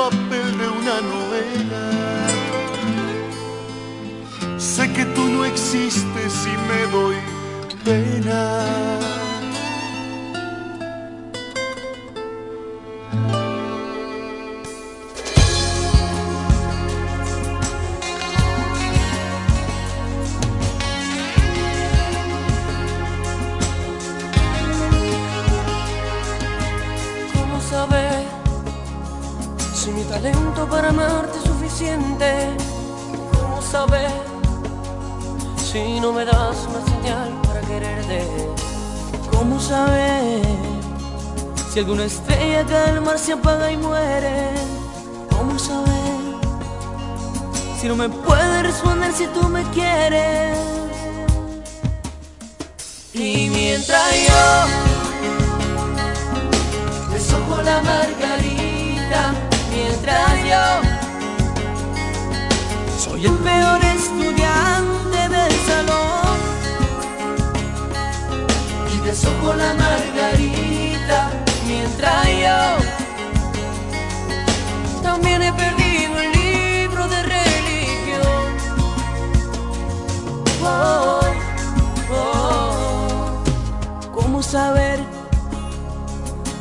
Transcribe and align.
papel 0.00 0.46
de 0.60 0.68
una 0.80 0.96
novela. 1.14 1.84
Sé 4.58 4.90
que 4.92 5.04
tú 5.14 5.28
no 5.28 5.44
existes 5.44 6.32
y 6.52 6.54
me 6.68 6.80
doy 6.90 7.16
pena. 7.84 9.09
Alguna 41.80 42.04
estrella 42.04 42.84
al 42.88 43.00
mar 43.00 43.18
se 43.18 43.32
apaga 43.32 43.72
y 43.72 43.76
muere? 43.78 44.50
¿Cómo 45.30 45.58
saber 45.58 46.20
si 47.80 47.88
no 47.88 47.96
me 47.96 48.10
puedes 48.10 48.62
responder 48.64 49.10
si 49.14 49.26
tú 49.28 49.48
me 49.48 49.62
quieres? 49.70 50.58
Y 53.14 53.48
mientras 53.48 54.12
yo 54.28 54.66
desojo 57.14 57.62
la 57.62 57.80
margarita 57.80 58.19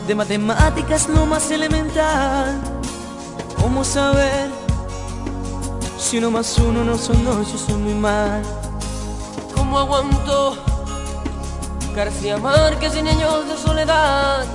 de 0.10 0.16
matemáticas 0.16 1.08
no 1.08 1.28
más 1.28 1.52
elemental? 1.52 2.60
¿Cómo 3.62 3.84
saber 3.84 4.50
si 6.00 6.18
uno 6.18 6.32
más 6.32 6.58
uno 6.58 6.84
no 6.84 6.98
son 6.98 7.24
dos, 7.24 7.52
yo 7.52 7.58
soy 7.60 7.76
muy 7.76 7.94
mal? 7.94 8.42
¿Cómo 9.56 9.78
aguanto 9.78 10.58
García 11.96 12.40
Márquez 12.40 12.94
sin 12.94 13.08
años 13.08 13.48
de 13.50 13.56
soledad? 13.56 14.48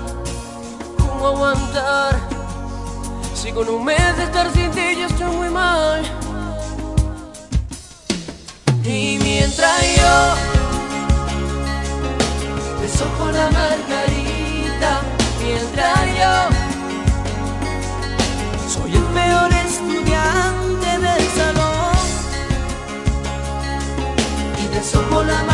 ¿Cómo 0.99 1.29
aguantar 1.29 2.19
si 3.33 3.53
con 3.53 3.69
un 3.69 3.85
mes 3.85 4.17
de 4.17 4.25
estar 4.25 4.53
sin 4.53 4.73
ti 4.73 4.97
yo 4.99 5.07
estoy 5.07 5.37
muy 5.37 5.51
mal? 5.51 6.03
Y 8.83 9.19
mientras 9.23 9.83
yo 9.99 10.35
desojo 12.83 13.31
la 13.31 13.51
margarita, 13.53 14.24
mientras 15.45 15.99
yo 16.19 16.35
soy 18.69 18.95
el 18.95 19.03
peor 19.19 19.53
estudiante 19.53 20.99
del 21.07 21.25
salón. 21.39 21.97
Y 24.63 24.67
desojo 24.75 25.23
la 25.23 25.54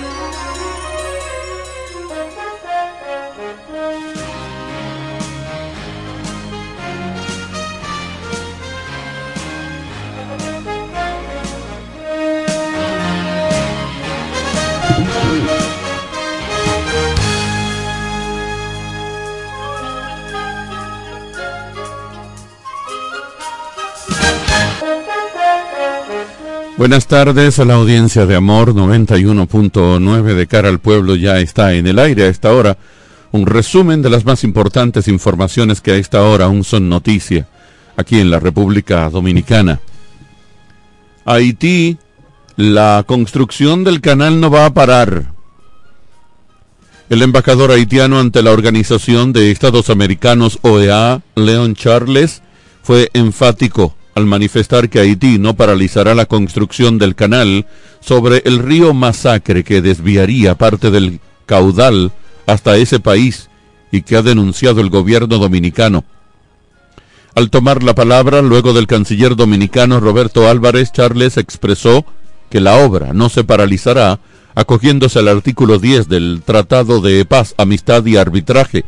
Buenas 26.81 27.05
tardes 27.05 27.59
a 27.59 27.65
la 27.65 27.75
audiencia 27.75 28.25
de 28.25 28.35
Amor 28.35 28.73
91.9 28.73 30.33
de 30.33 30.47
cara 30.47 30.67
al 30.67 30.79
pueblo 30.79 31.15
ya 31.15 31.37
está 31.37 31.73
en 31.73 31.85
el 31.85 31.99
aire 31.99 32.23
a 32.23 32.27
esta 32.27 32.51
hora. 32.51 32.75
Un 33.31 33.45
resumen 33.45 34.01
de 34.01 34.09
las 34.09 34.25
más 34.25 34.43
importantes 34.43 35.07
informaciones 35.07 35.79
que 35.79 35.91
a 35.91 35.97
esta 35.97 36.23
hora 36.23 36.45
aún 36.45 36.63
son 36.63 36.89
noticia 36.89 37.47
aquí 37.97 38.19
en 38.19 38.31
la 38.31 38.39
República 38.39 39.07
Dominicana. 39.11 39.79
Haití, 41.23 41.99
la 42.55 43.03
construcción 43.05 43.83
del 43.83 44.01
canal 44.01 44.41
no 44.41 44.49
va 44.49 44.65
a 44.65 44.73
parar. 44.73 45.33
El 47.11 47.21
embajador 47.21 47.69
haitiano 47.69 48.19
ante 48.19 48.41
la 48.41 48.53
Organización 48.53 49.33
de 49.33 49.51
Estados 49.51 49.91
Americanos 49.91 50.57
OEA, 50.63 51.21
Leon 51.35 51.75
Charles, 51.75 52.41
fue 52.81 53.11
enfático 53.13 53.93
al 54.15 54.25
manifestar 54.25 54.89
que 54.89 54.99
Haití 54.99 55.39
no 55.39 55.55
paralizará 55.55 56.15
la 56.15 56.25
construcción 56.25 56.97
del 56.97 57.15
canal 57.15 57.65
sobre 57.99 58.41
el 58.45 58.59
río 58.59 58.93
Masacre 58.93 59.63
que 59.63 59.81
desviaría 59.81 60.55
parte 60.55 60.91
del 60.91 61.19
caudal 61.45 62.11
hasta 62.45 62.77
ese 62.77 62.99
país 62.99 63.49
y 63.91 64.01
que 64.01 64.17
ha 64.17 64.21
denunciado 64.21 64.81
el 64.81 64.89
gobierno 64.89 65.37
dominicano. 65.37 66.03
Al 67.35 67.49
tomar 67.49 67.83
la 67.83 67.95
palabra, 67.95 68.41
luego 68.41 68.73
del 68.73 68.87
canciller 68.87 69.35
dominicano 69.35 69.99
Roberto 69.99 70.49
Álvarez, 70.49 70.91
Charles 70.91 71.37
expresó 71.37 72.05
que 72.49 72.59
la 72.59 72.77
obra 72.77 73.13
no 73.13 73.29
se 73.29 73.45
paralizará, 73.45 74.19
acogiéndose 74.53 75.19
al 75.19 75.29
artículo 75.29 75.79
10 75.79 76.09
del 76.09 76.41
Tratado 76.45 76.99
de 76.99 77.23
Paz, 77.23 77.55
Amistad 77.57 78.05
y 78.05 78.17
Arbitraje, 78.17 78.83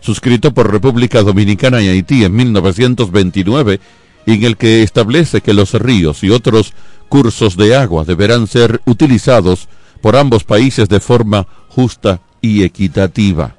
suscrito 0.00 0.54
por 0.54 0.72
República 0.72 1.22
Dominicana 1.22 1.82
y 1.82 1.88
Haití 1.88 2.24
en 2.24 2.34
1929 2.34 3.78
en 4.26 4.44
el 4.44 4.56
que 4.56 4.82
establece 4.82 5.40
que 5.40 5.54
los 5.54 5.72
ríos 5.74 6.22
y 6.22 6.30
otros 6.30 6.72
cursos 7.08 7.56
de 7.56 7.76
agua 7.76 8.04
deberán 8.04 8.46
ser 8.46 8.80
utilizados 8.86 9.68
por 10.00 10.16
ambos 10.16 10.44
países 10.44 10.88
de 10.88 11.00
forma 11.00 11.46
justa 11.68 12.20
y 12.40 12.62
equitativa. 12.62 13.54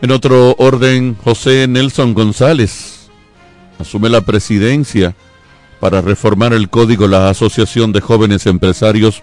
En 0.00 0.10
otro 0.10 0.54
orden, 0.58 1.16
José 1.22 1.66
Nelson 1.68 2.14
González 2.14 3.08
asume 3.78 4.08
la 4.08 4.22
presidencia 4.22 5.14
para 5.80 6.00
reformar 6.00 6.52
el 6.52 6.68
código. 6.70 7.06
La 7.06 7.28
Asociación 7.28 7.92
de 7.92 8.00
Jóvenes 8.00 8.46
Empresarios 8.46 9.22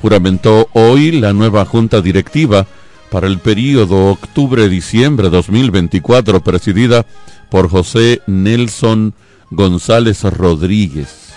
juramentó 0.00 0.68
hoy 0.72 1.12
la 1.12 1.32
nueva 1.32 1.64
junta 1.64 2.00
directiva 2.00 2.66
para 3.10 3.26
el 3.26 3.38
periodo 3.38 4.10
octubre-diciembre 4.10 5.30
2024, 5.30 6.42
presidida 6.42 7.06
por 7.50 7.68
José 7.68 8.20
Nelson 8.26 9.14
González 9.14 9.25
Rodríguez. 9.50 11.32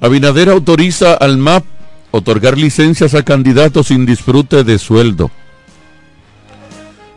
Abinader 0.00 0.50
autoriza 0.50 1.14
al 1.14 1.38
MAP 1.38 1.64
otorgar 2.10 2.58
licencias 2.58 3.14
a 3.14 3.22
candidatos 3.22 3.88
sin 3.88 4.06
disfrute 4.06 4.64
de 4.64 4.78
sueldo. 4.78 5.30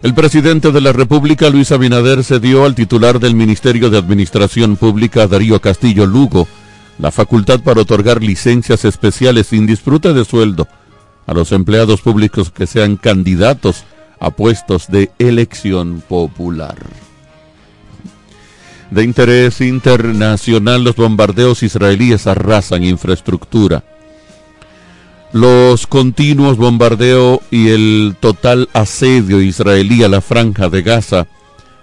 El 0.01 0.13
presidente 0.13 0.71
de 0.71 0.79
la 0.79 0.93
República, 0.93 1.49
Luis 1.49 1.71
Abinader, 1.71 2.23
cedió 2.23 2.63
al 2.63 2.75
titular 2.75 3.19
del 3.19 3.35
Ministerio 3.35 3.89
de 3.89 3.97
Administración 3.97 4.77
Pública, 4.77 5.27
Darío 5.27 5.59
Castillo 5.59 6.05
Lugo, 6.05 6.47
la 6.99 7.11
facultad 7.11 7.59
para 7.61 7.81
otorgar 7.81 8.23
licencias 8.23 8.85
especiales 8.85 9.47
sin 9.47 9.65
disfrute 9.65 10.13
de 10.13 10.23
sueldo 10.23 10.67
a 11.27 11.33
los 11.33 11.51
empleados 11.51 12.01
públicos 12.01 12.49
que 12.49 12.65
sean 12.65 12.95
candidatos 12.95 13.83
a 14.19 14.31
puestos 14.31 14.87
de 14.87 15.11
elección 15.19 16.01
popular. 16.07 16.77
De 18.91 19.03
interés 19.03 19.61
internacional, 19.61 20.83
los 20.83 20.95
bombardeos 20.95 21.61
israelíes 21.61 22.25
arrasan 22.25 22.83
infraestructura. 22.83 23.83
Los 25.31 25.85
continuos 25.85 26.57
bombardeos 26.57 27.39
y 27.51 27.69
el 27.69 28.15
total 28.19 28.67
asedio 28.73 29.41
israelí 29.41 30.03
a 30.03 30.09
la 30.09 30.21
franja 30.21 30.69
de 30.69 30.81
Gaza, 30.81 31.27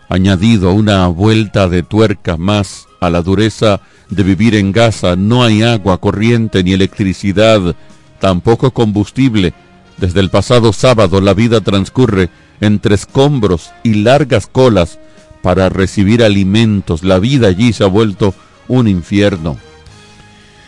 añadido 0.08 0.72
una 0.72 1.06
vuelta 1.06 1.68
de 1.68 1.84
tuerca 1.84 2.36
más 2.36 2.88
a 3.00 3.08
la 3.08 3.22
dureza 3.22 3.80
de 4.10 4.24
vivir 4.24 4.56
en 4.56 4.72
Gaza, 4.72 5.14
no 5.14 5.44
hay 5.44 5.62
agua 5.62 5.98
corriente 5.98 6.64
ni 6.64 6.72
electricidad, 6.72 7.76
tampoco 8.18 8.72
combustible. 8.72 9.54
Desde 9.96 10.18
el 10.18 10.30
pasado 10.30 10.72
sábado 10.72 11.20
la 11.20 11.34
vida 11.34 11.60
transcurre 11.60 12.30
entre 12.60 12.96
escombros 12.96 13.70
y 13.84 13.94
largas 13.94 14.48
colas 14.48 14.98
para 15.46 15.68
recibir 15.68 16.24
alimentos. 16.24 17.04
La 17.04 17.20
vida 17.20 17.46
allí 17.46 17.72
se 17.72 17.84
ha 17.84 17.86
vuelto 17.86 18.34
un 18.66 18.88
infierno. 18.88 19.56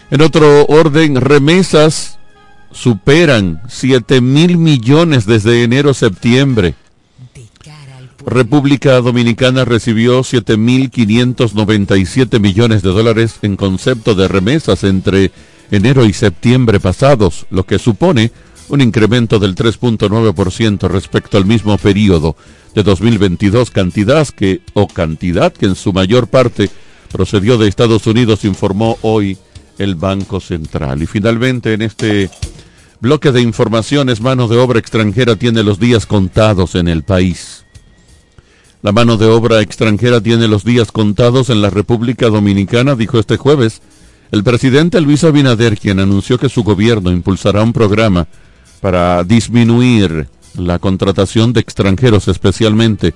En 0.09 0.23
otro 0.23 0.67
orden, 0.67 1.17
remesas 1.17 2.20
superan 2.70 3.61
7 3.67 4.20
mil 4.20 4.56
millones 4.56 5.27
desde 5.27 5.65
enero-septiembre. 5.65 6.77
República 8.25 9.01
Dominicana 9.01 9.65
recibió 9.65 10.20
7.597 10.20 12.39
millones 12.39 12.82
de 12.82 12.91
dólares 12.91 13.41
en 13.43 13.56
concepto 13.56 14.15
de 14.15 14.29
remesas 14.29 14.85
entre 14.85 15.32
enero 15.73 16.05
y 16.05 16.13
septiembre 16.13 16.79
pasados, 16.79 17.47
lo 17.51 17.67
que 17.67 17.81
supone 17.81 18.31
un 18.69 18.81
incremento 18.81 19.39
del 19.39 19.55
3.9% 19.55 20.89
respecto 20.89 21.37
al 21.37 21.44
mismo 21.44 21.77
periodo 21.79 22.37
de 22.75 22.82
2022, 22.82 23.70
cantidad 23.70 24.27
que, 24.29 24.60
o 24.75 24.87
cantidad 24.89 25.53
que 25.53 25.67
en 25.67 25.75
su 25.75 25.93
mayor 25.93 26.29
parte 26.29 26.70
procedió 27.10 27.58
de 27.58 27.69
Estados 27.69 28.06
Unidos, 28.06 28.44
informó 28.44 28.98
hoy 29.03 29.39
el 29.79 29.94
Banco 29.94 30.41
Central. 30.41 31.03
Y 31.03 31.06
finalmente 31.06 31.72
en 31.72 31.82
este 31.82 32.31
bloque 33.01 33.32
de 33.32 33.41
informaciones, 33.41 34.20
mano 34.20 34.48
de 34.48 34.58
obra 34.58 34.79
extranjera 34.79 35.37
tiene 35.37 35.63
los 35.63 35.79
días 35.79 36.06
contados 36.06 36.75
en 36.75 36.89
el 36.89 37.05
país. 37.05 37.65
La 38.82 38.93
mano 38.93 39.17
de 39.17 39.27
obra 39.27 39.60
extranjera 39.60 40.20
tiene 40.20 40.46
los 40.46 40.65
días 40.65 40.93
contados 40.93 41.51
en 41.51 41.63
la 41.63 41.70
República 41.70 42.29
Dominicana, 42.29 42.94
dijo 42.94 43.19
este 43.19 43.37
jueves 43.37 43.81
el 44.31 44.44
presidente 44.44 45.01
Luis 45.01 45.25
Abinader, 45.25 45.79
quien 45.79 46.01
anunció 46.01 46.39
que 46.39 46.51
su 46.51 46.63
gobierno 46.63 47.10
impulsará 47.10 47.63
un 47.63 47.72
programa 47.72 48.29
para 48.81 49.25
disminuir 49.25 50.29
la 50.56 50.79
contratación 50.79 51.53
de 51.53 51.61
extranjeros, 51.61 52.29
especialmente 52.29 53.15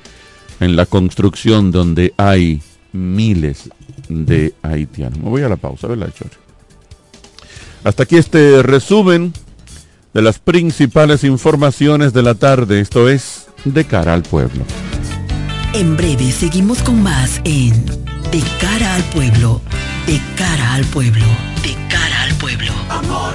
en 0.61 0.77
la 0.77 0.87
construcción 0.87 1.71
donde 1.71 2.15
hay 2.17 2.63
miles 2.93 3.71
de 4.09 4.55
haitianos. 4.63 5.19
Me 5.19 5.29
voy 5.29 5.43
a 5.43 5.49
la 5.49 5.57
pausa, 5.57 5.89
¿verdad, 5.89 6.13
Chor? 6.17 6.31
Hasta 7.85 8.05
aquí 8.05 8.17
este 8.17 8.63
resumen 8.63 9.33
de 10.15 10.23
las 10.23 10.39
principales 10.39 11.25
informaciones 11.25 12.13
de 12.13 12.23
la 12.23 12.35
tarde. 12.35 12.81
Esto 12.81 13.09
es 13.09 13.47
De 13.65 13.85
cara 13.85 14.15
al 14.15 14.23
pueblo. 14.23 14.65
En 15.73 15.97
breve 15.97 16.31
seguimos 16.33 16.83
con 16.83 17.03
más 17.03 17.41
en 17.45 17.87
De 18.31 18.43
cara 18.61 18.95
al 18.95 19.03
pueblo. 19.05 19.61
De 20.07 20.21
cara 20.37 20.75
al 20.75 20.85
pueblo. 20.87 21.27
De 21.63 21.75
cara 21.89 22.23
al 22.23 22.35
pueblo. 22.35 22.73
Amor 22.91 23.35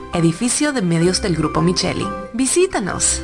edificio 0.13 0.73
de 0.73 0.81
medios 0.81 1.21
del 1.21 1.35
Grupo 1.35 1.61
Micheli. 1.61 2.07
Visítanos. 2.33 3.23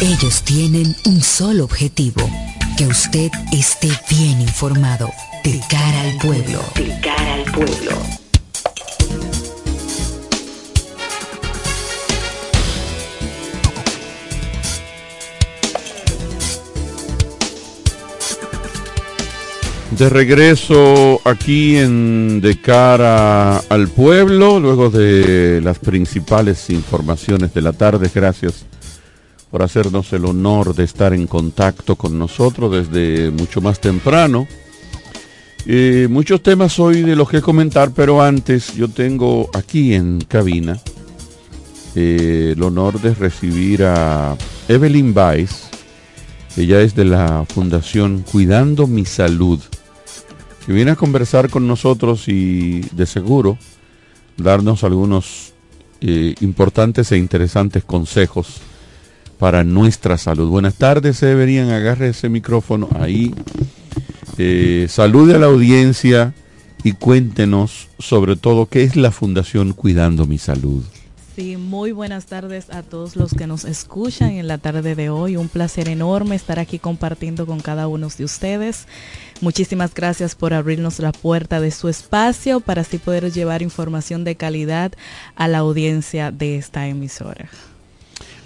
Ellos 0.00 0.42
tienen 0.44 0.96
un 1.04 1.20
solo 1.22 1.64
objetivo, 1.64 2.30
que 2.76 2.86
usted 2.86 3.30
esté 3.52 3.90
bien 4.08 4.40
informado 4.40 5.10
de 5.44 5.60
cara 5.68 6.00
al 6.02 6.16
pueblo. 6.18 6.62
De 6.74 7.00
cara 7.00 7.34
al 7.34 7.44
pueblo. 7.52 8.29
De 19.90 20.08
regreso 20.08 21.20
aquí 21.24 21.76
en 21.76 22.40
De 22.40 22.60
cara 22.60 23.58
al 23.58 23.88
pueblo, 23.88 24.60
luego 24.60 24.88
de 24.88 25.60
las 25.60 25.78
principales 25.78 26.70
informaciones 26.70 27.52
de 27.52 27.60
la 27.60 27.72
tarde, 27.72 28.10
gracias 28.14 28.64
por 29.50 29.62
hacernos 29.62 30.12
el 30.12 30.24
honor 30.24 30.74
de 30.74 30.84
estar 30.84 31.12
en 31.12 31.26
contacto 31.26 31.96
con 31.96 32.18
nosotros 32.18 32.88
desde 32.88 33.30
mucho 33.32 33.60
más 33.60 33.80
temprano. 33.80 34.46
Eh, 35.66 36.06
muchos 36.08 36.40
temas 36.40 36.78
hoy 36.78 37.02
de 37.02 37.16
los 37.16 37.28
que 37.28 37.42
comentar, 37.42 37.90
pero 37.90 38.22
antes 38.22 38.74
yo 38.74 38.88
tengo 38.88 39.50
aquí 39.52 39.92
en 39.94 40.20
cabina 40.20 40.80
eh, 41.96 42.54
el 42.56 42.62
honor 42.62 43.00
de 43.00 43.12
recibir 43.12 43.82
a 43.82 44.36
Evelyn 44.68 45.12
Weiss. 45.14 45.68
Ella 46.56 46.80
es 46.80 46.94
de 46.94 47.04
la 47.04 47.44
Fundación 47.52 48.24
Cuidando 48.30 48.86
mi 48.86 49.04
Salud 49.04 49.60
que 50.64 50.72
viene 50.72 50.92
a 50.92 50.96
conversar 50.96 51.50
con 51.50 51.66
nosotros 51.66 52.28
y 52.28 52.80
de 52.92 53.06
seguro 53.06 53.58
darnos 54.36 54.84
algunos 54.84 55.52
eh, 56.00 56.34
importantes 56.40 57.12
e 57.12 57.18
interesantes 57.18 57.84
consejos 57.84 58.60
para 59.38 59.64
nuestra 59.64 60.18
salud. 60.18 60.48
Buenas 60.48 60.74
tardes, 60.74 61.22
Everían, 61.22 61.70
agarre 61.70 62.08
ese 62.08 62.28
micrófono 62.28 62.88
ahí. 62.98 63.34
Eh, 64.38 64.86
salude 64.88 65.34
a 65.34 65.38
la 65.38 65.46
audiencia 65.46 66.34
y 66.84 66.92
cuéntenos 66.92 67.88
sobre 67.98 68.36
todo 68.36 68.66
qué 68.66 68.84
es 68.84 68.96
la 68.96 69.10
Fundación 69.10 69.72
Cuidando 69.72 70.26
mi 70.26 70.38
Salud. 70.38 70.82
Sí, 71.36 71.56
muy 71.56 71.92
buenas 71.92 72.26
tardes 72.26 72.68
a 72.70 72.82
todos 72.82 73.16
los 73.16 73.32
que 73.32 73.46
nos 73.46 73.64
escuchan 73.64 74.32
en 74.32 74.48
la 74.48 74.58
tarde 74.58 74.94
de 74.94 75.10
hoy. 75.10 75.36
Un 75.36 75.48
placer 75.48 75.88
enorme 75.88 76.34
estar 76.34 76.58
aquí 76.58 76.78
compartiendo 76.78 77.46
con 77.46 77.60
cada 77.60 77.88
uno 77.88 78.08
de 78.08 78.24
ustedes. 78.24 78.86
Muchísimas 79.40 79.94
gracias 79.94 80.34
por 80.34 80.52
abrirnos 80.52 80.98
la 80.98 81.12
puerta 81.12 81.60
de 81.60 81.70
su 81.70 81.88
espacio 81.88 82.60
para 82.60 82.82
así 82.82 82.98
poder 82.98 83.32
llevar 83.32 83.62
información 83.62 84.22
de 84.22 84.34
calidad 84.34 84.92
a 85.34 85.48
la 85.48 85.58
audiencia 85.58 86.30
de 86.30 86.56
esta 86.56 86.86
emisora. 86.86 87.48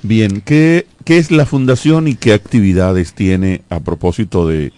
Bien, 0.02 0.40
¿qué, 0.40 0.86
qué 1.04 1.18
es 1.18 1.30
la 1.30 1.46
fundación 1.46 2.06
y 2.06 2.14
qué 2.14 2.32
actividades 2.32 3.14
tiene 3.14 3.62
a 3.70 3.80
propósito 3.80 4.46
de 4.46 4.72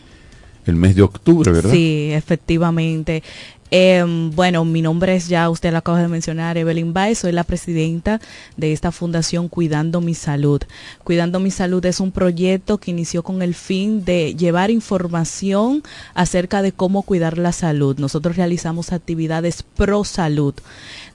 el 0.67 0.77
mes 0.77 0.97
de 0.97 1.03
octubre, 1.03 1.51
verdad? 1.53 1.73
Sí, 1.73 2.11
efectivamente. 2.13 3.23
Em, 3.71 4.31
bueno, 4.31 4.65
mi 4.65 4.81
nombre 4.81 5.17
es 5.17 5.27
ya, 5.29 5.51
usted 5.51 5.73
lo 5.73 5.79
acaba 5.79 6.01
de 6.01 6.07
mencionar, 6.07 6.57
Evelyn 6.57 6.93
Baez, 6.93 7.19
soy 7.19 7.33
la 7.33 7.43
presidenta 7.43 8.21
de 8.57 8.73
esta 8.73 8.93
fundación 8.93 9.49
Cuidando 9.49 10.01
mi 10.01 10.15
Salud. 10.15 10.63
Cuidando 11.03 11.41
mi 11.41 11.51
Salud 11.51 11.85
es 11.85 11.99
un 11.99 12.13
proyecto 12.13 12.79
que 12.79 12.93
inició 12.93 13.25
con 13.25 13.43
el 13.43 13.55
fin 13.55 14.05
de 14.05 14.37
llevar 14.37 14.71
información 14.71 15.83
acerca 16.15 16.63
de 16.63 16.71
cómo 16.73 17.03
cuidar 17.03 17.39
la 17.39 17.51
salud. 17.51 17.99
Nosotros 17.99 18.37
realizamos 18.37 18.93
actividades 18.93 19.65
pro 19.65 20.05
salud 20.05 20.55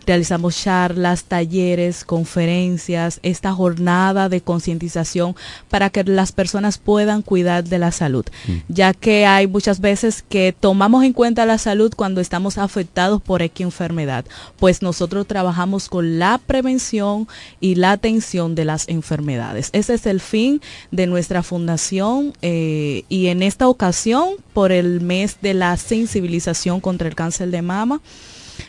realizamos 0.05 0.61
charlas, 0.61 1.23
talleres, 1.23 2.03
conferencias, 2.03 3.19
esta 3.23 3.53
jornada 3.53 4.29
de 4.29 4.41
concientización 4.41 5.35
para 5.69 5.89
que 5.89 6.03
las 6.03 6.31
personas 6.31 6.77
puedan 6.77 7.21
cuidar 7.21 7.63
de 7.63 7.79
la 7.79 7.91
salud, 7.91 8.25
mm. 8.47 8.51
ya 8.67 8.93
que 8.93 9.25
hay 9.25 9.47
muchas 9.47 9.79
veces 9.79 10.23
que 10.27 10.53
tomamos 10.57 11.03
en 11.03 11.13
cuenta 11.13 11.45
la 11.45 11.57
salud 11.57 11.93
cuando 11.95 12.21
estamos 12.21 12.57
afectados 12.57 13.21
por 13.21 13.41
X 13.41 13.61
enfermedad, 13.61 14.25
pues 14.57 14.81
nosotros 14.81 15.25
trabajamos 15.27 15.89
con 15.89 16.19
la 16.19 16.39
prevención 16.39 17.27
y 17.59 17.75
la 17.75 17.93
atención 17.93 18.53
de 18.55 18.65
las 18.65 18.87
enfermedades. 18.89 19.69
Ese 19.73 19.93
es 19.93 20.05
el 20.05 20.19
fin 20.19 20.61
de 20.91 21.07
nuestra 21.07 21.43
fundación 21.43 22.33
eh, 22.41 23.05
y 23.09 23.27
en 23.27 23.43
esta 23.43 23.67
ocasión, 23.67 24.35
por 24.53 24.71
el 24.71 25.01
mes 25.01 25.37
de 25.41 25.53
la 25.53 25.77
sensibilización 25.77 26.81
contra 26.81 27.07
el 27.07 27.15
cáncer 27.15 27.49
de 27.49 27.61
mama, 27.61 28.01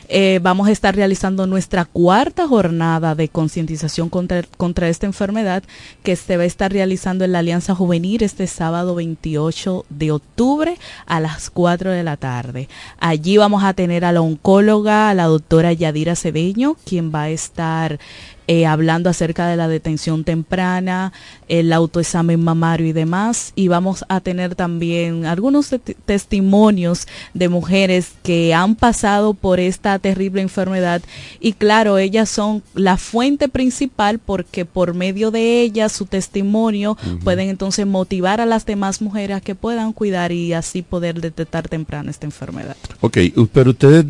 eh, 0.09 0.39
vamos 0.41 0.67
a 0.67 0.71
estar 0.71 0.95
realizando 0.95 1.47
nuestra 1.47 1.85
cuarta 1.85 2.47
jornada 2.47 3.15
de 3.15 3.29
concientización 3.29 4.09
contra, 4.09 4.43
contra 4.57 4.89
esta 4.89 5.05
enfermedad 5.05 5.63
que 6.03 6.15
se 6.15 6.37
va 6.37 6.43
a 6.43 6.47
estar 6.47 6.71
realizando 6.71 7.25
en 7.25 7.31
la 7.31 7.39
Alianza 7.39 7.75
Juvenil 7.75 8.23
este 8.23 8.47
sábado 8.47 8.95
28 8.95 9.85
de 9.89 10.11
octubre 10.11 10.77
a 11.05 11.19
las 11.19 11.49
4 11.49 11.91
de 11.91 12.03
la 12.03 12.17
tarde. 12.17 12.69
Allí 12.99 13.37
vamos 13.37 13.63
a 13.63 13.73
tener 13.73 14.05
a 14.05 14.11
la 14.11 14.21
oncóloga, 14.21 15.09
a 15.09 15.13
la 15.13 15.25
doctora 15.25 15.73
Yadira 15.73 16.15
Cedeño, 16.15 16.75
quien 16.85 17.13
va 17.13 17.23
a 17.23 17.29
estar 17.29 17.99
eh, 18.47 18.65
hablando 18.65 19.09
acerca 19.09 19.47
de 19.47 19.55
la 19.55 19.67
detención 19.67 20.23
temprana, 20.23 21.13
el 21.47 21.71
autoexamen 21.73 22.43
mamario 22.43 22.87
y 22.87 22.93
demás. 22.93 23.53
Y 23.55 23.67
vamos 23.67 24.05
a 24.09 24.19
tener 24.19 24.55
también 24.55 25.25
algunos 25.25 25.73
testimonios 26.05 27.07
de 27.33 27.49
mujeres 27.49 28.11
que 28.23 28.53
han 28.53 28.75
pasado 28.75 29.33
por 29.33 29.59
esta 29.59 29.97
terrible 29.99 30.41
enfermedad. 30.41 31.01
Y 31.39 31.53
claro, 31.53 31.97
ellas 31.97 32.29
son 32.29 32.63
la 32.73 32.97
fuente 32.97 33.49
principal 33.49 34.19
porque 34.19 34.65
por 34.65 34.93
medio 34.93 35.31
de 35.31 35.61
ellas, 35.61 35.91
su 35.91 36.05
testimonio, 36.05 36.97
pueden 37.23 37.49
entonces 37.49 37.85
motivar 37.85 38.41
a 38.41 38.45
las 38.45 38.65
demás 38.65 39.01
mujeres 39.01 39.41
que 39.41 39.55
puedan 39.55 39.93
cuidar 39.93 40.31
y 40.31 40.53
así 40.53 40.81
poder 40.81 41.21
detectar 41.21 41.67
temprano 41.67 42.09
esta 42.09 42.25
enfermedad. 42.25 42.75
Ok, 43.01 43.17
pero 43.51 43.71
ustedes 43.71 44.05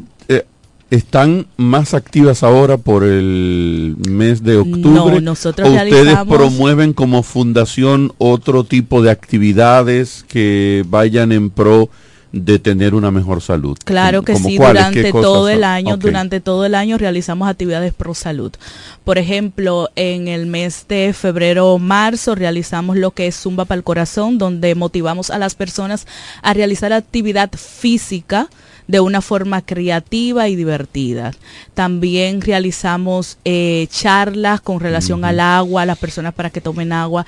están 0.93 1.47
más 1.57 1.95
activas 1.95 2.43
ahora 2.43 2.77
por 2.77 3.03
el 3.03 3.95
mes 4.07 4.43
de 4.43 4.57
octubre. 4.57 4.91
No, 4.91 5.21
nosotros 5.21 5.67
¿O 5.67 5.71
ustedes 5.73 6.19
promueven 6.29 6.93
como 6.93 7.23
fundación 7.23 8.13
otro 8.19 8.63
tipo 8.63 9.01
de 9.01 9.09
actividades 9.09 10.23
que 10.27 10.85
vayan 10.87 11.31
en 11.31 11.49
pro 11.49 11.89
de 12.31 12.59
tener 12.59 12.93
una 12.93 13.11
mejor 13.11 13.41
salud. 13.41 13.77
Claro 13.85 14.21
que 14.23 14.35
sí, 14.35 14.57
durante 14.57 15.11
todo 15.11 15.49
el 15.49 15.63
año, 15.63 15.97
durante 15.97 16.41
todo 16.41 16.65
el 16.65 16.75
año 16.75 16.97
realizamos 16.97 17.47
actividades 17.47 17.93
pro 17.93 18.13
salud. 18.13 18.51
Por 19.03 19.17
ejemplo, 19.17 19.89
en 19.95 20.27
el 20.27 20.45
mes 20.45 20.85
de 20.89 21.13
febrero 21.13 21.73
o 21.73 21.79
marzo 21.79 22.35
realizamos 22.35 22.97
lo 22.97 23.11
que 23.11 23.27
es 23.27 23.35
Zumba 23.35 23.65
para 23.65 23.77
el 23.77 23.83
Corazón, 23.83 24.37
donde 24.37 24.75
motivamos 24.75 25.31
a 25.31 25.39
las 25.39 25.55
personas 25.55 26.05
a 26.43 26.53
realizar 26.53 26.93
actividad 26.93 27.51
física 27.51 28.47
de 28.87 28.99
una 28.99 29.21
forma 29.21 29.61
creativa 29.61 30.47
y 30.47 30.55
divertida. 30.55 31.31
También 31.73 32.41
realizamos 32.41 33.37
eh, 33.45 33.87
charlas 33.89 34.61
con 34.61 34.79
relación 34.79 35.25
al 35.25 35.39
agua, 35.39 35.83
a 35.83 35.85
las 35.85 35.97
personas 35.97 36.33
para 36.33 36.49
que 36.49 36.61
tomen 36.61 36.91
agua, 36.91 37.25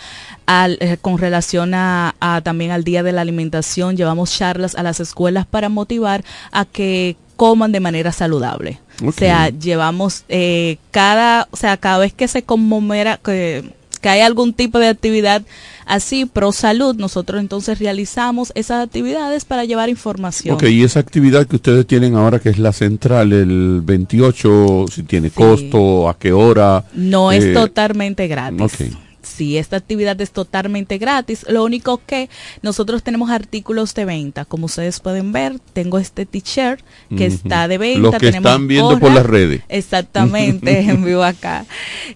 eh, 0.47 0.97
con 1.01 1.17
relación 1.17 1.74
a, 1.74 2.13
también 2.43 2.71
al 2.71 2.83
Día 2.83 3.03
de 3.03 3.12
la 3.12 3.21
Alimentación. 3.21 3.97
Llevamos 3.97 4.35
charlas 4.35 4.75
a 4.75 4.83
las 4.83 5.00
escuelas 5.00 5.45
para 5.45 5.69
motivar 5.69 6.24
a 6.51 6.65
que 6.65 7.15
coman 7.35 7.71
de 7.71 7.79
manera 7.79 8.12
saludable. 8.12 8.79
O 9.05 9.12
sea, 9.12 9.50
llevamos 9.50 10.24
eh, 10.29 10.77
cada, 10.91 11.47
o 11.51 11.57
sea, 11.57 11.75
cada 11.77 11.97
vez 11.97 12.13
que 12.13 12.27
se 12.27 12.43
conmemora, 12.43 13.17
que 13.17 13.74
que 14.05 14.09
hay 14.09 14.21
algún 14.21 14.53
tipo 14.53 14.77
de 14.77 14.88
actividad 14.88 15.41
así 15.88 16.27
pro 16.27 16.51
salud, 16.51 16.95
nosotros 16.95 17.41
entonces 17.41 17.80
realizamos 17.80 18.51
esas 18.53 18.86
actividades 18.86 19.45
para 19.45 19.65
llevar 19.65 19.89
información. 19.89 20.53
Ok, 20.53 20.65
y 20.65 20.84
esa 20.84 20.99
actividad 20.99 21.47
que 21.47 21.56
ustedes 21.56 21.88
tienen 21.88 22.13
ahora, 22.13 22.38
que 22.38 22.49
es 22.49 22.60
la 22.60 22.71
central, 22.71 23.34
el 23.34 23.82
28, 23.84 24.86
si 24.91 25.01
tiene 25.01 25.32
costo, 25.32 26.08
a 26.08 26.19
qué 26.19 26.34
hora. 26.34 26.86
No 26.93 27.32
es 27.32 27.45
eh, 27.45 27.53
totalmente 27.53 28.27
gratis 28.27 28.95
si 29.36 29.58
esta 29.58 29.78
actividad 29.78 30.19
es 30.21 30.32
totalmente 30.32 30.98
gratis. 30.98 31.45
Lo 31.50 31.63
único 31.63 32.02
que 32.06 32.30
nosotros 32.62 33.04
tenemos 33.04 33.30
artículos 33.30 33.93
de 33.93 34.06
venta. 34.06 34.45
Como 34.45 34.65
ustedes 34.65 35.00
pueden 35.00 35.32
ver, 35.32 35.60
tengo 35.74 36.00
este 36.00 36.26
t-shirt 36.26 36.82
que 37.15 37.26
está 37.26 37.67
de 37.67 37.78
venta. 37.78 38.00
Los 38.00 38.15
que 38.15 38.30
están 38.30 38.67
viendo 38.67 39.00
por 39.00 39.12
las 39.12 39.26
redes. 39.26 39.62
Exactamente, 39.69 40.80
en 40.89 41.04
vivo 41.04 41.24
acá. 41.24 41.65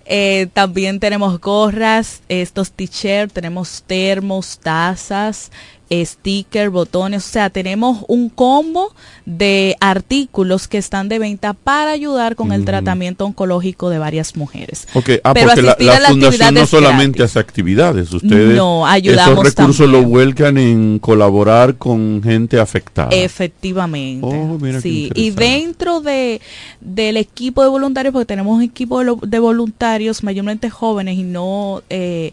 Eh, 0.06 0.48
también 0.54 1.00
tenemos 1.00 1.40
gorras, 1.40 2.22
estos 2.30 2.72
t-shirts, 2.72 3.34
tenemos 3.34 3.84
termos, 3.86 4.60
tazas, 4.60 5.52
sticker, 5.92 6.70
botones, 6.70 7.26
o 7.26 7.30
sea, 7.30 7.50
tenemos 7.50 8.06
un 8.08 8.30
combo 8.30 8.94
de 9.26 9.76
artículos 9.80 10.68
que 10.68 10.78
están 10.78 11.10
de 11.10 11.20
venta 11.20 11.54
para 11.54 11.92
ayudar 11.92 12.36
con 12.36 12.52
el 12.52 12.66
tratamiento 12.66 13.26
oncológico 13.26 13.90
de 13.90 13.98
varias 13.98 14.36
mujeres. 14.36 14.88
Ah, 15.24 15.34
Pero 15.34 15.50
porque 15.50 15.62
la, 15.84 16.00
fundación 16.10 16.54
no 16.54 16.66
solamente 16.66 17.24
hace 17.24 17.40
actividades, 17.40 18.14
ustedes 18.14 18.56
no, 18.56 18.86
ayudamos 18.86 19.46
esos 19.46 19.56
recursos 19.56 19.90
lo 19.90 20.04
vuelcan 20.04 20.58
en 20.58 21.00
colaborar 21.00 21.76
con 21.76 22.22
gente 22.24 22.60
afectada. 22.60 23.10
Efectivamente. 23.12 24.26
Oh, 24.26 24.60
sí, 24.82 25.10
y 25.16 25.32
dentro 25.32 26.02
de 26.02 26.42
del 26.82 27.18
equipo 27.18 27.64
de 27.64 27.70
voluntarios, 27.70 28.14
porque 28.14 28.26
tenemos 28.26 28.56
un 28.56 28.64
equipo 28.64 29.04
de, 29.04 29.40
voluntarios 29.40 30.24
mayormente 30.24 30.70
jóvenes 30.70 31.18
y 31.18 31.24
no, 31.24 31.82
eh, 31.90 32.32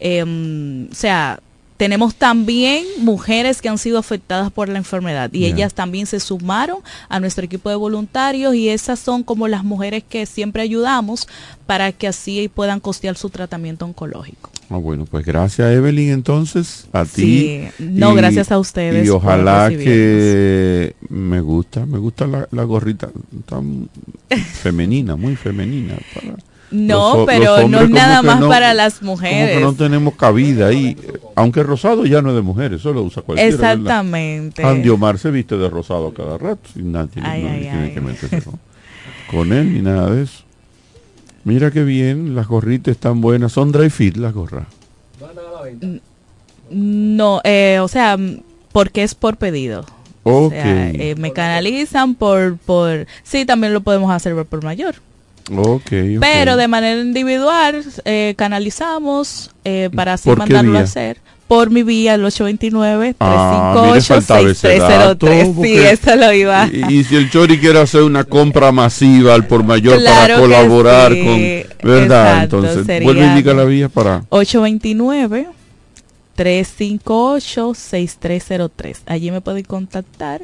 em, 0.00 0.88
o 0.90 0.94
sea, 0.94 1.40
tenemos 1.84 2.14
también 2.14 2.86
mujeres 2.96 3.60
que 3.60 3.68
han 3.68 3.76
sido 3.76 3.98
afectadas 3.98 4.50
por 4.50 4.70
la 4.70 4.78
enfermedad 4.78 5.30
y 5.34 5.44
ellas 5.44 5.74
también 5.74 6.06
se 6.06 6.18
sumaron 6.18 6.78
a 7.10 7.20
nuestro 7.20 7.44
equipo 7.44 7.68
de 7.68 7.76
voluntarios 7.76 8.54
y 8.54 8.70
esas 8.70 8.98
son 8.98 9.22
como 9.22 9.48
las 9.48 9.64
mujeres 9.64 10.02
que 10.02 10.24
siempre 10.24 10.62
ayudamos 10.62 11.28
para 11.66 11.92
que 11.92 12.08
así 12.08 12.48
puedan 12.48 12.80
costear 12.80 13.18
su 13.18 13.28
tratamiento 13.28 13.84
oncológico. 13.84 14.48
Ah, 14.70 14.78
bueno, 14.78 15.04
pues 15.04 15.26
gracias 15.26 15.72
Evelyn 15.72 16.08
entonces, 16.08 16.86
a 16.90 17.04
ti. 17.04 17.64
No, 17.78 18.14
gracias 18.14 18.50
a 18.50 18.58
ustedes. 18.58 19.06
Y 19.06 19.10
ojalá 19.10 19.68
que 19.68 20.96
me 21.10 21.42
gusta, 21.42 21.84
me 21.84 21.98
gusta 21.98 22.26
la, 22.26 22.48
la 22.50 22.64
gorrita 22.64 23.10
tan 23.44 23.90
femenina, 24.54 25.16
muy 25.16 25.36
femenina. 25.36 25.98
Para 26.14 26.36
no, 26.74 27.24
pero 27.26 27.68
no 27.68 27.82
es 27.82 27.90
nada 27.90 28.22
más 28.22 28.42
para 28.44 28.74
las 28.74 29.00
mujeres. 29.02 29.60
no 29.60 29.74
tenemos 29.74 30.14
cabida 30.14 30.66
ahí. 30.66 30.96
Aunque 31.36 31.62
rosado 31.62 32.04
ya 32.04 32.20
no 32.22 32.30
es 32.30 32.36
de 32.36 32.42
mujeres, 32.42 32.82
solo 32.82 33.02
usa 33.02 33.22
cualquiera. 33.22 33.52
Exactamente. 33.52 34.64
Andy 34.64 34.88
Omar 34.88 35.18
se 35.18 35.30
viste 35.30 35.56
de 35.56 35.68
rosado 35.68 36.12
cada 36.12 36.38
rato. 36.38 36.68
Y 36.76 36.82
nadie 36.82 37.22
tiene 37.22 37.92
que 37.94 38.00
meterse 38.00 38.42
con 39.30 39.52
él 39.52 39.72
ni 39.72 39.80
nada 39.80 40.10
de 40.10 40.24
eso. 40.24 40.42
Mira 41.44 41.70
qué 41.70 41.84
bien, 41.84 42.34
las 42.34 42.48
gorritas 42.48 42.92
están 42.92 43.20
buenas. 43.20 43.52
Son 43.52 43.70
dry 43.70 43.90
fit 43.90 44.16
las 44.16 44.32
gorras. 44.32 44.66
No, 46.70 47.40
eh, 47.44 47.78
o 47.80 47.88
sea, 47.88 48.16
porque 48.72 49.02
es 49.02 49.14
por 49.14 49.36
pedido. 49.36 49.84
O 50.24 50.48
sea, 50.48 50.90
eh, 50.90 51.14
me 51.18 51.32
canalizan 51.32 52.14
por, 52.14 52.56
por... 52.56 53.06
Sí, 53.22 53.44
también 53.44 53.74
lo 53.74 53.82
podemos 53.82 54.10
hacer 54.10 54.34
por 54.46 54.64
mayor. 54.64 54.94
Pero 56.20 56.56
de 56.56 56.68
manera 56.68 57.00
individual 57.00 57.82
eh, 58.04 58.34
canalizamos 58.36 59.50
eh, 59.64 59.90
para 59.94 60.12
así 60.14 60.30
mandarlo 60.30 60.78
a 60.78 60.82
hacer 60.82 61.18
por 61.48 61.70
mi 61.70 61.82
vía 61.82 62.14
el 62.14 62.24
829-358-6303. 62.24 63.16
Ah, 63.20 65.14
sí, 65.62 65.76
eso 65.76 66.16
lo 66.16 66.32
iba. 66.32 66.66
Y, 66.66 67.04
si 67.04 67.16
el 67.16 67.30
Chori 67.30 67.58
quiere 67.58 67.80
hacer 67.80 68.02
una 68.02 68.24
compra 68.24 68.72
masiva 68.72 69.34
al 69.34 69.46
por 69.46 69.62
mayor 69.62 70.02
para 70.02 70.38
colaborar 70.38 71.10
con... 71.10 71.38
¿Verdad? 71.82 72.44
Entonces, 72.44 72.86
vuelve 73.02 73.24
y 73.24 73.26
indica 73.28 73.52
la 73.52 73.64
vía 73.64 73.90
para... 73.90 74.24
829 74.30 75.48
358-6303. 76.36 78.96
Allí 79.06 79.30
me 79.30 79.40
pueden 79.40 79.62
contactar 79.64 80.42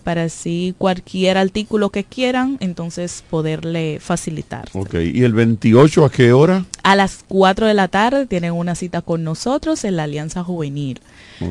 para 0.00 0.24
así 0.24 0.74
cualquier 0.78 1.38
artículo 1.38 1.90
que 1.90 2.04
quieran, 2.04 2.56
entonces 2.60 3.24
poderle 3.28 3.98
facilitar. 4.00 4.68
Ok, 4.72 4.94
¿y 4.94 5.22
el 5.22 5.32
28 5.32 6.04
a 6.04 6.10
qué 6.10 6.32
hora? 6.32 6.64
A 6.82 6.96
las 6.96 7.24
4 7.28 7.66
de 7.66 7.74
la 7.74 7.88
tarde 7.88 8.26
tienen 8.26 8.52
una 8.52 8.74
cita 8.74 9.02
con 9.02 9.24
nosotros 9.24 9.84
en 9.84 9.96
la 9.96 10.04
Alianza 10.04 10.42
Juvenil. 10.44 11.00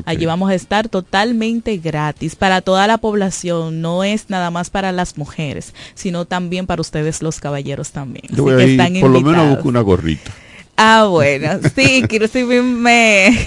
Allí 0.04 0.26
vamos 0.26 0.50
a 0.50 0.54
estar 0.54 0.88
totalmente 0.88 1.76
gratis 1.78 2.36
para 2.36 2.60
toda 2.60 2.86
la 2.86 2.98
población, 2.98 3.80
no 3.80 4.04
es 4.04 4.30
nada 4.30 4.50
más 4.50 4.70
para 4.70 4.92
las 4.92 5.18
mujeres, 5.18 5.74
sino 5.94 6.26
también 6.26 6.66
para 6.66 6.80
ustedes 6.80 7.22
los 7.22 7.40
caballeros 7.40 7.90
también. 7.90 8.26
Yo 8.30 8.44
voy 8.44 8.76
por 9.00 9.10
lo 9.10 9.20
menos 9.20 9.50
busco 9.56 9.68
una 9.68 9.80
gorrita. 9.80 10.30
Ah, 10.82 11.04
bueno, 11.10 11.60
sí, 11.76 12.04
Kirsi 12.08 12.42
me, 12.42 13.46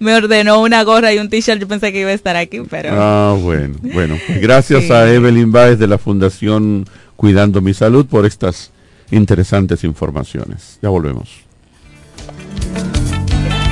me 0.00 0.14
ordenó 0.16 0.60
una 0.60 0.82
gorra 0.82 1.12
y 1.12 1.18
un 1.18 1.28
t-shirt, 1.28 1.60
yo 1.60 1.68
pensé 1.68 1.92
que 1.92 2.00
iba 2.00 2.10
a 2.10 2.14
estar 2.14 2.34
aquí, 2.34 2.62
pero... 2.68 2.88
Ah, 3.00 3.36
bueno, 3.38 3.76
bueno, 3.80 4.18
gracias 4.40 4.90
a 4.90 5.08
Evelyn 5.08 5.52
Baez 5.52 5.78
de 5.78 5.86
la 5.86 5.98
Fundación 5.98 6.84
Cuidando 7.14 7.60
mi 7.60 7.74
Salud 7.74 8.06
por 8.06 8.26
estas 8.26 8.72
interesantes 9.12 9.84
informaciones. 9.84 10.80
Ya 10.82 10.88
volvemos. 10.88 11.30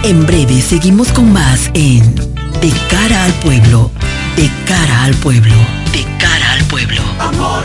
En 0.04 0.24
breve 0.24 0.60
seguimos 0.60 1.10
con 1.10 1.32
más 1.32 1.72
en 1.74 2.14
De 2.14 2.72
cara 2.88 3.24
al 3.24 3.32
pueblo, 3.40 3.90
de 4.36 4.48
cara 4.64 5.02
al 5.06 5.14
pueblo, 5.14 5.56
de 5.92 6.04
cara 6.20 6.52
al 6.52 6.64
pueblo. 6.66 7.02
Amor, 7.18 7.64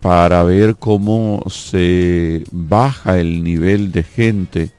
para 0.00 0.42
ver 0.42 0.76
cómo 0.76 1.42
se 1.48 2.44
baja 2.52 3.18
el 3.18 3.42
nivel 3.42 3.90
de 3.90 4.02
gente 4.02 4.70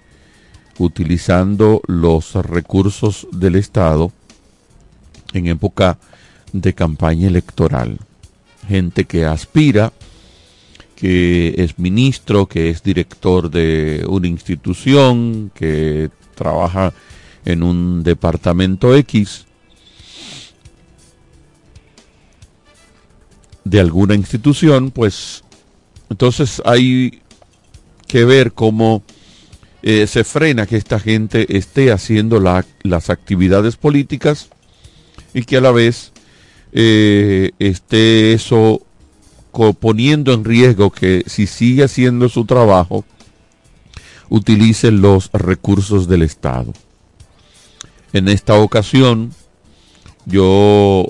utilizando 0.78 1.82
los 1.88 2.36
recursos 2.36 3.28
del 3.32 3.56
Estado 3.56 4.12
en 5.34 5.48
época 5.48 5.98
de 6.54 6.74
campaña 6.74 7.28
electoral. 7.28 8.00
Gente 8.68 9.06
que 9.06 9.26
aspira, 9.26 9.94
que 11.00 11.56
es 11.58 11.80
ministro, 11.80 12.46
que 12.46 12.70
es 12.70 12.84
director 12.84 13.50
de 13.50 14.04
una 14.08 14.28
institución, 14.28 15.50
que 15.56 16.10
trabaja 16.36 16.94
en 17.46 17.64
un 17.64 18.04
departamento 18.04 18.94
X 18.96 19.46
de 23.64 23.80
alguna 23.80 24.16
institución, 24.16 24.92
pues 24.92 25.44
entonces 26.10 26.62
hay 26.66 27.22
que 28.08 28.26
ver 28.26 28.52
cómo 28.52 29.04
eh, 29.82 30.06
se 30.06 30.26
frena 30.26 30.66
que 30.66 30.76
esta 30.76 31.00
gente 31.00 31.56
esté 31.58 31.94
haciendo 31.94 32.42
las 32.42 33.10
actividades 33.10 33.78
políticas 33.78 34.50
y 35.34 35.44
que 35.44 35.58
a 35.58 35.62
la 35.62 35.72
vez 35.72 36.12
eh, 36.74 37.52
esté 37.60 38.34
eso 38.34 38.82
poniendo 39.52 40.34
en 40.34 40.44
riesgo 40.46 40.92
que 40.92 41.24
si 41.28 41.48
sigue 41.48 41.84
haciendo 41.84 42.30
su 42.30 42.46
trabajo, 42.46 43.06
utilice 44.30 44.92
los 44.92 45.32
recursos 45.34 46.08
del 46.08 46.22
Estado. 46.22 46.74
En 48.14 48.28
esta 48.28 48.56
ocasión, 48.56 49.34
yo 50.26 51.08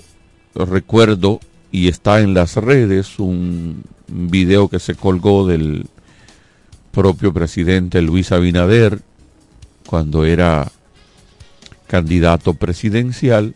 recuerdo, 0.55 1.39
y 1.71 1.87
está 1.87 2.21
en 2.21 2.33
las 2.33 2.55
redes, 2.55 3.19
un 3.19 3.83
video 4.07 4.69
que 4.69 4.79
se 4.79 4.95
colgó 4.95 5.45
del 5.45 5.85
propio 6.91 7.33
presidente 7.33 8.01
Luis 8.01 8.31
Abinader, 8.31 9.01
cuando 9.85 10.25
era 10.25 10.71
candidato 11.87 12.53
presidencial, 12.53 13.55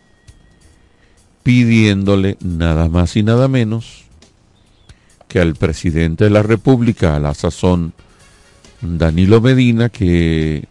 pidiéndole 1.42 2.36
nada 2.40 2.88
más 2.88 3.16
y 3.16 3.22
nada 3.22 3.48
menos 3.48 4.03
que 5.34 5.40
al 5.40 5.56
presidente 5.56 6.22
de 6.22 6.30
la 6.30 6.44
República, 6.44 7.16
a 7.16 7.18
la 7.18 7.34
sazón 7.34 7.92
Danilo 8.80 9.40
Medina, 9.40 9.88
que 9.88 10.64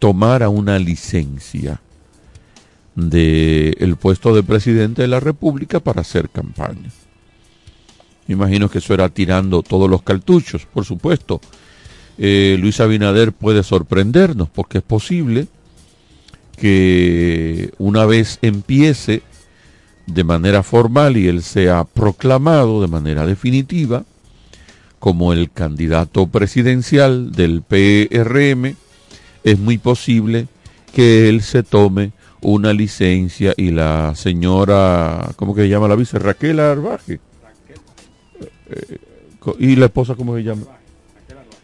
tomara 0.00 0.48
una 0.48 0.80
licencia 0.80 1.80
del 2.96 3.76
el 3.78 3.94
puesto 3.94 4.34
de 4.34 4.42
presidente 4.42 5.02
de 5.02 5.06
la 5.06 5.20
República 5.20 5.78
para 5.78 6.00
hacer 6.00 6.28
campaña. 6.28 6.90
Imagino 8.26 8.68
que 8.68 8.78
eso 8.78 8.94
era 8.94 9.08
tirando 9.10 9.62
todos 9.62 9.88
los 9.88 10.02
cartuchos, 10.02 10.66
por 10.66 10.84
supuesto. 10.84 11.40
Eh, 12.18 12.56
Luis 12.58 12.80
Abinader 12.80 13.30
puede 13.30 13.62
sorprendernos 13.62 14.48
porque 14.48 14.78
es 14.78 14.84
posible 14.84 15.46
que 16.56 17.72
una 17.78 18.06
vez 18.06 18.40
empiece 18.42 19.22
de 20.06 20.24
manera 20.24 20.62
formal 20.62 21.16
y 21.16 21.28
él 21.28 21.42
sea 21.42 21.84
proclamado 21.84 22.80
de 22.80 22.88
manera 22.88 23.26
definitiva 23.26 24.04
como 24.98 25.32
el 25.32 25.50
candidato 25.50 26.26
presidencial 26.28 27.32
del 27.32 27.62
PRM, 27.62 28.74
es 29.44 29.58
muy 29.58 29.76
posible 29.76 30.48
que 30.94 31.28
él 31.28 31.42
se 31.42 31.62
tome 31.62 32.12
una 32.40 32.72
licencia 32.72 33.52
y 33.56 33.70
la 33.70 34.14
señora, 34.14 35.32
¿cómo 35.36 35.54
que 35.54 35.62
se 35.62 35.68
llama 35.68 35.88
la 35.88 35.96
vice? 35.96 36.18
Raquel 36.18 36.58
Arbaje. 36.58 37.20
Eh, 38.70 38.98
¿Y 39.58 39.76
la 39.76 39.86
esposa 39.86 40.14
cómo 40.14 40.36
se 40.36 40.42
llama? 40.42 40.62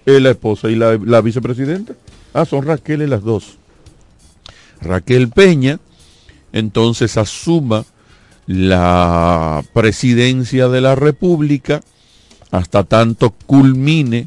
Es 0.05 0.21
la 0.21 0.31
esposa 0.31 0.69
y 0.69 0.77
la, 0.77 0.99
la 1.03 1.23
vicepresidenta. 1.23 1.95
Ah, 2.35 2.45
son 2.45 2.67
Raquel 2.67 3.03
y 3.03 3.07
las 3.07 3.23
dos. 3.23 3.57
Raquel 4.83 5.31
Peña, 5.31 5.79
entonces 6.53 7.17
asuma 7.17 7.85
la 8.53 9.63
presidencia 9.73 10.69
de 10.69 10.81
la 10.81 10.97
República 10.97 11.83
hasta 12.51 12.83
tanto 12.83 13.31
culmine 13.47 14.27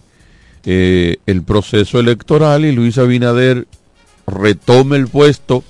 eh, 0.64 1.18
el 1.26 1.44
proceso 1.44 2.00
electoral 2.00 2.64
y 2.64 2.72
Luis 2.72 2.98
Abinader 2.98 3.68
retome 4.26 4.96
el 4.96 5.10
puesto 5.10 5.62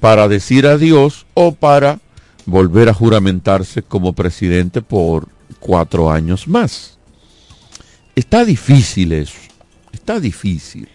para 0.00 0.26
decir 0.26 0.66
adiós 0.66 1.26
o 1.34 1.54
para 1.54 2.00
volver 2.44 2.88
a 2.88 2.94
juramentarse 2.94 3.82
como 3.82 4.14
presidente 4.14 4.82
por 4.82 5.28
cuatro 5.60 6.10
años 6.10 6.48
más. 6.48 6.98
Está 8.16 8.44
difícil 8.44 9.12
eso, 9.12 9.38
está 9.92 10.18
difícil. 10.18 10.88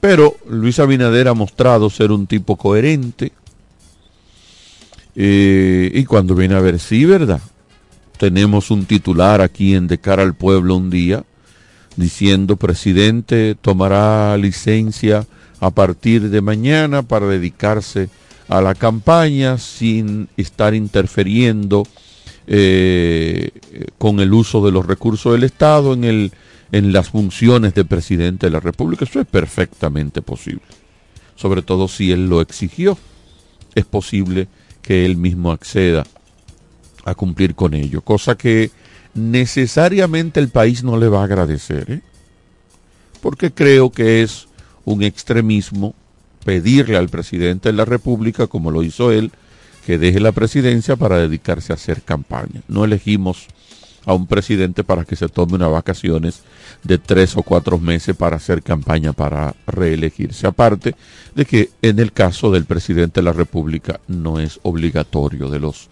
Pero 0.00 0.38
Luis 0.48 0.78
Abinader 0.78 1.28
ha 1.28 1.34
mostrado 1.34 1.90
ser 1.90 2.12
un 2.12 2.26
tipo 2.26 2.56
coherente. 2.56 3.32
Eh, 5.16 5.90
y 5.94 6.04
cuando 6.04 6.34
viene 6.34 6.54
a 6.54 6.60
ver, 6.60 6.78
sí, 6.78 7.04
¿verdad? 7.04 7.40
Tenemos 8.18 8.70
un 8.70 8.84
titular 8.84 9.40
aquí 9.40 9.74
en 9.74 9.86
De 9.86 9.98
cara 9.98 10.22
al 10.22 10.34
pueblo 10.34 10.76
un 10.76 10.90
día 10.90 11.24
diciendo, 11.96 12.56
presidente 12.56 13.54
tomará 13.60 14.36
licencia 14.36 15.26
a 15.60 15.70
partir 15.70 16.30
de 16.30 16.40
mañana 16.40 17.02
para 17.02 17.26
dedicarse 17.26 18.08
a 18.48 18.60
la 18.60 18.74
campaña 18.74 19.58
sin 19.58 20.28
estar 20.36 20.74
interfiriendo 20.74 21.86
eh, 22.46 23.50
con 23.96 24.20
el 24.20 24.32
uso 24.34 24.64
de 24.64 24.72
los 24.72 24.86
recursos 24.86 25.32
del 25.32 25.44
Estado 25.44 25.94
en, 25.94 26.04
el, 26.04 26.32
en 26.72 26.92
las 26.92 27.08
funciones 27.08 27.74
de 27.74 27.84
presidente 27.84 28.46
de 28.46 28.50
la 28.50 28.60
República. 28.60 29.04
Eso 29.04 29.20
es 29.20 29.26
perfectamente 29.26 30.20
posible, 30.20 30.62
sobre 31.36 31.62
todo 31.62 31.88
si 31.88 32.12
él 32.12 32.28
lo 32.28 32.40
exigió. 32.40 32.98
Es 33.74 33.84
posible 33.86 34.48
que 34.84 35.06
él 35.06 35.16
mismo 35.16 35.50
acceda 35.50 36.04
a 37.06 37.14
cumplir 37.14 37.54
con 37.54 37.72
ello, 37.72 38.02
cosa 38.02 38.36
que 38.36 38.70
necesariamente 39.14 40.40
el 40.40 40.50
país 40.50 40.84
no 40.84 40.98
le 40.98 41.08
va 41.08 41.22
a 41.22 41.24
agradecer, 41.24 41.90
¿eh? 41.90 42.00
porque 43.22 43.50
creo 43.50 43.90
que 43.90 44.22
es 44.22 44.46
un 44.84 45.02
extremismo 45.02 45.94
pedirle 46.44 46.98
al 46.98 47.08
presidente 47.08 47.70
de 47.70 47.76
la 47.76 47.86
República, 47.86 48.46
como 48.46 48.70
lo 48.70 48.82
hizo 48.82 49.10
él, 49.10 49.32
que 49.86 49.96
deje 49.96 50.20
la 50.20 50.32
presidencia 50.32 50.96
para 50.96 51.18
dedicarse 51.18 51.72
a 51.72 51.76
hacer 51.76 52.02
campaña. 52.02 52.60
No 52.68 52.84
elegimos 52.84 53.46
a 54.04 54.12
un 54.12 54.26
presidente 54.26 54.84
para 54.84 55.06
que 55.06 55.16
se 55.16 55.28
tome 55.28 55.54
unas 55.54 55.70
vacaciones 55.70 56.42
de 56.84 56.98
tres 56.98 57.36
o 57.36 57.42
cuatro 57.42 57.78
meses 57.78 58.14
para 58.14 58.36
hacer 58.36 58.62
campaña 58.62 59.12
para 59.12 59.54
reelegirse. 59.66 60.46
Aparte 60.46 60.94
de 61.34 61.44
que 61.44 61.70
en 61.82 61.98
el 61.98 62.12
caso 62.12 62.50
del 62.50 62.66
presidente 62.66 63.20
de 63.20 63.24
la 63.24 63.32
República 63.32 64.00
no 64.06 64.38
es 64.38 64.60
obligatorio 64.62 65.48
de 65.48 65.58
los 65.58 65.88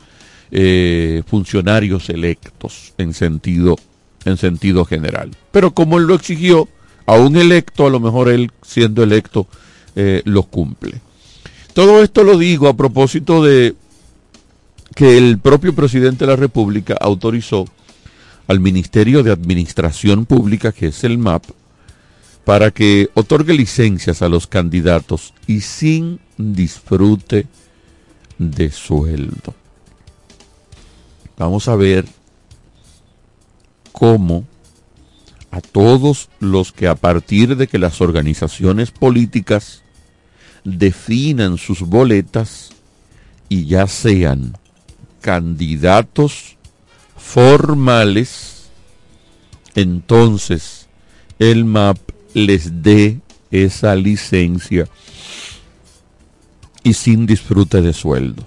eh, 0.50 1.22
funcionarios 1.26 2.10
electos 2.10 2.92
en 2.98 3.14
sentido, 3.14 3.76
en 4.24 4.36
sentido 4.36 4.84
general. 4.84 5.30
Pero 5.50 5.72
como 5.72 5.98
él 5.98 6.04
lo 6.04 6.14
exigió, 6.14 6.68
a 7.06 7.16
un 7.16 7.36
electo, 7.36 7.86
a 7.86 7.90
lo 7.90 8.00
mejor 8.00 8.28
él 8.28 8.50
siendo 8.62 9.02
electo 9.02 9.46
eh, 9.96 10.22
lo 10.24 10.44
cumple. 10.44 11.00
Todo 11.74 12.02
esto 12.02 12.22
lo 12.22 12.36
digo 12.38 12.68
a 12.68 12.76
propósito 12.76 13.42
de 13.42 13.74
que 14.94 15.16
el 15.16 15.38
propio 15.38 15.74
presidente 15.74 16.26
de 16.26 16.32
la 16.32 16.36
República 16.36 16.96
autorizó 17.00 17.64
al 18.46 18.60
Ministerio 18.60 19.22
de 19.22 19.32
Administración 19.32 20.26
Pública, 20.26 20.72
que 20.72 20.88
es 20.88 21.04
el 21.04 21.18
MAP, 21.18 21.44
para 22.44 22.70
que 22.70 23.10
otorgue 23.14 23.54
licencias 23.54 24.22
a 24.22 24.28
los 24.28 24.46
candidatos 24.46 25.32
y 25.46 25.60
sin 25.60 26.20
disfrute 26.36 27.46
de 28.38 28.70
sueldo. 28.70 29.54
Vamos 31.38 31.68
a 31.68 31.76
ver 31.76 32.06
cómo 33.92 34.44
a 35.50 35.60
todos 35.60 36.30
los 36.40 36.72
que 36.72 36.88
a 36.88 36.94
partir 36.94 37.56
de 37.56 37.68
que 37.68 37.78
las 37.78 38.00
organizaciones 38.00 38.90
políticas 38.90 39.82
definan 40.64 41.58
sus 41.58 41.80
boletas 41.80 42.70
y 43.48 43.66
ya 43.66 43.86
sean 43.86 44.56
candidatos 45.20 46.56
formales, 47.22 48.70
entonces 49.74 50.88
el 51.38 51.64
MAP 51.64 51.98
les 52.34 52.82
dé 52.82 53.20
esa 53.50 53.94
licencia 53.94 54.86
y 56.82 56.92
sin 56.92 57.24
disfrute 57.26 57.80
de 57.80 57.92
sueldo. 57.92 58.46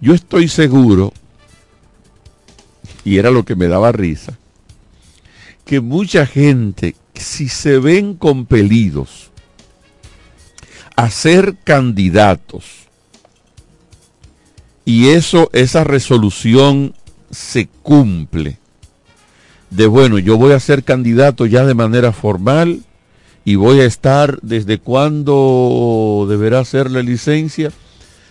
Yo 0.00 0.12
estoy 0.14 0.48
seguro, 0.48 1.14
y 3.04 3.18
era 3.18 3.30
lo 3.30 3.44
que 3.44 3.56
me 3.56 3.68
daba 3.68 3.92
risa, 3.92 4.36
que 5.64 5.80
mucha 5.80 6.26
gente, 6.26 6.96
si 7.14 7.48
se 7.48 7.78
ven 7.78 8.14
compelidos 8.14 9.30
a 10.96 11.08
ser 11.08 11.56
candidatos 11.64 12.84
y 14.84 15.08
eso, 15.08 15.48
esa 15.54 15.82
resolución 15.84 16.94
se 17.34 17.68
cumple. 17.82 18.58
De 19.70 19.86
bueno, 19.86 20.18
yo 20.18 20.36
voy 20.36 20.52
a 20.52 20.60
ser 20.60 20.84
candidato 20.84 21.46
ya 21.46 21.64
de 21.64 21.74
manera 21.74 22.12
formal 22.12 22.84
y 23.44 23.56
voy 23.56 23.80
a 23.80 23.84
estar 23.84 24.38
desde 24.40 24.78
cuándo 24.78 26.26
deberá 26.28 26.64
ser 26.64 26.90
la 26.90 27.02
licencia, 27.02 27.70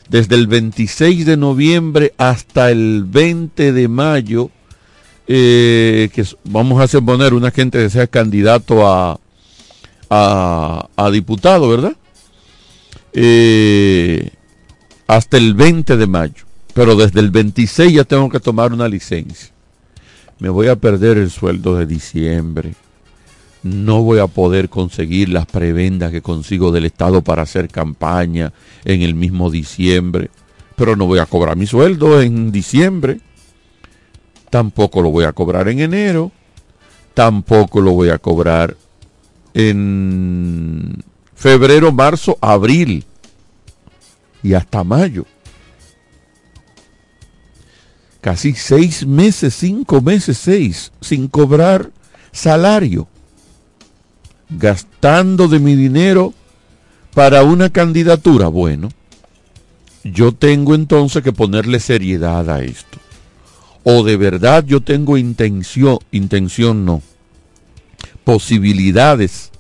desde 0.10 0.36
el 0.36 0.48
26 0.48 1.26
de 1.26 1.38
noviembre 1.38 2.14
hasta 2.18 2.72
el 2.72 3.04
20 3.06 3.74
de 3.74 3.88
mayo, 3.88 4.50
eh, 5.28 6.10
que 6.14 6.26
vamos 6.46 6.94
a 6.94 7.02
poner 7.02 7.34
una 7.34 7.52
gente 7.52 7.78
que 7.78 7.90
sea 7.90 8.08
candidato 8.08 8.88
a, 8.88 9.20
a, 10.10 11.10
diputado, 11.12 11.70
¿verdad? 11.70 11.96
Eh, 13.14 14.32
hasta 15.08 15.38
el 15.38 15.54
20 15.54 15.98
de 15.98 16.08
mayo, 16.08 16.44
pero 16.74 16.96
desde 16.96 17.20
el 17.20 17.30
26 17.30 17.94
ya 17.94 18.04
tengo 18.04 18.30
que 18.30 18.40
tomar 18.40 18.74
una 18.74 18.88
licencia. 18.88 19.50
Me 20.40 20.50
voy 20.50 20.68
a 20.68 20.76
perder 20.76 21.18
el 21.18 21.30
sueldo 21.30 21.76
de 21.76 21.86
diciembre, 21.86 22.74
no 23.62 24.02
voy 24.02 24.20
a 24.20 24.28
poder 24.28 24.68
conseguir 24.68 25.30
las 25.30 25.46
prebendas 25.46 26.12
que 26.12 26.22
consigo 26.22 26.72
del 26.72 26.86
Estado 26.86 27.22
para 27.22 27.44
hacer 27.44 27.70
campaña 27.70 28.52
en 28.84 29.04
el 29.04 29.16
mismo 29.16 29.50
diciembre, 29.50 30.30
pero 30.76 30.96
no 30.96 31.06
voy 31.06 31.20
a 31.20 31.26
cobrar 31.26 31.56
mi 31.56 31.66
sueldo 31.66 32.22
en 32.22 32.52
diciembre, 32.52 33.22
tampoco 34.50 35.02
lo 35.02 35.12
voy 35.12 35.24
a 35.24 35.32
cobrar 35.32 35.70
en 35.70 35.80
enero, 35.80 36.32
tampoco 37.14 37.80
lo 37.80 37.92
voy 37.92 38.10
a 38.10 38.18
cobrar 38.18 38.76
en 39.54 41.04
febrero, 41.36 41.92
marzo, 41.92 42.38
abril 42.42 43.06
y 44.42 44.56
hasta 44.56 44.84
mayo 44.84 45.26
casi 48.24 48.54
seis 48.54 49.06
meses, 49.06 49.54
cinco 49.54 50.00
meses, 50.00 50.38
seis, 50.38 50.94
sin 51.02 51.28
cobrar 51.28 51.92
salario, 52.32 53.10
gastando 54.50 55.50
de 55.50 55.60
mi 55.60 55.76
dinero 55.76 56.34
para 57.14 57.44
una 57.44 57.70
candidatura. 57.70 58.48
Bueno, 58.48 58.88
yo 60.06 60.32
tengo 60.32 60.74
entonces 60.74 61.22
que 61.22 61.34
ponerle 61.34 61.82
seriedad 61.82 62.50
a 62.50 62.64
esto. 62.64 62.98
O 63.84 64.04
de 64.04 64.16
verdad 64.16 64.64
yo 64.66 64.80
tengo 64.80 65.18
intención, 65.18 66.00
intención 66.12 66.86
no, 66.86 67.02
posibilidades, 68.24 69.52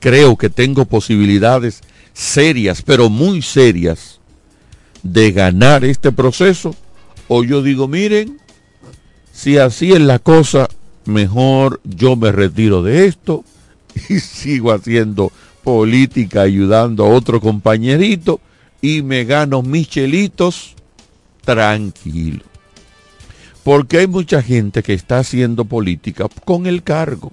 creo 0.00 0.38
que 0.38 0.48
tengo 0.48 0.86
posibilidades 0.86 1.82
serias, 2.14 2.80
pero 2.80 3.10
muy 3.10 3.42
serias, 3.42 4.18
de 5.02 5.30
ganar 5.30 5.84
este 5.84 6.10
proceso 6.10 6.74
o 7.28 7.44
yo 7.44 7.62
digo, 7.62 7.86
miren, 7.86 8.38
si 9.32 9.58
así 9.58 9.92
es 9.92 10.00
la 10.00 10.18
cosa, 10.18 10.68
mejor 11.04 11.80
yo 11.84 12.16
me 12.16 12.32
retiro 12.32 12.82
de 12.82 13.06
esto 13.06 13.44
y 14.08 14.18
sigo 14.20 14.72
haciendo 14.72 15.30
política 15.62 16.42
ayudando 16.42 17.04
a 17.04 17.10
otro 17.10 17.40
compañerito 17.40 18.40
y 18.80 19.02
me 19.02 19.24
gano 19.24 19.62
mis 19.62 19.88
chelitos 19.88 20.74
tranquilo. 21.44 22.44
Porque 23.64 23.98
hay 23.98 24.06
mucha 24.06 24.42
gente 24.42 24.82
que 24.82 24.94
está 24.94 25.18
haciendo 25.18 25.64
política 25.66 26.26
con 26.44 26.66
el 26.66 26.82
cargo. 26.82 27.32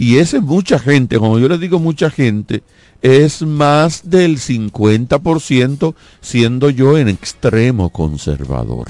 Y 0.00 0.16
esa 0.16 0.40
mucha 0.40 0.78
gente, 0.78 1.18
como 1.18 1.38
yo 1.38 1.46
les 1.46 1.60
digo 1.60 1.78
mucha 1.78 2.08
gente, 2.08 2.62
es 3.02 3.42
más 3.42 4.08
del 4.08 4.38
50% 4.38 5.94
siendo 6.22 6.70
yo 6.70 6.96
en 6.96 7.08
extremo 7.08 7.90
conservador. 7.90 8.88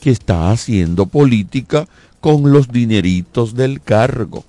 Que 0.00 0.08
está 0.08 0.50
haciendo 0.50 1.04
política 1.04 1.86
con 2.20 2.50
los 2.50 2.68
dineritos 2.68 3.54
del 3.54 3.82
cargo. 3.82 4.46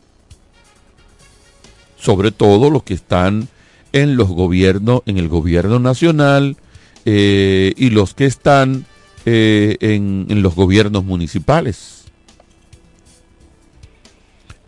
Sobre 1.97 2.31
todo 2.31 2.69
los 2.69 2.83
que 2.83 2.93
están 2.93 3.49
en 3.91 4.15
los 4.15 4.29
gobiernos, 4.29 5.01
en 5.05 5.17
el 5.17 5.27
gobierno 5.27 5.79
nacional 5.79 6.55
eh, 7.03 7.73
y 7.75 7.89
los 7.89 8.13
que 8.13 8.25
están 8.25 8.85
eh, 9.25 9.75
en 9.81 10.41
los 10.41 10.55
gobiernos 10.55 11.03
municipales. 11.03 11.98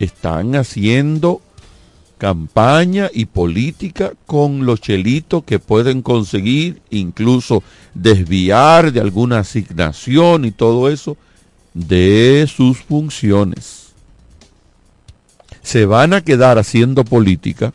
Están 0.02 0.56
haciendo 0.56 1.40
campaña 2.18 3.08
y 3.14 3.26
política 3.26 4.14
con 4.26 4.66
los 4.66 4.80
chelitos 4.80 5.44
que 5.44 5.60
pueden 5.60 6.02
conseguir, 6.02 6.82
incluso 6.90 7.62
desviar 7.94 8.90
de 8.90 8.98
alguna 8.98 9.38
asignación 9.38 10.44
y 10.44 10.50
todo 10.50 10.88
eso, 10.88 11.16
de 11.72 12.50
sus 12.52 12.78
funciones. 12.78 13.92
Se 15.62 15.86
van 15.86 16.14
a 16.14 16.20
quedar 16.20 16.58
haciendo 16.58 17.04
política 17.04 17.72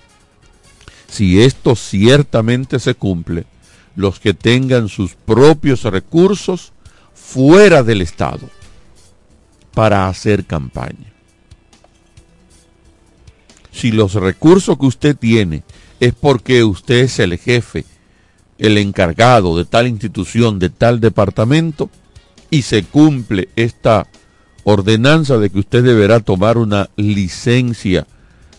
si 1.08 1.42
esto 1.42 1.78
ciertamente 1.78 2.80
se 2.80 2.94
cumple, 2.94 3.46
los 3.96 4.20
que 4.20 4.34
tengan 4.34 4.90
sus 4.90 5.16
propios 5.16 5.84
recursos 5.84 6.74
fuera 7.14 7.84
del 7.84 8.02
Estado 8.02 8.50
para 9.74 10.10
hacer 10.10 10.44
campaña 10.44 11.17
si 13.78 13.92
los 13.92 14.16
recursos 14.16 14.78
que 14.78 14.88
usted 14.88 15.16
tiene 15.16 15.64
es 16.00 16.14
porque 16.14 16.64
usted 16.64 16.96
es 16.96 17.20
el 17.20 17.38
jefe, 17.38 17.86
el 18.58 18.78
encargado 18.78 19.56
de 19.56 19.66
tal 19.66 19.88
institución, 19.88 20.58
de 20.58 20.70
tal 20.70 21.00
departamento, 21.00 21.90
y 22.50 22.64
se 22.64 22.84
cumple 22.84 23.50
esta 23.56 24.08
ordenanza 24.64 25.38
de 25.38 25.50
que 25.50 25.60
usted 25.60 25.84
deberá 25.84 26.20
tomar 26.22 26.58
una 26.58 26.90
licencia 26.96 28.08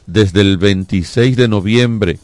desde 0.07 0.41
el 0.41 0.57
26 0.57 1.37
de 1.37 1.49
noviembre 1.49 2.19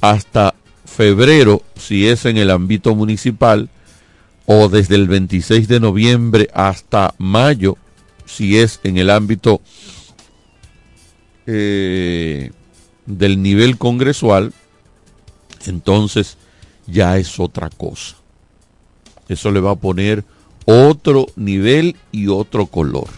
hasta 0.00 0.54
febrero, 0.84 1.62
si 1.76 2.06
es 2.06 2.26
en 2.26 2.36
el 2.36 2.50
ámbito 2.50 2.94
municipal, 2.94 3.70
o 4.46 4.68
desde 4.68 4.94
el 4.94 5.08
26 5.08 5.66
de 5.66 5.80
noviembre 5.80 6.48
hasta 6.54 7.14
mayo, 7.18 7.76
si 8.26 8.58
es 8.58 8.78
en 8.84 8.98
el 8.98 9.10
ámbito 9.10 9.60
eh, 11.46 12.50
del 13.06 13.42
nivel 13.42 13.78
congresual, 13.78 14.52
entonces 15.66 16.36
ya 16.86 17.18
es 17.18 17.38
otra 17.40 17.70
cosa. 17.70 18.16
Eso 19.28 19.50
le 19.50 19.60
va 19.60 19.72
a 19.72 19.76
poner 19.76 20.24
otro 20.66 21.26
nivel 21.36 21.96
y 22.12 22.28
otro 22.28 22.66
color. 22.66 23.08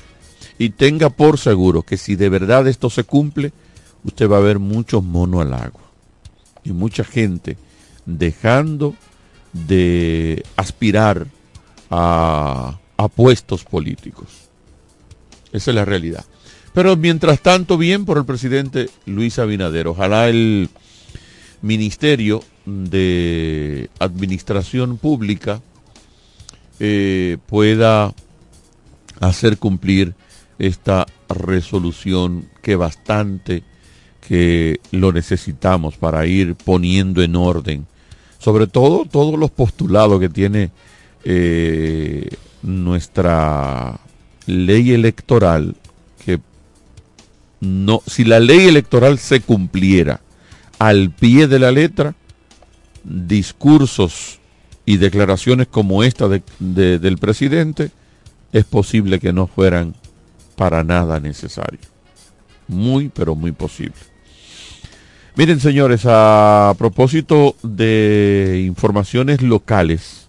Y 0.58 0.70
tenga 0.70 1.10
por 1.10 1.38
seguro 1.38 1.82
que 1.82 1.96
si 1.96 2.16
de 2.16 2.28
verdad 2.28 2.66
esto 2.66 2.90
se 2.90 3.04
cumple, 3.04 3.52
usted 4.04 4.28
va 4.28 4.38
a 4.38 4.40
ver 4.40 4.58
muchos 4.58 5.02
monos 5.02 5.42
al 5.42 5.54
agua. 5.54 5.82
Y 6.64 6.72
mucha 6.72 7.04
gente 7.04 7.56
dejando 8.06 8.94
de 9.52 10.44
aspirar 10.56 11.26
a, 11.90 12.78
a 12.96 13.08
puestos 13.08 13.64
políticos. 13.64 14.28
Esa 15.52 15.70
es 15.70 15.74
la 15.74 15.84
realidad. 15.84 16.24
Pero 16.76 16.94
mientras 16.94 17.40
tanto, 17.40 17.78
bien 17.78 18.04
por 18.04 18.18
el 18.18 18.26
presidente 18.26 18.90
Luis 19.06 19.38
Abinader. 19.38 19.88
Ojalá 19.88 20.28
el 20.28 20.68
Ministerio 21.62 22.42
de 22.66 23.88
Administración 23.98 24.98
Pública 24.98 25.62
eh, 26.78 27.38
pueda 27.46 28.12
hacer 29.20 29.56
cumplir 29.56 30.12
esta 30.58 31.06
resolución 31.30 32.46
que 32.60 32.76
bastante 32.76 33.62
que 34.28 34.78
lo 34.90 35.12
necesitamos 35.12 35.96
para 35.96 36.26
ir 36.26 36.56
poniendo 36.56 37.22
en 37.22 37.36
orden. 37.36 37.86
Sobre 38.38 38.66
todo 38.66 39.06
todos 39.10 39.38
los 39.38 39.50
postulados 39.50 40.20
que 40.20 40.28
tiene 40.28 40.72
eh, 41.24 42.28
nuestra 42.60 43.98
ley 44.44 44.92
electoral 44.92 45.74
no, 47.60 48.02
si 48.06 48.24
la 48.24 48.40
ley 48.40 48.68
electoral 48.68 49.18
se 49.18 49.40
cumpliera 49.40 50.20
al 50.78 51.10
pie 51.10 51.46
de 51.46 51.58
la 51.58 51.70
letra, 51.70 52.14
discursos 53.04 54.40
y 54.84 54.98
declaraciones 54.98 55.66
como 55.68 56.02
esta 56.02 56.28
del 56.58 57.18
presidente, 57.18 57.90
es 58.52 58.64
posible 58.64 59.18
que 59.18 59.32
no 59.32 59.46
fueran 59.46 59.94
para 60.56 60.84
nada 60.84 61.20
necesarios. 61.20 61.86
Muy, 62.68 63.08
pero 63.08 63.34
muy 63.34 63.52
posible. 63.52 63.94
Miren, 65.36 65.60
señores, 65.60 66.02
a 66.06 66.74
propósito 66.78 67.56
de 67.62 68.64
informaciones 68.66 69.42
locales, 69.42 70.26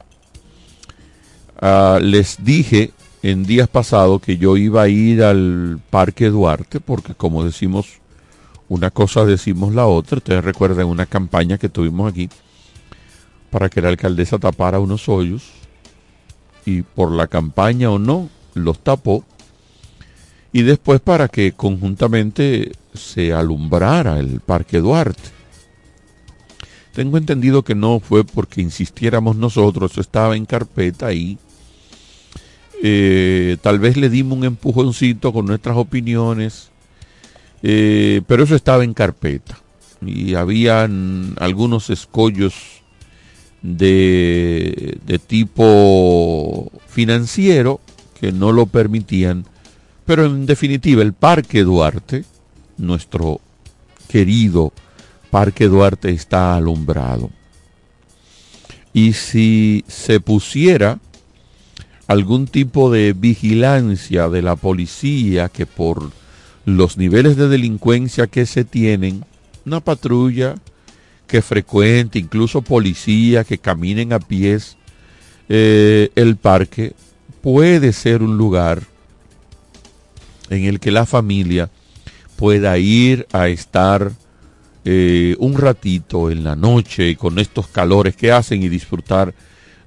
ah, 1.62 2.00
les 2.02 2.44
dije 2.44 2.92
en 3.24 3.44
días 3.44 3.68
pasados 3.68 4.22
que 4.22 4.38
yo 4.38 4.58
iba 4.58 4.84
a 4.84 4.88
ir 4.88 5.24
al 5.24 5.80
Parque 5.90 6.30
Duarte, 6.30 6.80
porque 6.80 7.16
como 7.16 7.44
decimos 7.44 8.00
una 8.70 8.92
cosa 8.92 9.26
decimos 9.26 9.74
la 9.74 9.86
otra. 9.86 10.18
Ustedes 10.18 10.44
recuerdan 10.44 10.88
una 10.88 11.06
campaña 11.06 11.58
que 11.58 11.70
tuvimos 11.70 12.12
aquí 12.12 12.30
para 13.50 13.70
que 13.70 13.82
la 13.82 13.90
alcaldesa 13.90 14.40
tapara 14.40 14.80
unos 14.80 15.08
hoyos 15.08 15.44
y 16.66 16.82
por 16.82 17.12
la 17.12 17.28
campaña 17.28 17.90
o 17.90 17.98
no 18.00 18.30
los 18.54 18.80
tapó 18.80 19.24
y 20.52 20.64
después 20.64 21.00
para 21.00 21.28
que 21.28 21.54
conjuntamente 21.54 22.72
se 22.94 23.34
alumbrara 23.34 24.20
el 24.20 24.42
Parque 24.42 24.80
Duarte. 24.80 25.30
Tengo 26.94 27.18
entendido 27.18 27.64
que 27.64 27.76
no 27.76 28.00
fue 28.00 28.24
porque 28.24 28.62
insistiéramos 28.62 29.36
nosotros, 29.36 29.98
estaba 29.98 30.36
en 30.36 30.46
carpeta 30.46 31.14
y 31.14 31.38
eh, 32.84 33.58
tal 33.62 33.80
vez 33.80 33.98
le 33.98 34.10
dimos 34.10 34.38
un 34.38 34.44
empujoncito 34.44 35.34
con 35.34 35.46
nuestras 35.46 35.78
opiniones, 35.78 36.70
eh, 37.64 38.22
pero 38.28 38.44
eso 38.44 38.56
estaba 38.56 38.84
en 38.84 38.94
carpeta 38.94 39.58
y 40.06 40.36
habían 40.36 41.34
algunos 41.40 41.90
escollos 41.90 42.54
de, 43.62 45.00
de 45.06 45.20
tipo 45.20 46.72
financiero 46.88 47.82
que 48.20 48.32
no 48.32 48.52
lo 48.52 48.68
permitían, 48.68 49.46
pero 50.06 50.26
en 50.26 50.46
definitiva 50.46 51.02
el 51.02 51.14
Parque 51.14 51.64
Duarte, 51.64 52.26
nuestro 52.78 53.42
querido 54.08 54.72
Parque 55.32 55.68
Duarte 55.68 56.12
está 56.12 56.56
alumbrado. 56.56 57.30
Y 58.94 59.14
si 59.14 59.84
se 59.88 60.20
pusiera 60.20 61.00
algún 62.08 62.48
tipo 62.48 62.92
de 62.92 63.14
vigilancia 63.14 64.30
de 64.30 64.42
la 64.42 64.56
policía 64.56 65.50
que 65.50 65.66
por 65.66 66.12
los 66.66 66.98
niveles 66.98 67.38
de 67.38 67.48
delincuencia 67.48 68.28
que 68.28 68.46
se 68.46 68.64
tienen, 68.64 69.26
una 69.66 69.82
patrulla 69.82 70.56
que 71.28 71.42
frecuente, 71.42 72.20
incluso 72.20 72.62
policía 72.62 73.44
que 73.44 73.58
caminen 73.58 74.14
a 74.14 74.20
pies, 74.20 74.78
eh, 75.50 76.10
el 76.16 76.38
parque 76.38 76.94
puede 77.42 77.94
ser 77.94 78.24
un 78.24 78.38
lugar 78.38 78.84
en 80.50 80.64
el 80.64 80.80
que 80.80 80.92
la 80.92 81.06
familia 81.06 81.70
pueda 82.38 82.78
ir 82.78 83.28
a 83.34 83.50
estar 83.50 84.12
eh, 84.86 85.36
un 85.40 85.58
ratito 85.58 86.32
en 86.32 86.46
la 86.46 86.56
noche 86.56 87.18
con 87.18 87.40
estos 87.40 87.68
calores 87.68 88.16
que 88.16 88.32
hacen 88.32 88.64
y 88.64 88.70
disfrutar 88.70 89.34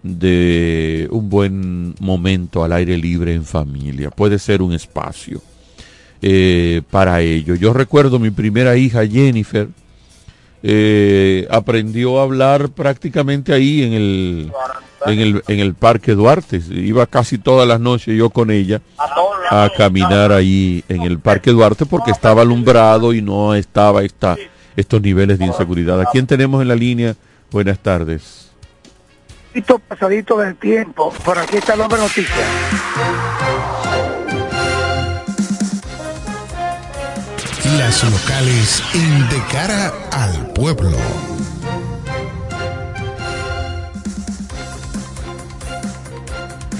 de 0.02 1.08
un 1.10 1.28
buen 1.28 1.94
momento 2.00 2.64
al 2.64 2.72
aire 2.72 2.96
libre 2.96 3.34
en 3.34 3.44
familia. 3.44 4.10
Puede 4.10 4.38
ser 4.38 4.62
un 4.62 4.72
espacio 4.72 5.42
eh, 6.22 6.82
para 6.90 7.20
ello. 7.20 7.54
Yo 7.54 7.72
recuerdo 7.72 8.18
mi 8.18 8.30
primera 8.30 8.76
hija 8.76 9.06
Jennifer, 9.06 9.68
eh, 10.62 11.46
aprendió 11.50 12.20
a 12.20 12.24
hablar 12.24 12.70
prácticamente 12.70 13.52
ahí 13.52 13.82
en 13.82 13.92
el, 13.92 14.52
en 15.06 15.20
el, 15.20 15.42
en 15.48 15.60
el 15.60 15.74
Parque 15.74 16.12
Duarte. 16.12 16.60
Iba 16.70 17.06
casi 17.06 17.38
todas 17.38 17.66
las 17.66 17.80
noches 17.80 18.16
yo 18.16 18.30
con 18.30 18.50
ella 18.50 18.80
a 19.50 19.70
caminar 19.76 20.32
ahí 20.32 20.84
en 20.88 21.02
el 21.02 21.18
Parque 21.18 21.50
Duarte 21.50 21.86
porque 21.86 22.10
estaba 22.10 22.42
alumbrado 22.42 23.12
y 23.12 23.22
no 23.22 23.54
estaba 23.54 24.02
esta 24.02 24.36
estos 24.76 25.02
niveles 25.02 25.38
de 25.38 25.46
inseguridad. 25.46 26.00
¿A 26.00 26.06
quién 26.06 26.26
tenemos 26.26 26.62
en 26.62 26.68
la 26.68 26.76
línea? 26.76 27.14
Buenas 27.50 27.78
tardes. 27.78 28.49
Pasadito 29.88 30.38
del 30.38 30.54
tiempo, 30.56 31.12
por 31.24 31.36
aquí 31.36 31.56
está 31.56 31.74
la 31.74 31.88
noticia. 31.88 32.44
Las 37.76 38.04
locales 38.04 38.82
en 38.94 39.28
De 39.28 39.42
Cara 39.50 39.92
al 40.12 40.52
Pueblo. 40.52 40.96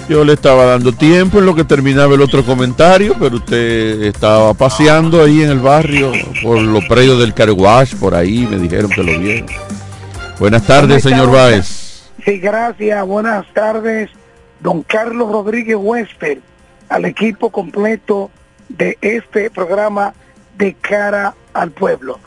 Yo 0.09 0.25
le 0.25 0.35
estaba 0.35 0.65
dando 0.65 0.93
tiempo 0.93 1.41
en 1.41 1.47
lo 1.47 1.55
que 1.55 1.65
terminaba 1.65 2.15
el 2.15 2.21
otro 2.21 2.45
comentario, 2.45 3.17
pero 3.19 3.37
usted 3.37 4.03
estaba 4.03 4.55
paseando 4.55 5.23
ahí 5.23 5.43
en 5.43 5.51
el 5.51 5.59
barrio 5.59 6.13
por 6.43 6.61
los 6.61 6.85
predios 6.85 7.19
del 7.19 7.35
Carwash, 7.35 7.95
por 7.97 8.15
ahí, 8.15 8.47
me 8.49 8.59
dijeron 8.59 8.91
que 8.91 9.03
lo 9.03 9.19
vieron. 9.19 9.47
Buenas 10.39 10.65
tardes, 10.65 11.03
señor 11.03 11.31
Báez. 11.31 11.90
Sí, 12.25 12.39
gracias. 12.39 13.07
Buenas 13.07 13.47
tardes, 13.55 14.11
don 14.61 14.83
Carlos 14.83 15.33
Rodríguez 15.33 15.77
Huésped, 15.77 16.39
al 16.91 17.07
equipo 17.07 17.51
completo 17.51 18.31
de 18.69 18.99
este 19.01 19.49
programa 19.49 20.13
de 20.59 20.75
cara 20.75 21.35
al 21.55 21.71
pueblo. 21.71 22.19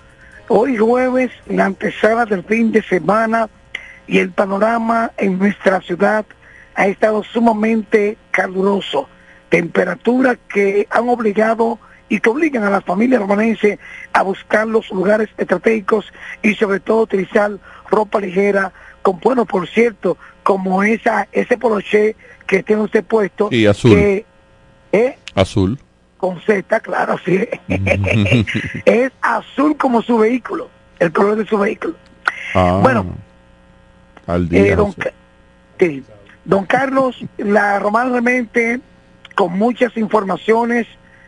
Hoy 0.47 0.77
jueves, 0.77 1.31
la 1.45 1.65
antesala 1.65 2.25
del 2.25 2.43
fin 2.43 2.71
de 2.71 2.81
semana 2.81 3.49
y 4.07 4.17
el 4.17 4.31
panorama 4.31 5.11
en 5.17 5.37
nuestra 5.37 5.79
ciudad 5.81 6.25
ha 6.73 6.87
estado 6.87 7.23
sumamente 7.23 8.17
caluroso. 8.31 9.07
Temperaturas 9.49 10.37
que 10.51 10.87
han 10.89 11.07
obligado 11.07 11.77
y 12.09 12.19
que 12.19 12.29
obligan 12.29 12.63
a 12.63 12.71
las 12.71 12.83
familias 12.83 13.21
romanenses 13.21 13.77
a 14.11 14.23
buscar 14.23 14.65
los 14.65 14.89
lugares 14.89 15.29
estratégicos 15.37 16.11
y 16.41 16.55
sobre 16.55 16.79
todo 16.79 17.01
utilizar 17.01 17.51
ropa 17.89 18.19
ligera, 18.19 18.73
con 19.03 19.19
bueno, 19.19 19.45
por 19.45 19.67
cierto, 19.67 20.17
como 20.41 20.81
esa 20.81 21.27
ese 21.31 21.57
poloché 21.57 22.15
que 22.47 22.63
tiene 22.63 22.81
usted 22.81 23.03
puesto. 23.03 23.49
Y 23.51 23.67
azul. 23.67 23.91
Que, 23.91 24.25
¿eh? 24.91 25.17
Azul. 25.35 25.77
Con 26.17 26.41
Z, 26.41 26.79
claro, 26.79 27.17
sí. 27.23 27.47
es 28.85 29.11
azul 29.21 29.77
como 29.77 30.01
su 30.01 30.17
vehículo, 30.17 30.69
el 30.99 31.11
color 31.11 31.35
de 31.35 31.45
su 31.45 31.57
vehículo. 31.57 31.95
Ah, 32.55 32.79
bueno, 32.81 33.15
al 34.25 34.47
día. 34.47 34.67
eh, 34.67 34.75
don, 34.75 34.95
sí. 35.79 36.03
Don 36.45 36.65
Carlos, 36.65 37.23
la 37.37 37.79
Romana 37.79 38.11
realmente 38.11 38.79
con 39.35 39.57
muchas 39.57 39.95
informaciones 39.97 40.87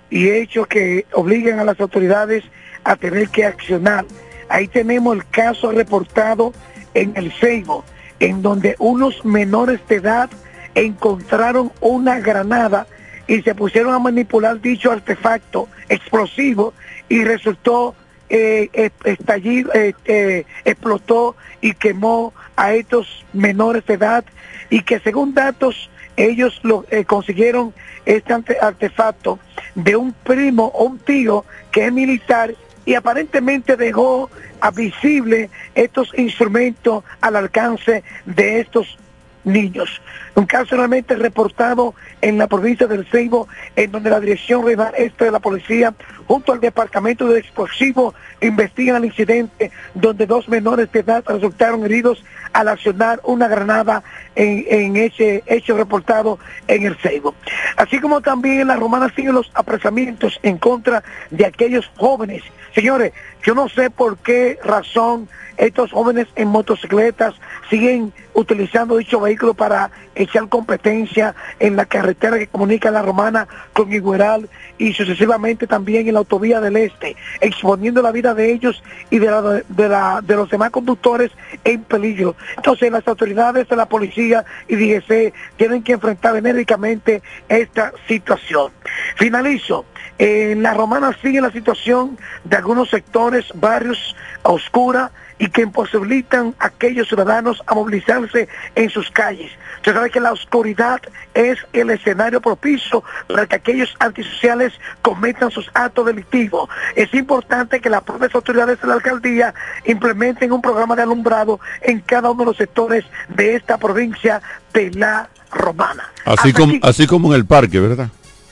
y 0.09 0.29
hechos 0.29 0.67
que 0.67 1.05
obligan 1.13 1.59
a 1.59 1.63
las 1.63 1.79
autoridades 1.79 2.43
a 2.83 2.95
tener 2.95 3.29
que 3.29 3.45
accionar. 3.45 4.05
Ahí 4.47 4.67
tenemos 4.67 5.15
el 5.15 5.25
caso 5.27 5.71
reportado 5.71 6.53
en 6.95 7.13
el 7.15 7.31
Seibo, 7.33 7.85
en 8.19 8.41
donde 8.41 8.75
unos 8.79 9.23
menores 9.23 9.79
de 9.87 9.97
edad 9.97 10.29
encontraron 10.73 11.71
una 11.81 12.19
granada 12.19 12.87
y 13.27 13.41
se 13.43 13.53
pusieron 13.53 13.93
a 13.93 13.99
manipular 13.99 14.59
dicho 14.59 14.91
artefacto 14.91 15.67
explosivo 15.89 16.73
y 17.07 17.23
resultó 17.23 17.95
eh, 18.29 18.89
estallir, 19.03 19.69
eh, 19.75 19.93
eh, 20.05 20.45
explotó 20.63 21.35
y 21.61 21.73
quemó 21.73 22.33
a 22.55 22.73
estos 22.73 23.23
menores 23.33 23.85
de 23.85 23.93
edad 23.93 24.25
y 24.69 24.81
que 24.81 24.99
según 24.99 25.33
datos 25.33 25.89
ellos 26.17 26.59
lo 26.63 26.85
eh, 26.89 27.05
consiguieron 27.05 27.73
este 28.05 28.33
artefacto 28.61 29.39
de 29.73 29.95
un 29.95 30.13
primo 30.13 30.71
o 30.73 30.85
un 30.85 30.99
tío 30.99 31.45
que 31.71 31.85
es 31.85 31.93
militar 31.93 32.55
y 32.85 32.93
aparentemente 32.93 33.75
dejó 33.75 34.29
visible 34.75 35.49
estos 35.73 36.11
instrumentos 36.17 37.03
al 37.21 37.35
alcance 37.35 38.03
de 38.25 38.59
estos 38.59 38.97
niños. 39.43 40.01
Un 40.33 40.45
caso 40.45 40.75
realmente 40.75 41.15
reportado 41.15 41.93
en 42.21 42.37
la 42.37 42.47
provincia 42.47 42.87
del 42.87 43.05
Ceibo, 43.05 43.47
en 43.75 43.91
donde 43.91 44.09
la 44.09 44.19
Dirección 44.19 44.65
Regional 44.65 44.93
Este 44.97 45.25
de 45.25 45.31
la 45.31 45.39
Policía, 45.39 45.93
junto 46.27 46.53
al 46.53 46.59
Departamento 46.59 47.27
de 47.27 47.39
Explosivos, 47.39 48.15
investigan 48.41 48.97
el 48.97 49.05
incidente 49.05 49.71
donde 49.93 50.25
dos 50.25 50.47
menores 50.47 50.91
de 50.91 50.99
edad 50.99 51.23
resultaron 51.27 51.83
heridos 51.85 52.23
al 52.53 52.69
accionar 52.69 53.19
una 53.23 53.47
granada 53.47 54.03
en, 54.35 54.95
ese 54.95 55.43
hecho 55.45 55.75
reportado 55.77 56.39
en 56.67 56.85
el 56.85 56.95
Ceibo. 56.97 57.35
Así 57.75 57.99
como 57.99 58.21
también 58.21 58.61
en 58.61 58.67
la 58.67 58.77
Romana 58.77 59.11
siguen 59.15 59.35
los 59.35 59.51
apresamientos 59.53 60.39
en 60.43 60.57
contra 60.57 61.03
de 61.31 61.45
aquellos 61.45 61.89
jóvenes. 61.97 62.43
Señores, 62.73 63.13
yo 63.43 63.55
no 63.55 63.69
sé 63.69 63.89
por 63.89 64.17
qué 64.17 64.57
razón 64.63 65.29
estos 65.57 65.91
jóvenes 65.91 66.27
en 66.35 66.49
motocicletas 66.49 67.35
siguen 67.69 68.13
utilizando 68.33 68.97
dicho 68.97 69.21
vehículo 69.21 69.53
para 69.53 69.91
echar 70.15 70.49
competencia 70.49 71.35
en 71.59 71.75
la 71.75 71.85
carretera 71.85 72.37
que 72.37 72.47
comunica 72.47 72.91
la 72.91 73.01
Romana 73.01 73.47
con 73.73 73.91
Igueral 73.91 74.49
y 74.77 74.93
sucesivamente 74.93 75.67
también 75.67 76.07
en 76.07 76.14
la 76.15 76.19
autovía 76.19 76.59
del 76.59 76.77
Este, 76.77 77.15
exponiendo 77.41 78.01
la 78.01 78.11
vida 78.11 78.33
de 78.33 78.51
ellos 78.51 78.81
y 79.11 79.19
de, 79.19 79.27
la, 79.27 79.41
de, 79.41 79.89
la- 79.89 80.21
de 80.23 80.35
los 80.35 80.49
demás 80.49 80.71
conductores 80.71 81.31
en 81.63 81.83
peligro. 81.83 82.35
Entonces 82.57 82.91
las 82.91 83.07
autoridades 83.07 83.67
de 83.69 83.75
la 83.75 83.85
policía 83.85 84.43
y 84.67 84.75
DGC 84.75 85.33
tienen 85.57 85.83
que 85.83 85.93
enfrentar 85.93 86.35
enérgicamente 86.35 87.21
esta 87.49 87.93
situación. 88.07 88.71
Finalizo. 89.17 89.85
En 90.17 90.63
la 90.63 90.73
romana 90.73 91.15
sigue 91.21 91.41
la 91.41 91.51
situación 91.51 92.17
de 92.45 92.55
algunos 92.55 92.89
sectores, 92.89 93.45
barrios 93.53 94.15
oscura, 94.43 95.11
y 95.37 95.49
que 95.49 95.61
imposibilitan 95.61 96.55
a 96.59 96.67
aquellos 96.67 97.07
ciudadanos 97.07 97.61
a 97.67 97.73
movilizarse 97.73 98.47
en 98.75 98.89
sus 98.89 99.09
calles. 99.11 99.51
Usted 99.77 99.93
sabe 99.93 100.09
que 100.09 100.19
la 100.19 100.31
oscuridad 100.31 101.01
es 101.33 101.59
el 101.73 101.89
escenario 101.89 102.41
propicio 102.41 103.03
para 103.27 103.45
que 103.45 103.55
aquellos 103.55 103.93
antisociales 103.99 104.73
cometan 105.01 105.51
sus 105.51 105.69
actos 105.73 106.05
delictivos. 106.05 106.69
Es 106.95 107.13
importante 107.13 107.81
que 107.81 107.89
las 107.89 108.03
propias 108.03 108.33
autoridades 108.33 108.81
de 108.81 108.87
la 108.87 108.95
alcaldía 108.95 109.53
implementen 109.85 110.51
un 110.51 110.61
programa 110.61 110.95
de 110.95 111.03
alumbrado 111.03 111.59
en 111.81 111.99
cada 111.99 112.31
uno 112.31 112.41
de 112.41 112.45
los 112.45 112.57
sectores 112.57 113.05
de 113.29 113.55
esta 113.55 113.77
provincia 113.77 114.41
de 114.73 114.91
la 114.91 115.29
Romana. 115.51 116.11
Así, 116.25 116.51
como, 116.53 116.73
así 116.81 117.07
como 117.07 117.29
en 117.29 117.39
el 117.39 117.45
parque, 117.45 117.79
¿verdad? 117.79 118.09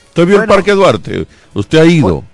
Usted 0.08 0.26
vio 0.26 0.42
el 0.42 0.48
Parque 0.48 0.72
Duarte, 0.72 1.26
usted 1.54 1.78
ha 1.78 1.84
ido. 1.84 2.24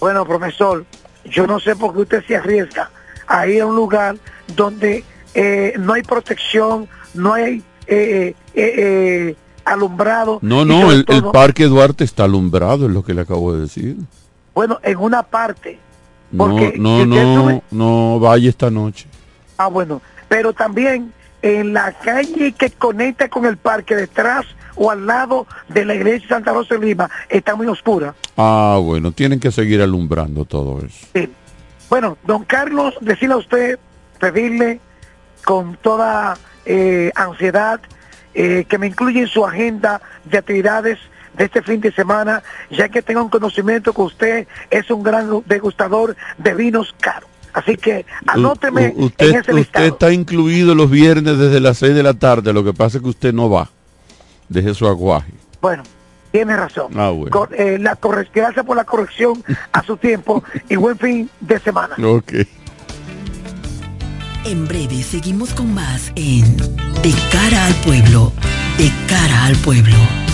Bueno, 0.00 0.24
profesor, 0.24 0.84
yo 1.24 1.46
no 1.46 1.60
sé 1.60 1.76
por 1.76 1.92
qué 1.92 2.00
usted 2.00 2.24
se 2.26 2.36
arriesga 2.36 2.90
a 3.26 3.46
ir 3.46 3.62
a 3.62 3.66
un 3.66 3.76
lugar 3.76 4.16
donde 4.54 5.04
eh, 5.34 5.74
no 5.78 5.92
hay 5.92 6.02
protección, 6.02 6.88
no 7.14 7.34
hay 7.34 7.62
eh, 7.86 8.34
eh, 8.54 9.36
alumbrado. 9.64 10.38
No, 10.42 10.64
no, 10.64 10.92
el, 10.92 11.04
Parque 11.32 11.64
Duarte 11.64 12.04
está 12.04 12.24
alumbrado, 12.24 12.86
es 12.86 12.92
lo 12.92 13.04
que 13.04 13.14
le 13.14 13.22
acabo 13.22 13.54
de 13.54 13.62
decir. 13.62 13.96
Bueno, 14.54 14.78
en 14.82 14.98
una 14.98 15.22
parte. 15.22 15.78
No, 16.32 16.48
no, 16.76 17.06
no, 17.06 17.62
no 17.70 18.18
vaya 18.18 18.48
esta 18.48 18.70
noche. 18.70 19.06
Ah, 19.58 19.68
bueno, 19.68 20.02
pero 20.28 20.52
también 20.52 21.12
en 21.42 21.72
la 21.72 21.92
calle 21.92 22.52
que 22.52 22.70
conecta 22.70 23.28
con 23.28 23.46
el 23.46 23.56
parque 23.56 23.94
detrás 23.94 24.44
o 24.74 24.90
al 24.90 25.06
lado 25.06 25.46
de 25.68 25.84
la 25.84 25.94
iglesia 25.94 26.28
Santa 26.28 26.52
Rosa 26.52 26.74
de 26.74 26.86
Lima 26.86 27.10
está 27.28 27.54
muy 27.54 27.66
oscura. 27.66 28.14
Ah, 28.36 28.78
bueno, 28.82 29.12
tienen 29.12 29.40
que 29.40 29.50
seguir 29.50 29.80
alumbrando 29.80 30.44
todo 30.44 30.78
eso. 30.84 31.06
Sí. 31.14 31.28
Bueno, 31.88 32.18
don 32.24 32.44
Carlos, 32.44 32.94
decirle 33.00 33.34
a 33.34 33.38
usted, 33.38 33.78
pedirle 34.18 34.80
con 35.44 35.76
toda 35.76 36.36
eh, 36.64 37.12
ansiedad 37.14 37.80
eh, 38.34 38.66
que 38.68 38.78
me 38.78 38.88
incluya 38.88 39.20
en 39.20 39.28
su 39.28 39.46
agenda 39.46 40.00
de 40.24 40.38
actividades 40.38 40.98
de 41.36 41.44
este 41.44 41.62
fin 41.62 41.80
de 41.80 41.92
semana, 41.92 42.42
ya 42.70 42.88
que 42.88 43.02
tengo 43.02 43.22
un 43.22 43.28
conocimiento 43.28 43.92
que 43.92 44.02
usted 44.02 44.48
es 44.70 44.90
un 44.90 45.02
gran 45.02 45.42
degustador 45.46 46.16
de 46.38 46.54
vinos 46.54 46.94
caros. 47.00 47.28
Así 47.52 47.76
que 47.76 48.04
anóteme 48.26 48.92
usted, 48.96 49.30
en 49.30 49.36
ese 49.36 49.52
listado. 49.54 49.84
Usted 49.86 49.94
está 49.94 50.12
incluido 50.12 50.74
los 50.74 50.90
viernes 50.90 51.38
desde 51.38 51.60
las 51.60 51.78
6 51.78 51.94
de 51.94 52.02
la 52.02 52.14
tarde, 52.14 52.52
lo 52.52 52.64
que 52.64 52.74
pasa 52.74 52.98
es 52.98 53.02
que 53.02 53.08
usted 53.08 53.32
no 53.32 53.48
va. 53.48 53.70
Deje 54.48 54.74
su 54.74 54.86
aguaje. 54.86 55.32
Bueno, 55.62 55.82
tiene 56.30 56.56
razón. 56.56 56.92
Ah, 56.96 57.10
bueno. 57.10 57.48
Eh, 57.52 57.78
la 57.78 57.98
gracias 58.32 58.64
por 58.64 58.76
la 58.76 58.84
corrección 58.84 59.42
a 59.72 59.82
su 59.82 59.96
tiempo 59.96 60.42
y 60.68 60.76
buen 60.76 60.98
fin 60.98 61.30
de 61.40 61.58
semana. 61.60 61.94
Ok. 62.02 62.32
En 64.44 64.68
breve 64.68 65.02
seguimos 65.02 65.52
con 65.54 65.74
más 65.74 66.12
en 66.14 66.56
De 67.02 67.12
cara 67.32 67.66
al 67.66 67.74
pueblo, 67.76 68.32
de 68.78 68.92
cara 69.08 69.46
al 69.46 69.56
pueblo, 69.56 69.96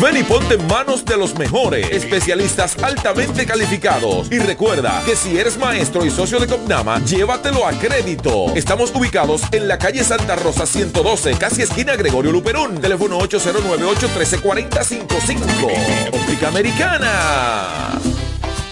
Ven 0.00 0.16
y 0.16 0.22
ponte 0.22 0.54
en 0.54 0.66
manos 0.68 1.04
de 1.04 1.18
los 1.18 1.38
mejores 1.38 1.90
especialistas 1.90 2.82
al 2.82 2.94
calificados. 3.46 4.32
Y 4.32 4.38
recuerda 4.38 5.02
que 5.04 5.14
si 5.14 5.38
eres 5.38 5.58
maestro 5.58 6.06
y 6.06 6.10
socio 6.10 6.40
de 6.40 6.46
Copnama, 6.46 6.98
llévatelo 7.04 7.66
a 7.66 7.72
crédito. 7.72 8.54
Estamos 8.54 8.90
ubicados 8.94 9.42
en 9.52 9.68
la 9.68 9.76
calle 9.76 10.02
Santa 10.02 10.34
Rosa 10.36 10.64
112, 10.64 11.34
casi 11.34 11.60
esquina 11.60 11.94
Gregorio 11.94 12.32
Luperón. 12.32 12.80
Teléfono 12.80 13.20
809-813-4055. 13.20 16.14
Óptica 16.14 16.48
Americana. 16.48 17.63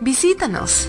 Visítanos. 0.00 0.88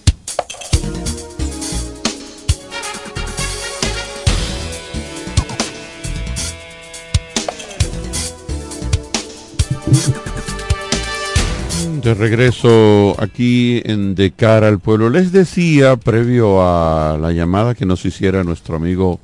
De 12.01 12.15
regreso 12.15 13.15
aquí 13.21 13.79
en 13.85 14.15
De 14.15 14.31
cara 14.31 14.67
al 14.67 14.79
pueblo. 14.79 15.11
Les 15.11 15.31
decía, 15.31 15.97
previo 15.97 16.63
a 16.63 17.15
la 17.19 17.31
llamada 17.31 17.75
que 17.75 17.85
nos 17.85 18.03
hiciera 18.05 18.43
nuestro 18.43 18.75
amigo 18.75 19.19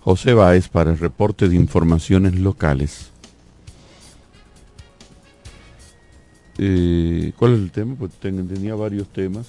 José 0.00 0.32
Báez 0.34 0.68
para 0.68 0.92
el 0.92 0.98
reporte 0.98 1.48
de 1.48 1.56
informaciones 1.56 2.36
locales. 2.38 3.10
Eh, 6.58 7.32
¿Cuál 7.36 7.54
es 7.54 7.58
el 7.58 7.70
tema? 7.72 7.96
Pues 7.98 8.12
tenía 8.20 8.76
varios 8.76 9.08
temas. 9.08 9.48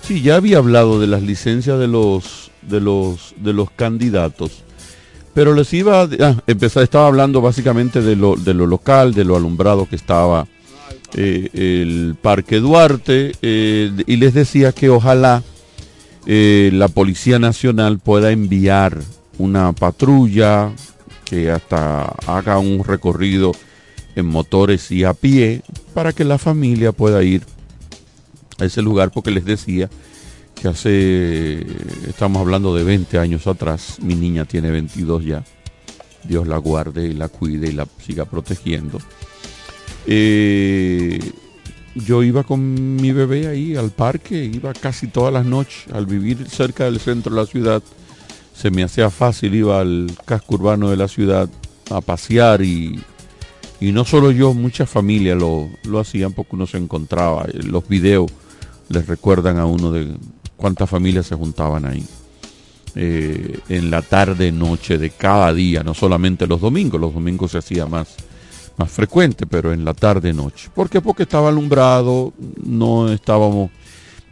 Sí, 0.00 0.22
ya 0.22 0.36
había 0.36 0.56
hablado 0.56 0.98
de 0.98 1.06
las 1.08 1.22
licencias 1.22 1.78
de 1.78 1.88
los 1.88 2.50
de 2.62 2.80
los 2.80 3.34
de 3.36 3.52
los 3.52 3.70
candidatos 3.70 4.64
pero 5.34 5.54
les 5.54 5.72
iba 5.72 6.02
a 6.02 6.08
ah, 6.20 6.42
empezar, 6.46 6.82
estaba 6.82 7.06
hablando 7.06 7.40
básicamente 7.40 8.02
de 8.02 8.16
lo, 8.16 8.36
de 8.36 8.54
lo 8.54 8.66
local, 8.66 9.14
de 9.14 9.24
lo 9.24 9.36
alumbrado 9.36 9.88
que 9.88 9.96
estaba 9.96 10.46
eh, 11.14 11.48
el 11.52 12.16
Parque 12.20 12.60
Duarte, 12.60 13.32
eh, 13.42 13.90
y 14.06 14.16
les 14.16 14.34
decía 14.34 14.72
que 14.72 14.90
ojalá 14.90 15.42
eh, 16.26 16.70
la 16.72 16.88
Policía 16.88 17.38
Nacional 17.38 17.98
pueda 17.98 18.30
enviar 18.30 18.98
una 19.38 19.72
patrulla 19.72 20.70
que 21.24 21.50
hasta 21.50 22.04
haga 22.26 22.58
un 22.58 22.84
recorrido 22.84 23.52
en 24.16 24.26
motores 24.26 24.90
y 24.90 25.04
a 25.04 25.14
pie 25.14 25.62
para 25.94 26.12
que 26.12 26.24
la 26.24 26.38
familia 26.38 26.92
pueda 26.92 27.22
ir 27.22 27.44
a 28.58 28.64
ese 28.64 28.82
lugar, 28.82 29.10
porque 29.12 29.30
les 29.30 29.44
decía 29.44 29.88
que 30.60 30.68
hace, 30.68 31.66
estamos 32.06 32.40
hablando 32.40 32.74
de 32.74 32.84
20 32.84 33.18
años 33.18 33.46
atrás, 33.46 33.98
mi 34.02 34.14
niña 34.14 34.44
tiene 34.44 34.70
22 34.70 35.24
ya, 35.24 35.42
Dios 36.24 36.46
la 36.46 36.58
guarde 36.58 37.06
y 37.06 37.14
la 37.14 37.28
cuide 37.28 37.68
y 37.68 37.72
la 37.72 37.86
siga 38.04 38.26
protegiendo. 38.26 38.98
Eh, 40.06 41.18
yo 41.94 42.22
iba 42.22 42.44
con 42.44 42.96
mi 42.96 43.12
bebé 43.12 43.46
ahí 43.46 43.74
al 43.74 43.90
parque, 43.90 44.44
iba 44.44 44.74
casi 44.74 45.06
todas 45.06 45.32
las 45.32 45.46
noches, 45.46 45.90
al 45.92 46.04
vivir 46.04 46.46
cerca 46.48 46.84
del 46.84 47.00
centro 47.00 47.34
de 47.34 47.40
la 47.40 47.46
ciudad, 47.46 47.82
se 48.54 48.70
me 48.70 48.82
hacía 48.82 49.08
fácil, 49.08 49.54
iba 49.54 49.80
al 49.80 50.10
casco 50.26 50.56
urbano 50.56 50.90
de 50.90 50.96
la 50.98 51.08
ciudad 51.08 51.48
a 51.90 52.02
pasear 52.02 52.60
y, 52.60 53.02
y 53.80 53.92
no 53.92 54.04
solo 54.04 54.30
yo, 54.30 54.52
muchas 54.52 54.90
familias 54.90 55.38
lo, 55.38 55.70
lo 55.84 56.00
hacían 56.00 56.34
porque 56.34 56.56
uno 56.56 56.66
se 56.66 56.76
encontraba, 56.76 57.46
los 57.54 57.88
videos 57.88 58.30
les 58.90 59.06
recuerdan 59.06 59.58
a 59.58 59.64
uno 59.64 59.90
de 59.92 60.14
cuántas 60.60 60.90
familias 60.90 61.26
se 61.26 61.34
juntaban 61.34 61.86
ahí. 61.86 62.04
Eh, 62.94 63.60
en 63.68 63.90
la 63.90 64.02
tarde, 64.02 64.52
noche 64.52 64.98
de 64.98 65.10
cada 65.10 65.54
día, 65.54 65.82
no 65.82 65.94
solamente 65.94 66.46
los 66.46 66.60
domingos, 66.60 67.00
los 67.00 67.14
domingos 67.14 67.52
se 67.52 67.58
hacía 67.58 67.86
más, 67.86 68.16
más 68.76 68.90
frecuente, 68.90 69.46
pero 69.46 69.72
en 69.72 69.84
la 69.84 69.94
tarde, 69.94 70.32
noche. 70.34 70.68
¿Por 70.74 70.90
qué? 70.90 71.00
Porque 71.00 71.22
estaba 71.22 71.48
alumbrado, 71.48 72.34
no 72.62 73.10
estábamos 73.10 73.70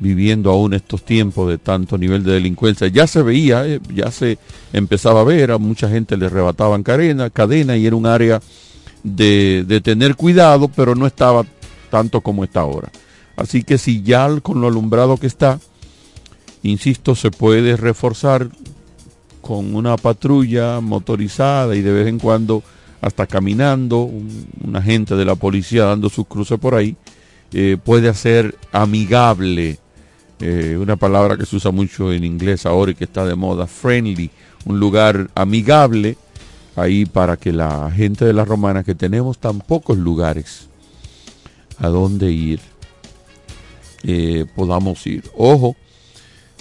viviendo 0.00 0.50
aún 0.50 0.74
estos 0.74 1.02
tiempos 1.02 1.48
de 1.48 1.58
tanto 1.58 1.96
nivel 1.96 2.22
de 2.22 2.32
delincuencia. 2.32 2.88
Ya 2.88 3.06
se 3.06 3.22
veía, 3.22 3.66
eh, 3.66 3.80
ya 3.94 4.10
se 4.10 4.38
empezaba 4.72 5.22
a 5.22 5.24
ver, 5.24 5.52
a 5.52 5.58
mucha 5.58 5.88
gente 5.88 6.16
le 6.16 6.26
arrebataban 6.26 6.82
cadena, 6.82 7.30
cadena 7.30 7.76
y 7.76 7.86
era 7.86 7.96
un 7.96 8.06
área 8.06 8.40
de, 9.02 9.64
de 9.66 9.80
tener 9.80 10.14
cuidado, 10.14 10.68
pero 10.68 10.94
no 10.94 11.06
estaba 11.06 11.46
tanto 11.90 12.20
como 12.20 12.44
está 12.44 12.60
ahora. 12.60 12.90
Así 13.36 13.62
que 13.62 13.78
si 13.78 14.02
ya 14.02 14.28
con 14.40 14.60
lo 14.60 14.66
alumbrado 14.66 15.16
que 15.16 15.28
está, 15.28 15.60
insisto, 16.62 17.14
se 17.14 17.30
puede 17.30 17.76
reforzar 17.76 18.48
con 19.40 19.74
una 19.74 19.96
patrulla 19.96 20.80
motorizada 20.80 21.74
y 21.74 21.80
de 21.80 21.92
vez 21.92 22.08
en 22.08 22.18
cuando 22.18 22.62
hasta 23.00 23.26
caminando, 23.26 24.00
un, 24.02 24.74
agente 24.74 25.14
de 25.14 25.24
la 25.24 25.34
policía 25.34 25.84
dando 25.84 26.08
sus 26.08 26.26
cruces 26.26 26.58
por 26.58 26.74
ahí, 26.74 26.96
eh, 27.52 27.76
puede 27.82 28.08
hacer 28.08 28.56
amigable, 28.72 29.78
eh, 30.40 30.76
una 30.78 30.96
palabra 30.96 31.36
que 31.36 31.46
se 31.46 31.56
usa 31.56 31.70
mucho 31.70 32.12
en 32.12 32.24
inglés 32.24 32.66
ahora 32.66 32.90
y 32.90 32.94
que 32.94 33.04
está 33.04 33.24
de 33.24 33.34
moda, 33.34 33.66
friendly, 33.66 34.30
un 34.64 34.78
lugar 34.80 35.30
amigable 35.34 36.16
ahí 36.76 37.06
para 37.06 37.36
que 37.36 37.52
la 37.52 37.90
gente 37.90 38.24
de 38.24 38.32
la 38.32 38.44
romana, 38.44 38.84
que 38.84 38.94
tenemos 38.94 39.38
tan 39.38 39.60
pocos 39.60 39.96
lugares 39.96 40.68
a 41.78 41.88
donde 41.88 42.30
ir, 42.30 42.60
eh, 44.02 44.46
podamos 44.54 45.06
ir. 45.06 45.24
Ojo, 45.36 45.76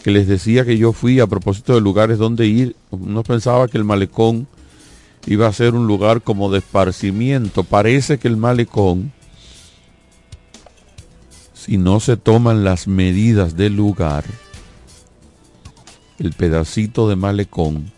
que 0.08 0.12
les 0.12 0.26
decía 0.26 0.64
que 0.64 0.78
yo 0.78 0.93
fui 0.93 1.20
a 1.20 1.28
propósito 1.28 1.76
de 1.76 1.82
lugares 1.82 2.18
donde 2.18 2.47
ir, 2.47 2.78
no 2.91 3.24
pensaba 3.24 3.68
que 3.68 3.78
el 3.78 3.84
malecón 3.84 4.47
iba 5.26 5.47
a 5.47 5.51
ser 5.51 5.76
un 5.76 5.86
lugar 5.86 6.22
como 6.22 6.49
de 6.49 6.60
esparcimiento. 6.60 7.66
Parece 7.66 8.18
que 8.18 8.30
el 8.30 8.38
malecón, 8.38 9.12
si 11.53 11.78
no 11.78 11.99
se 11.99 12.16
toman 12.16 12.64
las 12.64 12.88
medidas 12.88 13.58
del 13.58 13.76
lugar, 13.76 14.24
el 16.20 16.32
pedacito 16.32 17.10
de 17.10 17.18
malecón 17.18 17.91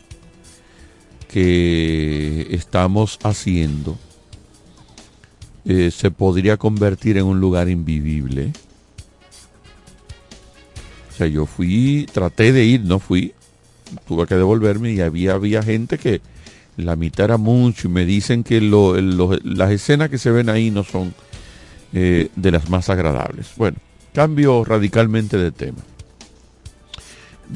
que 1.27 2.47
estamos 2.49 3.19
haciendo, 3.21 3.99
eh, 5.63 5.91
se 5.91 6.09
podría 6.09 6.57
convertir 6.57 7.19
en 7.19 7.27
un 7.27 7.39
lugar 7.39 7.69
invivible 7.69 8.51
sea, 11.19 11.27
yo 11.27 11.45
fui, 11.45 12.07
traté 12.11 12.51
de 12.51 12.65
ir, 12.65 12.81
no 12.81 12.99
fui, 12.99 13.33
tuve 14.07 14.25
que 14.25 14.35
devolverme 14.35 14.91
y 14.93 15.01
había, 15.01 15.33
había 15.33 15.61
gente 15.61 15.97
que 15.97 16.21
la 16.77 16.95
mitad 16.95 17.25
era 17.25 17.37
mucho 17.37 17.87
y 17.87 17.91
me 17.91 18.05
dicen 18.05 18.43
que 18.43 18.61
las 18.61 19.71
escenas 19.71 20.09
que 20.09 20.17
se 20.17 20.31
ven 20.31 20.49
ahí 20.49 20.71
no 20.71 20.83
son 20.83 21.13
eh, 21.93 22.29
de 22.35 22.51
las 22.51 22.69
más 22.69 22.89
agradables. 22.89 23.51
Bueno, 23.57 23.77
cambio 24.13 24.63
radicalmente 24.63 25.37
de 25.37 25.51
tema. 25.51 25.79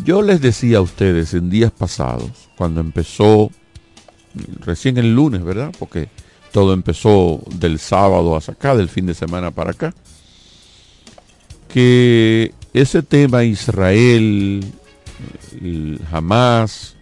Yo 0.04 0.22
les 0.22 0.42
decía 0.42 0.80
a 0.80 0.82
ustedes 0.82 1.34
en 1.34 1.50
días 1.50 1.72
pasados, 1.72 2.50
cuando 2.58 2.82
empezó, 2.82 3.52
recién 4.60 4.98
el 4.98 5.14
lunes, 5.14 5.44
¿verdad? 5.44 5.72
Porque 5.78 6.10
todo 6.52 6.74
empezó 6.74 7.42
del 7.56 7.80
sábado 7.80 8.36
hasta 8.36 8.54
acá, 8.54 8.76
del 8.76 8.90
fin 8.90 9.06
de 9.06 9.14
semana 9.14 9.52
para 9.52 9.72
acá, 9.72 9.94
que 11.70 12.54
ese 12.74 13.04
tema 13.04 13.44
Israel, 13.44 14.64
jamás, 16.10 16.96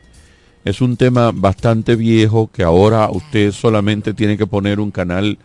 es 0.63 0.81
un 0.81 0.97
tema 0.97 1.31
bastante 1.33 1.95
viejo 1.95 2.49
que 2.53 2.63
ahora 2.63 3.09
usted 3.09 3.51
solamente 3.51 4.13
tiene 4.13 4.37
que 4.37 4.45
poner 4.45 4.79
un 4.79 4.91
canal 4.91 5.39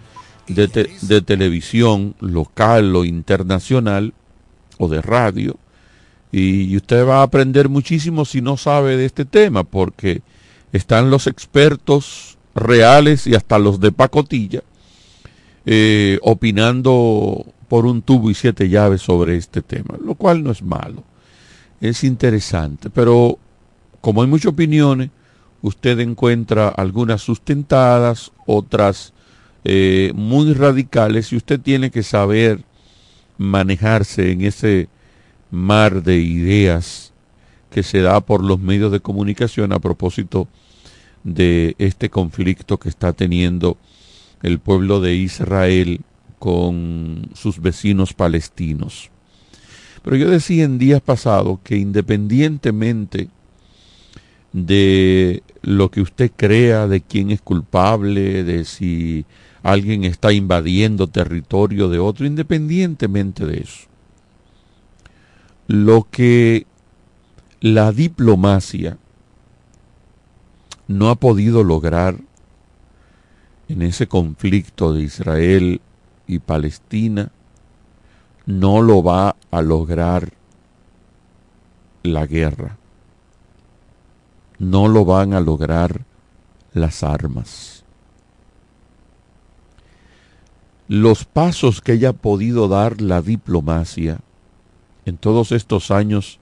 de, 0.49 0.91
de, 1.01 1.23
televisión 1.23 2.15
local 2.21 2.95
o 2.95 3.05
internacional 3.05 4.13
o 4.79 4.89
de 4.89 5.01
radio 5.01 5.57
y 6.31 6.77
usted 6.77 7.07
va 7.07 7.21
a 7.21 7.23
aprender 7.23 7.69
muchísimo 7.69 8.25
si 8.25 8.43
no 8.43 8.57
sabe 8.57 8.97
de 8.97 9.07
este 9.07 9.25
tema 9.25 9.65
porque 9.65 10.23
están 10.73 11.11
los 11.11 11.27
expertos 11.27 12.37
reales 12.55 13.27
y 13.27 13.35
hasta 13.35 13.59
los 13.59 13.81
de 13.81 13.91
pacotilla 13.93 14.63
eh, 15.65 16.19
opinando 16.23 17.45
por 17.69 17.87
un 17.87 18.03
tubo 18.03 18.31
y 18.31 18.35
siete 18.35 18.69
llaves 18.69 19.03
sobre 19.03 19.37
este 19.37 19.63
tema, 19.63 19.97
lo 20.03 20.15
cual 20.15 20.43
no 20.43 20.51
es 20.51 20.63
malo, 20.63 21.05
es 21.81 22.05
interesante, 22.05 22.91
pero 22.91 23.39
como 24.01 24.23
hay 24.23 24.29
muchas 24.29 24.53
opiniones, 24.53 25.11
usted 25.63 25.99
encuentra 26.01 26.69
algunas 26.69 27.23
sustentadas, 27.23 28.33
otras 28.47 29.13
eh, 29.65 30.13
muy 30.15 30.53
radicales, 30.53 31.33
y 31.33 31.37
usted 31.37 31.61
tiene 31.61 31.91
que 31.91 32.03
saber 32.03 32.63
manejarse 33.39 34.31
en 34.31 34.43
ese 34.43 34.89
mar 35.51 36.03
de 36.03 36.19
ideas 36.19 37.13
que 37.71 37.83
se 37.83 38.01
da 38.01 38.21
por 38.21 38.43
los 38.43 38.61
medios 38.61 38.93
de 38.93 39.01
comunicación 39.01 39.73
a 39.73 39.81
propósito 39.81 40.49
de 41.25 41.75
este 41.79 42.11
conflicto 42.11 42.79
que 42.79 42.89
está 42.89 43.13
teniendo 43.13 43.77
el 44.43 44.61
pueblo 44.61 45.01
de 45.01 45.17
Israel 45.17 46.01
con 46.39 47.31
sus 47.35 47.61
vecinos 47.61 48.13
palestinos. 48.13 49.11
Pero 50.03 50.17
yo 50.17 50.31
decía 50.31 50.65
en 50.65 50.79
días 50.79 51.01
pasados 51.01 51.59
que 51.65 51.77
independientemente 51.77 53.29
de 54.53 55.43
lo 55.63 55.91
que 55.91 56.01
usted 56.01 56.31
crea, 56.35 56.87
de 56.87 57.01
quién 57.01 57.31
es 57.31 57.41
culpable, 57.41 58.45
de 58.45 58.65
si 58.65 59.27
alguien 59.63 60.05
está 60.05 60.33
invadiendo 60.33 61.09
territorio 61.09 61.89
de 61.89 61.99
otro, 61.99 62.25
independientemente 62.25 63.45
de 63.47 63.59
eso, 63.59 63.89
lo 65.67 66.07
que 66.11 66.67
la 67.61 67.91
diplomacia 67.91 68.99
no 70.87 71.11
ha 71.11 71.17
podido 71.17 71.65
lograr 71.65 72.17
en 73.69 73.83
ese 73.83 74.07
conflicto 74.07 74.93
de 74.93 75.03
Israel 75.03 75.81
y 76.27 76.39
Palestina, 76.39 77.31
no 78.47 78.83
lo 78.83 79.03
va 79.03 79.37
a 79.51 79.63
lograr 79.63 80.33
la 82.03 82.27
guerra. 82.27 82.77
No 84.59 84.89
lo 84.89 85.05
van 85.05 85.35
a 85.35 85.41
lograr 85.41 86.03
las 86.73 87.03
armas. 87.03 87.85
Los 90.89 91.25
pasos 91.25 91.81
que 91.81 91.93
haya 91.93 92.13
podido 92.13 92.69
dar 92.69 93.01
la 93.01 93.21
diplomacia 93.21 94.21
en 95.05 95.17
todos 95.17 95.53
estos 95.53 95.91
años 95.91 96.39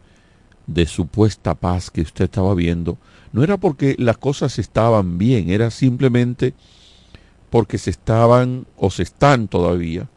de 0.67 0.87
supuesta 0.87 1.55
paz 1.55 1.91
que 1.91 2.03
usted 2.03 2.27
estaba 2.27 2.55
viendo, 2.55 2.99
no 3.33 3.43
era 3.43 3.57
porque 3.57 3.97
las 3.99 4.19
cosas 4.19 4.59
estaban 4.59 5.19
bien, 5.19 5.51
era 5.51 5.71
simplemente 5.71 6.55
porque 7.55 7.79
se 7.79 7.91
estaban 7.91 8.67
o 8.77 8.91
se 8.91 9.05
están 9.05 9.47
todavía 9.47 10.09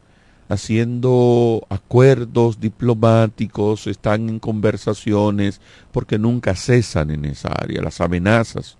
haciendo 0.48 1.64
acuerdos 1.68 2.58
diplomáticos, 2.58 3.86
están 3.86 4.28
en 4.28 4.40
conversaciones, 4.40 5.60
porque 5.92 6.18
nunca 6.18 6.56
cesan 6.56 7.12
en 7.12 7.26
esa 7.26 7.50
área, 7.50 7.80
las 7.80 8.00
amenazas. 8.00 8.76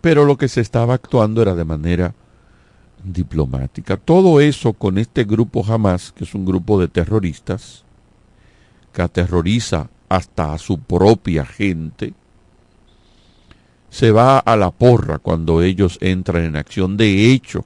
Pero 0.00 0.24
lo 0.24 0.36
que 0.36 0.48
se 0.48 0.60
estaba 0.60 0.94
actuando 0.94 1.40
era 1.40 1.54
de 1.54 1.64
manera 1.64 2.12
diplomática. 3.04 3.96
Todo 3.96 4.40
eso 4.40 4.72
con 4.72 4.98
este 4.98 5.22
grupo 5.22 5.64
Hamas, 5.64 6.10
que 6.10 6.24
es 6.24 6.34
un 6.34 6.44
grupo 6.44 6.80
de 6.80 6.88
terroristas, 6.88 7.84
que 8.92 9.02
aterroriza 9.02 9.90
hasta 10.08 10.54
a 10.54 10.58
su 10.58 10.80
propia 10.80 11.46
gente, 11.46 12.14
se 13.90 14.10
va 14.10 14.38
a 14.38 14.56
la 14.56 14.70
porra 14.70 15.18
cuando 15.18 15.62
ellos 15.62 15.98
entran 16.00 16.44
en 16.44 16.56
acción. 16.56 16.96
De 16.96 17.32
hecho, 17.32 17.64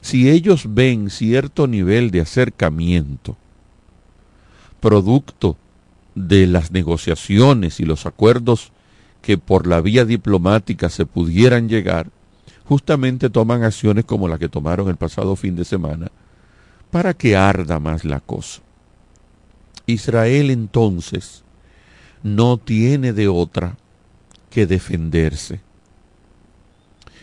si 0.00 0.28
ellos 0.28 0.66
ven 0.74 1.10
cierto 1.10 1.66
nivel 1.66 2.10
de 2.10 2.20
acercamiento, 2.20 3.36
producto 4.80 5.56
de 6.14 6.46
las 6.46 6.70
negociaciones 6.70 7.80
y 7.80 7.84
los 7.84 8.06
acuerdos 8.06 8.72
que 9.22 9.38
por 9.38 9.66
la 9.66 9.80
vía 9.80 10.04
diplomática 10.04 10.90
se 10.90 11.06
pudieran 11.06 11.68
llegar, 11.68 12.10
justamente 12.66 13.30
toman 13.30 13.62
acciones 13.62 14.04
como 14.04 14.28
la 14.28 14.38
que 14.38 14.48
tomaron 14.48 14.88
el 14.88 14.96
pasado 14.96 15.36
fin 15.36 15.56
de 15.56 15.64
semana 15.64 16.10
para 16.90 17.14
que 17.14 17.36
arda 17.36 17.80
más 17.80 18.04
la 18.04 18.20
cosa. 18.20 18.60
Israel 19.86 20.50
entonces 20.50 21.42
no 22.22 22.56
tiene 22.58 23.12
de 23.12 23.28
otra 23.28 23.76
que 24.54 24.66
defenderse. 24.66 25.60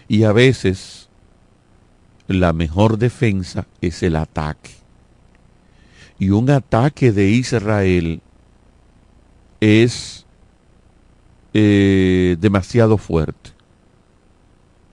Y 0.09 0.25
a 0.25 0.34
veces 0.34 1.07
la 2.27 2.51
mejor 2.51 2.97
defensa 2.97 3.65
es 3.79 4.03
el 4.03 4.17
ataque. 4.17 4.71
Y 6.19 6.32
un 6.32 6.49
ataque 6.49 7.13
de 7.13 7.29
Israel 7.29 8.21
es 9.61 10.25
eh, 11.53 12.36
demasiado 12.38 12.97
fuerte. 12.97 13.51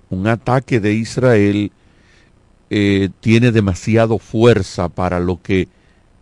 Un 0.09 0.29
ataque 0.29 0.79
de 0.79 0.95
Israel 0.95 1.73
eh, 2.71 3.09
tiene 3.19 3.51
demasiado 3.51 4.19
fuerza 4.19 4.89
para 4.89 5.19
lo 5.19 5.43
que 5.43 5.67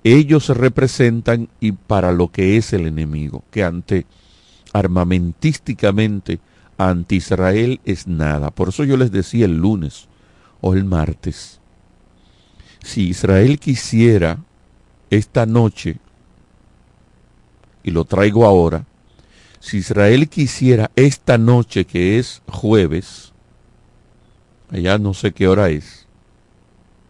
ellos 0.02 0.48
representan 0.48 1.50
y 1.60 1.72
para 1.72 2.10
lo 2.10 2.28
que 2.28 2.56
es 2.56 2.72
el 2.72 2.86
enemigo, 2.86 3.44
que 3.50 3.62
ante 3.62 4.06
armamentísticamente 4.78 6.38
anti 6.78 7.16
Israel 7.16 7.80
es 7.84 8.06
nada. 8.06 8.50
Por 8.50 8.68
eso 8.68 8.84
yo 8.84 8.96
les 8.96 9.10
decía 9.10 9.46
el 9.46 9.56
lunes 9.56 10.08
o 10.60 10.74
el 10.74 10.84
martes, 10.84 11.60
si 12.82 13.08
Israel 13.08 13.58
quisiera 13.58 14.38
esta 15.10 15.46
noche, 15.46 15.98
y 17.82 17.90
lo 17.90 18.04
traigo 18.04 18.44
ahora, 18.44 18.84
si 19.60 19.78
Israel 19.78 20.28
quisiera 20.28 20.90
esta 20.96 21.38
noche 21.38 21.84
que 21.84 22.18
es 22.18 22.42
jueves, 22.46 23.32
allá 24.70 24.98
no 24.98 25.14
sé 25.14 25.32
qué 25.32 25.48
hora 25.48 25.70
es, 25.70 26.06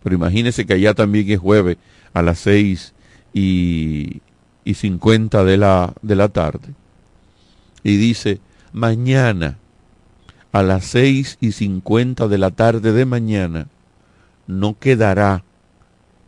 pero 0.02 0.16
imagínense 0.16 0.64
que 0.66 0.74
allá 0.74 0.94
también 0.94 1.30
es 1.30 1.38
jueves, 1.38 1.78
a 2.12 2.22
las 2.22 2.38
seis 2.38 2.94
y, 3.34 4.22
y 4.64 4.74
cincuenta 4.74 5.44
de 5.44 5.56
la, 5.56 5.92
de 6.00 6.16
la 6.16 6.28
tarde. 6.28 6.74
Y 7.86 7.98
dice, 7.98 8.40
mañana 8.72 9.58
a 10.50 10.62
las 10.62 10.86
seis 10.86 11.38
y 11.40 11.52
cincuenta 11.52 12.26
de 12.26 12.38
la 12.38 12.50
tarde 12.50 12.92
de 12.92 13.04
mañana 13.04 13.68
no 14.48 14.76
quedará 14.78 15.44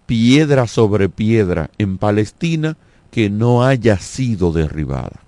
piedra 0.07 0.67
sobre 0.67 1.09
piedra 1.09 1.71
en 1.79 1.99
Palestina 1.99 2.77
que 3.11 3.29
no 3.29 3.65
haya 3.65 3.99
sido 3.99 4.53
derribada. 4.53 5.21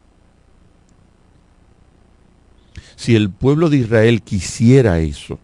Si 2.94 3.16
el 3.16 3.30
pueblo 3.30 3.68
de 3.68 3.78
Israel 3.78 4.22
quisiera 4.22 5.00
eso, 5.00 5.40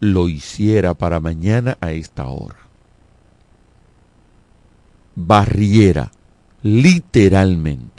lo 0.00 0.28
hiciera 0.28 0.92
para 0.92 1.20
mañana 1.20 1.78
a 1.80 1.92
esta 1.92 2.26
hora 2.26 2.66
barriera, 5.16 6.12
literalmente, 6.62 7.95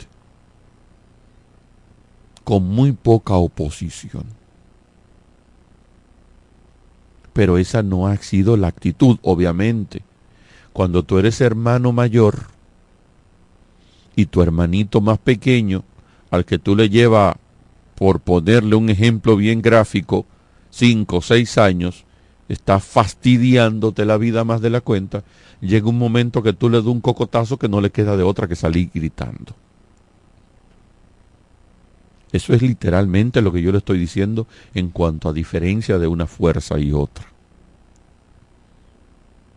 con 2.48 2.66
muy 2.66 2.92
poca 2.92 3.34
oposición. 3.34 4.24
Pero 7.34 7.58
esa 7.58 7.82
no 7.82 8.06
ha 8.06 8.16
sido 8.16 8.56
la 8.56 8.68
actitud, 8.68 9.18
obviamente. 9.20 10.00
Cuando 10.72 11.02
tú 11.02 11.18
eres 11.18 11.42
hermano 11.42 11.92
mayor 11.92 12.46
y 14.16 14.24
tu 14.24 14.40
hermanito 14.40 15.02
más 15.02 15.18
pequeño, 15.18 15.84
al 16.30 16.46
que 16.46 16.58
tú 16.58 16.74
le 16.74 16.88
llevas, 16.88 17.36
por 17.94 18.20
ponerle 18.20 18.76
un 18.76 18.88
ejemplo 18.88 19.36
bien 19.36 19.60
gráfico, 19.60 20.24
cinco 20.70 21.18
o 21.18 21.20
seis 21.20 21.58
años, 21.58 22.06
está 22.48 22.80
fastidiándote 22.80 24.06
la 24.06 24.16
vida 24.16 24.44
más 24.44 24.62
de 24.62 24.70
la 24.70 24.80
cuenta, 24.80 25.22
llega 25.60 25.90
un 25.90 25.98
momento 25.98 26.42
que 26.42 26.54
tú 26.54 26.70
le 26.70 26.78
das 26.78 26.86
un 26.86 27.02
cocotazo 27.02 27.58
que 27.58 27.68
no 27.68 27.82
le 27.82 27.90
queda 27.90 28.16
de 28.16 28.22
otra 28.22 28.48
que 28.48 28.56
salir 28.56 28.88
gritando. 28.94 29.54
Eso 32.32 32.54
es 32.54 32.62
literalmente 32.62 33.40
lo 33.40 33.52
que 33.52 33.62
yo 33.62 33.72
le 33.72 33.78
estoy 33.78 33.98
diciendo 33.98 34.46
en 34.74 34.90
cuanto 34.90 35.28
a 35.28 35.32
diferencia 35.32 35.98
de 35.98 36.06
una 36.06 36.26
fuerza 36.26 36.78
y 36.78 36.92
otra. 36.92 37.26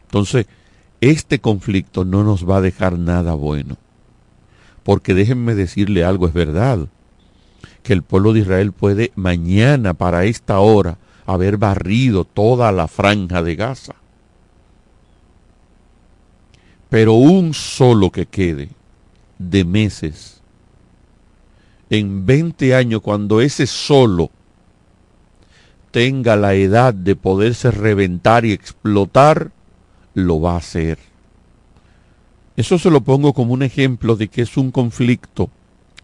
Entonces, 0.05 0.45
este 1.01 1.39
conflicto 1.39 2.05
no 2.05 2.23
nos 2.23 2.49
va 2.49 2.57
a 2.57 2.61
dejar 2.61 2.97
nada 2.97 3.33
bueno. 3.33 3.77
Porque 4.83 5.13
déjenme 5.13 5.55
decirle 5.55 6.03
algo, 6.03 6.27
es 6.27 6.33
verdad, 6.33 6.87
que 7.83 7.93
el 7.93 8.03
pueblo 8.03 8.33
de 8.33 8.39
Israel 8.39 8.71
puede 8.71 9.11
mañana 9.15 9.93
para 9.93 10.25
esta 10.25 10.59
hora 10.59 10.97
haber 11.25 11.57
barrido 11.57 12.25
toda 12.25 12.71
la 12.71 12.87
franja 12.87 13.43
de 13.43 13.55
Gaza 13.55 13.95
pero 16.91 17.13
un 17.13 17.53
solo 17.53 18.11
que 18.11 18.25
quede 18.25 18.67
de 19.39 19.63
meses, 19.63 20.40
en 21.91 22.25
20 22.25 22.73
años, 22.73 23.01
cuando 23.01 23.39
ese 23.39 23.67
solo 23.67 24.31
tenga 25.91 26.35
la 26.35 26.55
edad 26.55 26.93
de 26.93 27.15
poderse 27.15 27.69
reventar 27.69 28.45
y 28.45 28.51
explotar, 28.51 29.51
lo 30.15 30.41
va 30.41 30.53
a 30.53 30.57
hacer. 30.57 30.97
Eso 32.55 32.79
se 32.79 32.89
lo 32.89 33.01
pongo 33.01 33.33
como 33.33 33.53
un 33.53 33.61
ejemplo 33.61 34.15
de 34.15 34.27
que 34.27 34.41
es 34.41 34.57
un 34.57 34.71
conflicto 34.71 35.51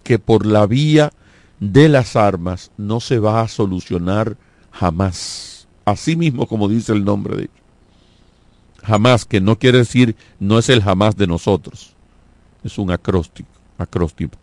que 0.03 0.19
por 0.19 0.45
la 0.45 0.67
vía 0.67 1.11
de 1.59 1.89
las 1.89 2.15
armas 2.15 2.71
no 2.77 2.99
se 2.99 3.17
va 3.17 3.41
a 3.41 3.47
solucionar 3.47 4.37
jamás. 4.71 5.67
Así 5.85 6.15
mismo 6.15 6.47
como 6.47 6.67
dice 6.67 6.93
el 6.93 7.03
nombre 7.03 7.35
de 7.35 7.41
ellos 7.43 7.67
jamás, 8.87 9.25
que 9.25 9.41
no 9.41 9.59
quiere 9.59 9.79
decir, 9.79 10.15
no 10.39 10.57
es 10.57 10.69
el 10.69 10.81
jamás 10.81 11.17
de 11.17 11.27
nosotros, 11.27 11.93
es 12.63 12.77
un 12.77 12.89
acróstico, 12.89 13.49
acróstico. 13.77 14.37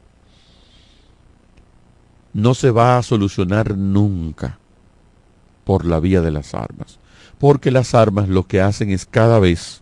No 2.35 2.55
se 2.55 2.71
va 2.71 2.99
a 2.99 3.03
solucionar 3.03 3.77
nunca 3.77 4.59
por 5.65 5.87
la 5.87 6.01
vía 6.01 6.21
de 6.21 6.31
las 6.31 6.53
armas, 6.53 6.99
porque 7.39 7.71
las 7.71 7.95
armas 7.95 8.29
lo 8.29 8.47
que 8.47 8.61
hacen 8.61 8.91
es 8.91 9.07
cada 9.07 9.39
vez 9.39 9.81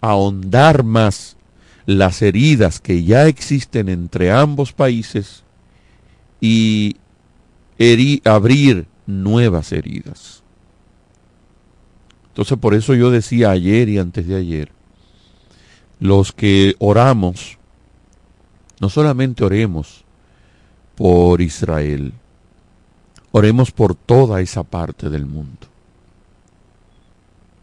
ahondar 0.00 0.82
más 0.82 1.36
las 1.84 2.22
heridas 2.22 2.80
que 2.80 3.04
ya 3.04 3.26
existen 3.26 3.88
entre 3.88 4.30
ambos 4.30 4.72
países 4.72 5.42
y 6.40 6.96
abrir 8.24 8.86
nuevas 9.06 9.72
heridas. 9.72 10.42
Entonces 12.28 12.56
por 12.58 12.74
eso 12.74 12.94
yo 12.94 13.10
decía 13.10 13.50
ayer 13.50 13.88
y 13.88 13.98
antes 13.98 14.26
de 14.26 14.36
ayer, 14.36 14.70
los 15.98 16.32
que 16.32 16.76
oramos, 16.78 17.58
no 18.80 18.88
solamente 18.88 19.44
oremos 19.44 20.04
por 21.02 21.40
Israel, 21.40 22.12
Oremos 23.32 23.72
por 23.72 23.96
toda 23.96 24.40
esa 24.40 24.62
parte 24.62 25.10
del 25.10 25.26
mundo. 25.26 25.66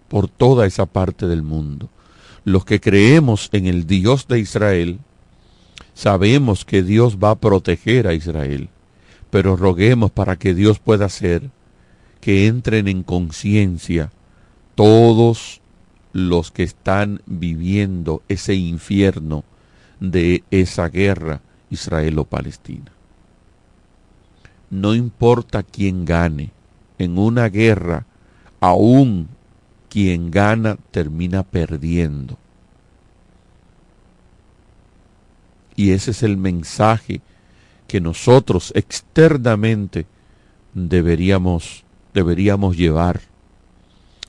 Por 0.10 0.28
toda 0.28 0.66
esa 0.66 0.86
parte 0.86 1.26
del 1.26 1.42
mundo. 1.42 1.88
Los 2.44 2.66
que 2.66 2.82
creemos 2.82 3.48
en 3.54 3.68
el 3.68 3.88
Dios 3.88 4.28
de 4.28 4.40
Israel, 4.40 5.00
sabemos 5.94 6.66
que 6.66 6.84
Dios 6.84 7.18
va 7.18 7.30
a 7.30 7.36
proteger 7.36 8.08
a 8.08 8.14
Israel, 8.14 8.68
pero 9.30 9.56
roguemos 9.56 10.12
para 10.12 10.36
que 10.36 10.54
Dios 10.54 10.80
pueda 10.80 11.06
hacer 11.06 11.50
que 12.20 12.46
entren 12.46 12.90
en 12.90 13.04
conciencia 13.04 14.12
todos 14.76 15.62
los 16.12 16.52
que 16.52 16.64
están 16.64 17.22
viviendo 17.26 18.22
ese 18.28 18.56
infierno 18.56 19.46
de 20.02 20.44
esa 20.52 20.90
guerra 20.90 21.40
israelo-palestina. 21.70 22.99
No 24.70 24.94
importa 24.96 25.64
quién 25.64 26.06
gane, 26.06 26.52
en 26.98 27.18
una 27.18 27.50
guerra, 27.50 28.06
aún 28.60 29.30
quien 29.90 30.32
gana 30.32 30.78
termina 30.92 31.44
perdiendo. 31.44 32.38
Y 35.76 35.92
ese 35.92 36.12
es 36.12 36.24
el 36.24 36.38
mensaje 36.38 37.22
que 37.88 38.02
nosotros 38.02 38.72
externamente 38.76 40.06
deberíamos, 40.74 41.84
deberíamos 42.14 42.78
llevar. 42.78 43.22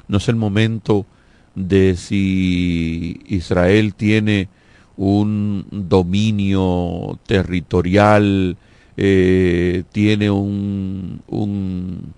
No 0.09 0.19
es 0.19 0.29
el 0.29 0.37
momento 0.37 1.07
de 1.55 1.97
si 1.97 3.21
Israel 3.27 3.95
tiene 3.95 4.49
un 4.97 5.67
dominio 5.71 7.19
territorial, 7.27 8.57
eh, 9.03 9.85
tiene 9.93 10.31
un, 10.31 11.23
un 11.27 12.13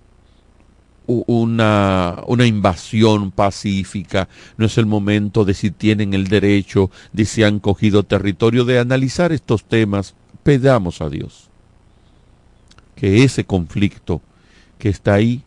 una, 1.05 2.23
una, 2.27 2.45
invasión 2.45 3.31
pacífica, 3.31 4.27
no 4.57 4.65
es 4.65 4.77
el 4.77 4.85
momento 4.85 5.45
de 5.45 5.53
si 5.53 5.71
tienen 5.71 6.13
el 6.13 6.27
derecho, 6.27 6.91
de 7.11 7.25
si 7.25 7.43
han 7.43 7.59
cogido 7.59 8.03
territorio, 8.03 8.65
de 8.65 8.79
analizar 8.79 9.31
estos 9.31 9.65
temas, 9.65 10.15
pedamos 10.43 11.01
a 11.01 11.09
Dios 11.09 11.49
que 12.95 13.23
ese 13.23 13.45
conflicto 13.45 14.21
que 14.77 14.89
está 14.89 15.13
ahí 15.13 15.43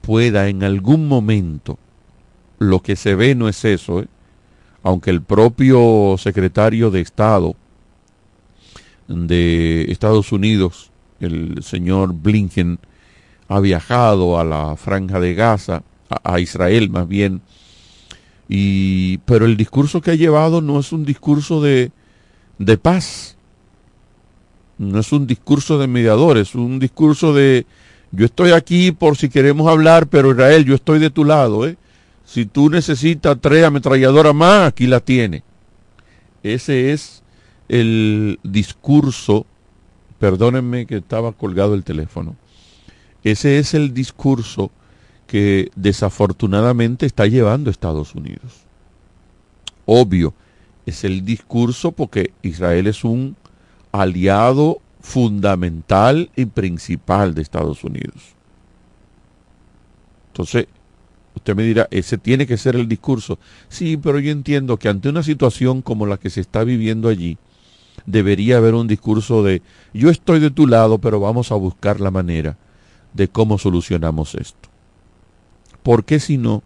pueda 0.00 0.48
en 0.48 0.64
algún 0.64 1.08
momento, 1.08 1.78
lo 2.58 2.80
que 2.80 2.96
se 2.96 3.14
ve 3.14 3.34
no 3.34 3.48
es 3.48 3.64
eso, 3.64 4.00
¿eh? 4.00 4.08
aunque 4.82 5.10
el 5.10 5.22
propio 5.22 6.16
secretario 6.18 6.90
de 6.90 7.00
Estado 7.00 7.56
de 9.08 9.86
Estados 9.90 10.32
Unidos, 10.32 10.90
el 11.20 11.62
señor 11.62 12.12
Blinken, 12.14 12.78
ha 13.48 13.60
viajado 13.60 14.38
a 14.38 14.44
la 14.44 14.76
franja 14.76 15.20
de 15.20 15.34
Gaza, 15.34 15.82
a, 16.08 16.40
Israel 16.40 16.90
más 16.90 17.08
bien, 17.08 17.42
y, 18.48 19.18
pero 19.18 19.46
el 19.46 19.56
discurso 19.56 20.00
que 20.00 20.12
ha 20.12 20.14
llevado 20.14 20.60
no 20.60 20.78
es 20.78 20.92
un 20.92 21.04
discurso 21.04 21.60
de, 21.60 21.92
de 22.58 22.78
paz, 22.78 23.36
no 24.78 24.98
es 25.00 25.12
un 25.12 25.26
discurso 25.26 25.78
de 25.78 25.86
mediadores, 25.86 26.50
es 26.50 26.54
un 26.54 26.78
discurso 26.78 27.32
de 27.32 27.66
yo 28.16 28.26
estoy 28.26 28.52
aquí 28.52 28.92
por 28.92 29.16
si 29.16 29.28
queremos 29.28 29.66
hablar, 29.68 30.06
pero 30.06 30.30
Israel, 30.30 30.64
yo 30.64 30.76
estoy 30.76 31.00
de 31.00 31.10
tu 31.10 31.24
lado, 31.24 31.66
¿eh? 31.66 31.76
Si 32.24 32.46
tú 32.46 32.70
necesitas 32.70 33.36
tres 33.40 33.64
ametralladoras 33.64 34.34
más, 34.34 34.68
aquí 34.68 34.86
la 34.86 35.00
tiene. 35.00 35.42
Ese 36.44 36.92
es 36.92 37.23
el 37.68 38.38
discurso, 38.42 39.46
perdónenme 40.18 40.86
que 40.86 40.96
estaba 40.96 41.32
colgado 41.32 41.74
el 41.74 41.84
teléfono, 41.84 42.36
ese 43.22 43.58
es 43.58 43.74
el 43.74 43.94
discurso 43.94 44.70
que 45.26 45.70
desafortunadamente 45.74 47.06
está 47.06 47.26
llevando 47.26 47.70
Estados 47.70 48.14
Unidos. 48.14 48.64
Obvio, 49.86 50.34
es 50.86 51.04
el 51.04 51.24
discurso 51.24 51.92
porque 51.92 52.32
Israel 52.42 52.86
es 52.86 53.04
un 53.04 53.36
aliado 53.92 54.80
fundamental 55.00 56.30
y 56.36 56.46
principal 56.46 57.34
de 57.34 57.42
Estados 57.42 57.84
Unidos. 57.84 58.34
Entonces, 60.32 60.66
usted 61.34 61.54
me 61.54 61.62
dirá, 61.62 61.88
ese 61.90 62.18
tiene 62.18 62.46
que 62.46 62.56
ser 62.56 62.76
el 62.76 62.88
discurso. 62.88 63.38
Sí, 63.68 63.96
pero 63.96 64.18
yo 64.18 64.32
entiendo 64.32 64.78
que 64.78 64.88
ante 64.88 65.08
una 65.08 65.22
situación 65.22 65.82
como 65.82 66.06
la 66.06 66.16
que 66.16 66.30
se 66.30 66.40
está 66.40 66.64
viviendo 66.64 67.08
allí, 67.08 67.38
debería 68.06 68.58
haber 68.58 68.74
un 68.74 68.86
discurso 68.86 69.42
de, 69.42 69.62
yo 69.92 70.10
estoy 70.10 70.40
de 70.40 70.50
tu 70.50 70.66
lado, 70.66 70.98
pero 70.98 71.20
vamos 71.20 71.52
a 71.52 71.56
buscar 71.56 72.00
la 72.00 72.10
manera 72.10 72.56
de 73.12 73.28
cómo 73.28 73.58
solucionamos 73.58 74.34
esto. 74.34 74.68
Porque 75.82 76.20
si 76.20 76.38
no, 76.38 76.62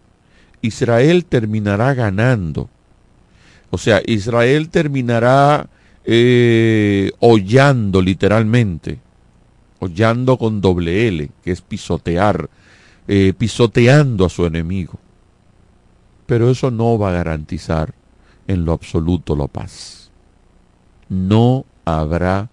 Israel 0.61 1.25
terminará 1.25 1.93
ganando. 1.93 2.69
O 3.69 3.77
sea, 3.77 4.01
Israel 4.05 4.69
terminará 4.69 5.69
eh, 6.05 7.11
hollando 7.19 8.01
literalmente, 8.01 8.99
hollando 9.79 10.37
con 10.37 10.61
doble 10.61 11.07
L, 11.07 11.29
que 11.43 11.51
es 11.51 11.61
pisotear, 11.61 12.49
eh, 13.07 13.33
pisoteando 13.37 14.25
a 14.25 14.29
su 14.29 14.45
enemigo. 14.45 14.99
Pero 16.25 16.49
eso 16.49 16.71
no 16.71 16.97
va 16.97 17.09
a 17.09 17.13
garantizar 17.13 17.93
en 18.47 18.65
lo 18.65 18.73
absoluto 18.73 19.35
la 19.35 19.47
paz. 19.47 19.98
No 21.09 21.65
habrá 21.85 22.49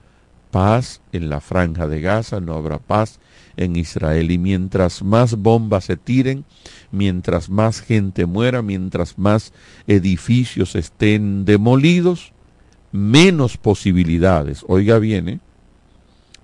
paz 0.50 1.00
en 1.12 1.28
la 1.28 1.40
franja 1.40 1.86
de 1.86 2.00
Gaza, 2.00 2.40
no 2.40 2.54
habrá 2.54 2.78
paz 2.78 3.20
en 3.56 3.76
Israel. 3.76 4.30
Y 4.30 4.38
mientras 4.38 5.02
más 5.02 5.36
bombas 5.36 5.84
se 5.84 5.96
tiren, 5.96 6.44
mientras 6.90 7.50
más 7.50 7.80
gente 7.80 8.26
muera, 8.26 8.62
mientras 8.62 9.18
más 9.18 9.52
edificios 9.86 10.74
estén 10.74 11.44
demolidos, 11.44 12.32
menos 12.92 13.56
posibilidades, 13.56 14.64
oiga 14.68 14.98
bien, 14.98 15.28
¿eh? 15.28 15.40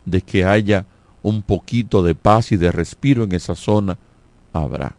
de 0.04 0.20
que 0.20 0.44
haya 0.44 0.84
un 1.22 1.42
poquito 1.42 2.02
de 2.02 2.14
paz 2.14 2.52
y 2.52 2.56
de 2.56 2.72
respiro 2.72 3.24
en 3.24 3.32
esa 3.32 3.54
zona, 3.54 3.96
habrá, 4.52 4.96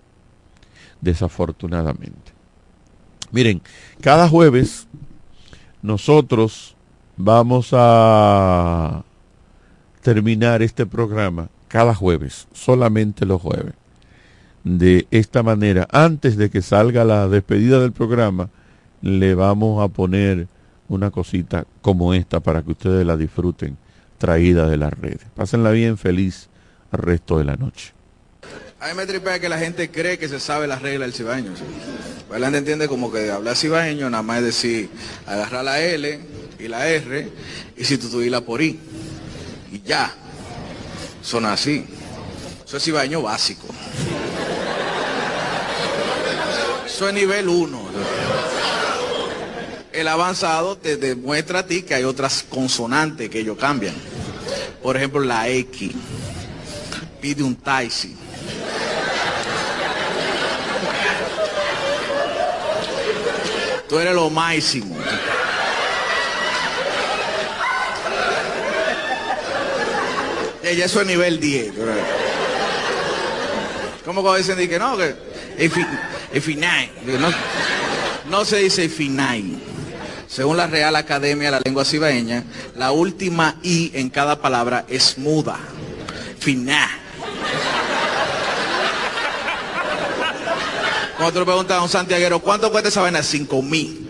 desafortunadamente. 1.01 2.31
Miren, 3.31 3.61
cada 4.01 4.29
jueves 4.29 4.87
nosotros 5.81 6.75
vamos 7.17 7.69
a 7.73 9.03
terminar 10.01 10.61
este 10.61 10.85
programa 10.85 11.49
cada 11.67 11.95
jueves, 11.95 12.47
solamente 12.53 13.25
los 13.25 13.41
jueves. 13.41 13.73
De 14.63 15.07
esta 15.11 15.43
manera, 15.43 15.87
antes 15.91 16.37
de 16.37 16.49
que 16.49 16.61
salga 16.61 17.03
la 17.03 17.27
despedida 17.27 17.79
del 17.79 17.91
programa, 17.91 18.49
le 19.01 19.35
vamos 19.35 19.83
a 19.83 19.89
poner 19.89 20.47
una 20.87 21.11
cosita 21.11 21.65
como 21.81 22.13
esta 22.13 22.39
para 22.39 22.61
que 22.61 22.71
ustedes 22.71 23.05
la 23.05 23.17
disfruten 23.17 23.77
traída 24.17 24.69
de 24.69 24.77
las 24.77 24.93
redes. 24.93 25.25
Pásenla 25.35 25.71
bien, 25.71 25.97
feliz 25.97 26.49
el 26.91 26.99
resto 26.99 27.37
de 27.37 27.43
la 27.45 27.57
noche. 27.57 27.93
A 28.83 28.87
mí 28.87 28.95
me 28.95 29.05
tripea 29.05 29.39
que 29.39 29.47
la 29.47 29.57
gente 29.57 29.89
cree 29.89 30.17
que 30.17 30.27
se 30.27 30.41
sabe 30.41 30.67
las 30.67 30.81
reglas 30.81 31.07
del 31.07 31.13
cibaeño. 31.13 31.53
Pues 32.27 32.41
la 32.41 32.47
gente 32.47 32.57
entiende 32.57 32.89
como 32.89 33.09
que 33.13 33.31
hablar 33.31 33.55
cibaeño 33.55 34.09
nada 34.09 34.23
más 34.23 34.39
es 34.39 34.43
decir, 34.43 34.89
agarrar 35.25 35.63
la 35.63 35.79
L 35.79 36.19
y 36.59 36.67
la 36.67 36.85
R 36.89 37.29
y 37.77 37.85
sustituirla 37.85 38.41
por 38.41 38.61
I. 38.61 38.77
Y 39.71 39.81
ya. 39.83 40.13
Son 41.21 41.45
así. 41.45 41.85
Eso 42.65 42.75
es 42.75 42.83
cibaeño 42.83 43.21
básico. 43.21 43.67
Eso 46.85 47.07
es 47.07 47.13
nivel 47.13 47.47
1 47.47 47.93
el 49.93 50.07
avanzado 50.07 50.75
te 50.75 50.97
demuestra 50.97 51.59
a 51.59 51.65
ti 51.65 51.83
que 51.83 51.93
hay 51.93 52.03
otras 52.03 52.43
consonantes 52.49 53.29
que 53.29 53.39
ellos 53.39 53.57
cambian. 53.57 53.95
Por 54.81 54.97
ejemplo, 54.97 55.21
la 55.21 55.47
X. 55.47 55.91
Pide 57.21 57.43
un 57.43 57.55
taxi. 57.55 58.17
Tú 63.87 63.99
eres 63.99 64.15
lo 64.15 64.29
máximo. 64.29 64.95
Ella 70.63 70.85
eso 70.85 71.01
es 71.01 71.07
nivel 71.07 71.39
10. 71.39 71.73
¿Cómo 74.05 74.21
cuando 74.21 74.37
dicen 74.37 74.57
que 74.67 74.79
no? 74.79 74.97
Que 74.97 75.15
es 75.57 76.43
final. 76.43 76.89
No, 77.19 77.29
no 78.29 78.45
se 78.45 78.57
dice 78.57 78.89
final. 78.89 79.43
Según 80.27 80.57
la 80.57 80.65
Real 80.65 80.95
Academia 80.95 81.49
de 81.49 81.51
la 81.51 81.61
Lengua 81.63 81.85
Cibaeña, 81.85 82.43
la 82.75 82.91
última 82.91 83.57
I 83.61 83.91
en 83.93 84.09
cada 84.09 84.41
palabra 84.41 84.85
es 84.87 85.19
muda. 85.19 85.59
Finá. 86.39 87.02
Cuando 91.17 91.33
tú 91.33 91.39
le 91.39 91.45
preguntas 91.45 91.77
a 91.77 91.83
un 91.83 91.89
santiaguero, 91.89 92.39
¿cuánto 92.39 92.71
cuesta 92.71 92.87
esa 92.89 93.01
vaina? 93.01 93.21
Cinco 93.21 93.61
mil. 93.61 94.09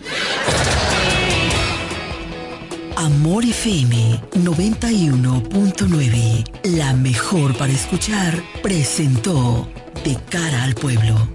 Amor 2.95 3.43
FM 3.43 4.21
91.9, 4.35 6.45
la 6.63 6.93
mejor 6.93 7.57
para 7.57 7.73
escuchar, 7.73 8.41
presentó 8.61 9.67
De 10.05 10.17
cara 10.29 10.63
al 10.63 10.75
pueblo. 10.75 11.27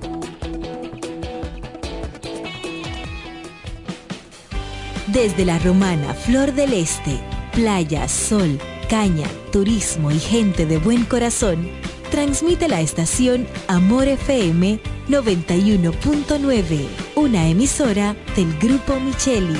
Desde 5.09 5.45
la 5.45 5.59
romana 5.59 6.15
Flor 6.15 6.55
del 6.55 6.73
Este, 6.73 7.21
playa, 7.53 8.09
sol, 8.09 8.59
caña, 8.89 9.27
turismo 9.53 10.11
y 10.11 10.19
gente 10.19 10.65
de 10.65 10.79
buen 10.79 11.05
corazón, 11.05 11.69
transmite 12.11 12.69
la 12.69 12.81
estación 12.81 13.47
Amor 13.67 14.09
FM 14.09 14.81
91.9, 15.09 16.87
una 17.15 17.49
emisora 17.49 18.15
del 18.37 18.59
Grupo 18.59 19.01
Micheli. 19.01 19.59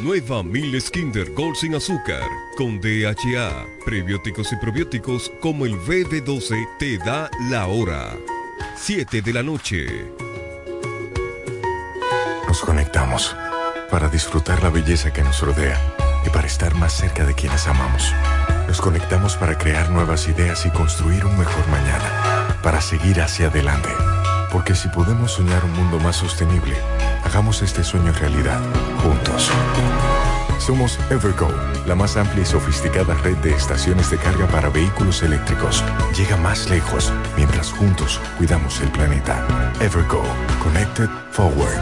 Nueva 0.00 0.42
Miles 0.42 0.90
Kinder 0.90 1.30
Gold 1.32 1.54
sin 1.54 1.76
azúcar 1.76 2.24
con 2.56 2.80
DHA, 2.80 3.66
prebióticos 3.84 4.52
y 4.52 4.56
probióticos 4.56 5.30
como 5.40 5.64
el 5.64 5.78
BB12 5.78 6.68
te 6.78 6.98
da 6.98 7.30
la 7.48 7.68
hora. 7.68 8.16
7 8.76 9.22
de 9.22 9.32
la 9.32 9.42
noche. 9.44 9.86
Nos 12.48 12.60
conectamos 12.62 13.36
para 13.90 14.08
disfrutar 14.08 14.60
la 14.62 14.70
belleza 14.70 15.12
que 15.12 15.22
nos 15.22 15.40
rodea 15.40 15.78
y 16.26 16.30
para 16.30 16.46
estar 16.46 16.74
más 16.74 16.94
cerca 16.94 17.24
de 17.24 17.34
quienes 17.34 17.66
amamos. 17.68 18.12
Nos 18.66 18.80
conectamos 18.80 19.36
para 19.36 19.56
crear 19.56 19.90
nuevas 19.90 20.28
ideas 20.28 20.64
y 20.66 20.70
construir 20.70 21.24
un 21.24 21.38
mejor 21.38 21.68
mañana, 21.68 22.39
para 22.62 22.80
seguir 22.80 23.20
hacia 23.20 23.48
adelante. 23.48 23.88
Porque 24.50 24.74
si 24.74 24.88
podemos 24.88 25.32
soñar 25.32 25.64
un 25.64 25.72
mundo 25.72 25.98
más 26.00 26.16
sostenible, 26.16 26.76
hagamos 27.24 27.62
este 27.62 27.84
sueño 27.84 28.12
realidad, 28.12 28.60
juntos. 29.02 29.50
Somos 30.58 30.98
Evergo, 31.10 31.48
la 31.86 31.94
más 31.94 32.16
amplia 32.16 32.42
y 32.42 32.46
sofisticada 32.46 33.14
red 33.14 33.36
de 33.38 33.52
estaciones 33.54 34.10
de 34.10 34.18
carga 34.18 34.46
para 34.46 34.68
vehículos 34.68 35.22
eléctricos. 35.22 35.82
Llega 36.16 36.36
más 36.36 36.68
lejos 36.68 37.12
mientras 37.36 37.72
juntos 37.72 38.20
cuidamos 38.36 38.80
el 38.80 38.90
planeta. 38.90 39.46
Evergo, 39.80 40.22
Connected 40.62 41.08
Forward. 41.30 41.80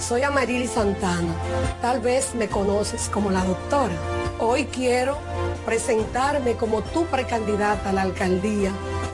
Soy 0.00 0.22
Amarili 0.22 0.66
Santana. 0.66 1.32
Tal 1.80 2.00
vez 2.00 2.34
me 2.34 2.48
conoces 2.48 3.08
como 3.08 3.30
la 3.30 3.44
doctora. 3.44 3.94
Hoy 4.40 4.64
quiero 4.64 5.18
presentarme 5.64 6.54
como 6.54 6.82
tu 6.82 7.06
precandidata 7.06 7.90
a 7.90 7.92
la 7.92 8.02
alcaldía 8.02 8.72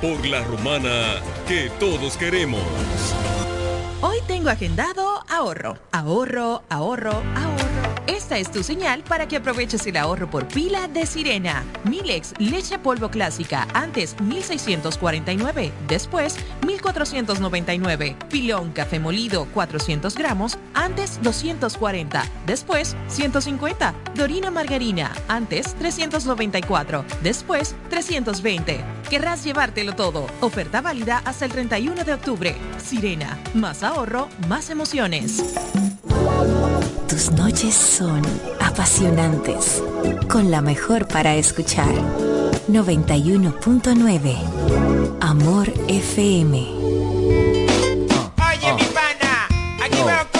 Por 0.00 0.26
la 0.26 0.42
romana 0.44 1.20
que 1.46 1.70
todos 1.78 2.16
queremos. 2.16 2.62
Hoy 4.00 4.16
tengo 4.26 4.48
agendado 4.48 5.22
ahorro, 5.28 5.76
ahorro, 5.92 6.62
ahorro, 6.70 7.22
ahorro. 7.36 7.69
Esta 8.10 8.38
es 8.38 8.50
tu 8.50 8.64
señal 8.64 9.04
para 9.04 9.28
que 9.28 9.36
aproveches 9.36 9.86
el 9.86 9.96
ahorro 9.96 10.28
por 10.28 10.48
pila 10.48 10.88
de 10.88 11.06
Sirena. 11.06 11.62
Milex, 11.84 12.34
leche 12.40 12.76
polvo 12.76 13.08
clásica, 13.08 13.68
antes 13.72 14.20
1649, 14.20 15.70
después 15.86 16.36
1499. 16.66 18.16
Pilón 18.28 18.72
café 18.72 18.98
molido 18.98 19.46
400 19.54 20.16
gramos, 20.16 20.58
antes 20.74 21.22
240, 21.22 22.24
después 22.46 22.96
150. 23.06 23.94
Dorina 24.16 24.50
margarina, 24.50 25.12
antes 25.28 25.76
394, 25.76 27.04
después 27.22 27.76
320. 27.90 28.80
Querrás 29.08 29.44
llevártelo 29.44 29.94
todo. 29.94 30.26
Oferta 30.40 30.80
válida 30.80 31.22
hasta 31.24 31.44
el 31.44 31.52
31 31.52 32.02
de 32.02 32.14
octubre. 32.14 32.56
Sirena, 32.76 33.38
más 33.54 33.84
ahorro, 33.84 34.28
más 34.48 34.68
emociones. 34.68 35.44
Tus 37.10 37.32
noches 37.32 37.74
son 37.74 38.22
apasionantes, 38.60 39.82
con 40.28 40.52
la 40.52 40.60
mejor 40.60 41.08
para 41.08 41.34
escuchar. 41.34 41.92
91.9 42.68 44.36
Amor 45.20 45.72
FM. 45.88 46.58
Oye, 48.46 48.74
mi 48.76 48.84
pana, 48.94 49.48
aquí 49.84 49.96
veo 50.06 50.39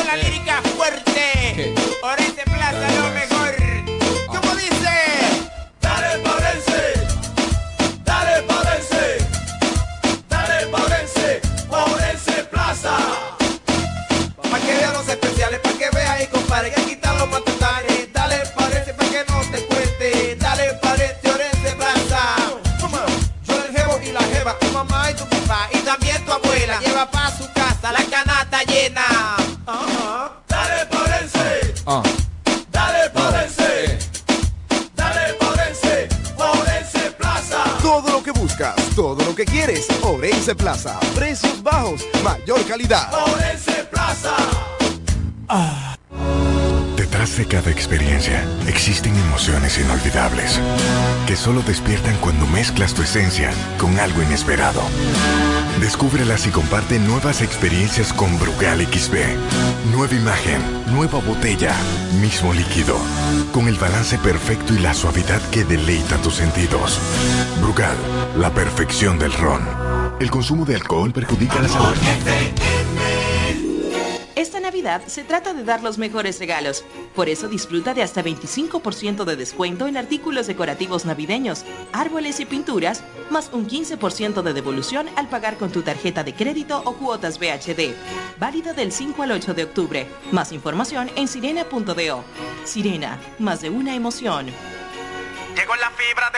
Orense 40.50 40.64
Plaza. 40.64 40.98
Precios 41.14 41.62
bajos, 41.62 42.04
mayor 42.24 42.66
calidad. 42.66 43.08
Orense 43.14 43.84
Plaza. 43.84 44.34
Detrás 46.96 47.36
de 47.36 47.46
cada 47.46 47.70
experiencia 47.70 48.44
existen 48.66 49.14
emociones 49.14 49.78
inolvidables 49.78 50.58
que 51.28 51.36
solo 51.36 51.62
despiertan 51.62 52.16
cuando 52.16 52.46
mezclas 52.48 52.94
tu 52.94 53.02
esencia 53.02 53.52
con 53.78 53.96
algo 54.00 54.22
inesperado. 54.22 54.82
Descúbrelas 55.80 56.48
y 56.48 56.50
comparte 56.50 56.98
nuevas 56.98 57.42
experiencias 57.42 58.12
con 58.12 58.36
Brugal 58.40 58.80
XB. 58.80 59.18
Nueva 59.92 60.14
imagen, 60.14 60.60
nueva 60.92 61.20
botella, 61.20 61.76
mismo 62.20 62.52
líquido, 62.52 62.96
con 63.52 63.68
el 63.68 63.76
balance 63.76 64.18
perfecto 64.18 64.74
y 64.74 64.80
la 64.80 64.94
suavidad 64.94 65.40
que 65.50 65.62
deleita 65.62 66.16
tus 66.16 66.34
sentidos. 66.34 66.98
Brugal, 67.60 67.96
la 68.36 68.50
perfección 68.50 69.16
del 69.16 69.32
ron. 69.32 69.79
El 70.20 70.30
consumo 70.30 70.66
de 70.66 70.74
alcohol 70.74 71.14
perjudica 71.14 71.60
la 71.60 71.68
salud. 71.68 71.96
Esta 74.36 74.60
Navidad 74.60 75.00
se 75.06 75.24
trata 75.24 75.54
de 75.54 75.64
dar 75.64 75.82
los 75.82 75.96
mejores 75.96 76.38
regalos. 76.38 76.84
Por 77.14 77.30
eso 77.30 77.48
disfruta 77.48 77.94
de 77.94 78.02
hasta 78.02 78.22
25% 78.22 79.24
de 79.24 79.36
descuento 79.36 79.86
en 79.86 79.96
artículos 79.96 80.46
decorativos 80.46 81.06
navideños, 81.06 81.64
árboles 81.92 82.38
y 82.38 82.44
pinturas, 82.44 83.02
más 83.30 83.48
un 83.54 83.66
15% 83.66 84.42
de 84.42 84.52
devolución 84.52 85.08
al 85.16 85.30
pagar 85.30 85.56
con 85.56 85.72
tu 85.72 85.80
tarjeta 85.80 86.22
de 86.22 86.34
crédito 86.34 86.82
o 86.84 86.92
cuotas 86.96 87.38
VHD. 87.38 87.94
Válido 88.38 88.74
del 88.74 88.92
5 88.92 89.22
al 89.22 89.32
8 89.32 89.54
de 89.54 89.64
octubre. 89.64 90.06
Más 90.32 90.52
información 90.52 91.10
en 91.16 91.28
sirena.do. 91.28 92.24
Sirena, 92.64 93.18
más 93.38 93.62
de 93.62 93.70
una 93.70 93.94
emoción. 93.94 94.48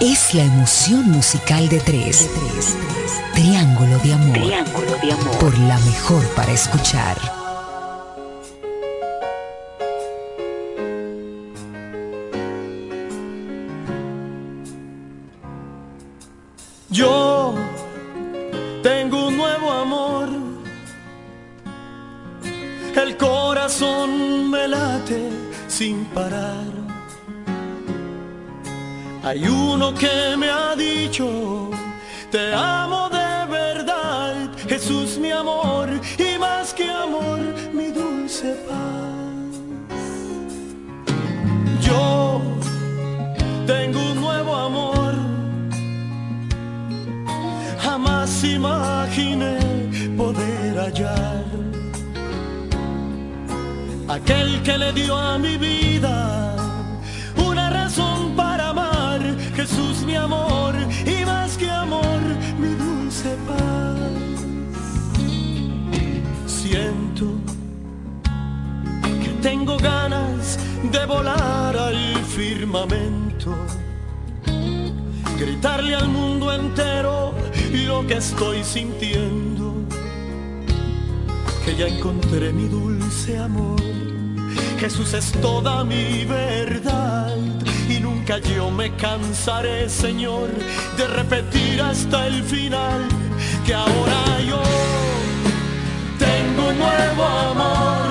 Es 0.00 0.34
la 0.34 0.42
emoción 0.42 1.10
musical 1.10 1.70
de 1.70 1.80
tres. 1.80 2.28
Triángulo 3.32 3.98
de 4.00 4.12
Amor. 4.12 4.32
Triángulo 4.34 4.96
de 5.02 5.12
Amor. 5.12 5.38
Por 5.38 5.58
la 5.60 5.78
mejor 5.78 6.22
para 6.34 6.52
escuchar. 6.52 7.16
Yo 16.90 17.54
tengo 18.82 19.28
un 19.28 19.36
nuevo 19.38 19.70
amor. 19.72 20.28
El 22.94 23.16
corazón 23.16 24.50
me 24.50 24.68
late 24.68 25.30
sin 25.68 26.04
parar. 26.06 26.75
Hay 29.26 29.44
uno 29.48 29.92
que 29.92 30.36
me 30.38 30.48
ha 30.48 30.76
dicho, 30.76 31.68
te 32.30 32.54
amo 32.54 33.08
de 33.08 33.44
verdad, 33.50 34.36
Jesús 34.68 35.18
mi 35.18 35.32
amor, 35.32 35.88
y 36.16 36.38
más 36.38 36.72
que 36.72 36.88
amor, 36.88 37.40
mi 37.72 37.88
dulce 37.90 38.54
paz. 38.68 39.50
Yo 41.80 42.40
tengo 43.66 43.98
un 44.12 44.20
nuevo 44.20 44.54
amor, 44.54 45.14
jamás 47.80 48.44
imaginé 48.44 49.58
poder 50.16 50.78
hallar 50.78 51.44
aquel 54.06 54.62
que 54.62 54.78
le 54.78 54.92
dio 54.92 55.16
a 55.16 55.36
mi 55.36 55.56
vida 55.56 56.55
amor, 60.16 60.74
y 61.04 61.24
más 61.24 61.56
que 61.56 61.70
amor, 61.70 62.20
mi 62.58 62.68
dulce 62.68 63.36
paz. 63.46 63.96
Siento 66.46 67.26
que 69.22 69.30
tengo 69.42 69.76
ganas 69.76 70.58
de 70.92 71.06
volar 71.06 71.76
al 71.76 72.16
firmamento, 72.24 73.54
gritarle 75.38 75.94
al 75.94 76.08
mundo 76.08 76.52
entero 76.52 77.34
lo 77.86 78.06
que 78.06 78.14
estoy 78.14 78.64
sintiendo, 78.64 79.74
que 81.64 81.76
ya 81.76 81.86
encontré 81.86 82.52
mi 82.52 82.68
dulce 82.68 83.38
amor. 83.38 83.80
Jesús 84.78 85.14
es 85.14 85.32
toda 85.40 85.84
mi 85.84 86.24
verdad 86.24 87.34
nunca 88.26 88.38
yo 88.48 88.70
me 88.70 88.90
cansaré, 88.96 89.88
Señor, 89.88 90.48
de 90.96 91.06
repetir 91.06 91.80
hasta 91.80 92.26
el 92.26 92.42
final 92.42 93.06
que 93.64 93.72
ahora 93.72 94.40
yo 94.48 94.60
tengo 96.18 96.68
un 96.68 96.78
nuevo 96.78 97.24
amor. 97.24 98.06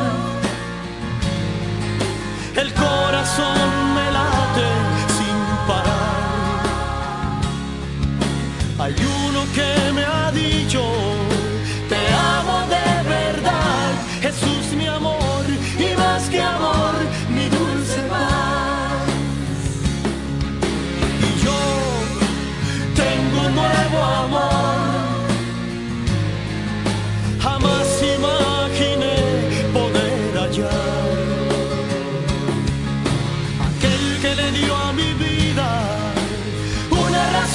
El 2.56 2.74
corazón 2.74 3.95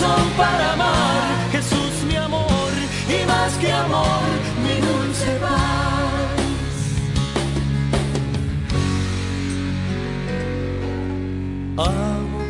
razón 0.00 0.30
para 0.36 0.72
amar, 0.72 1.50
Jesús 1.52 2.04
mi 2.08 2.16
amor, 2.16 2.72
y 3.08 3.26
más 3.26 3.52
que 3.54 3.72
amor, 3.72 4.22
mi 4.62 4.80
dulce 4.80 5.38
paz. 5.40 5.60
Amo 11.76 12.40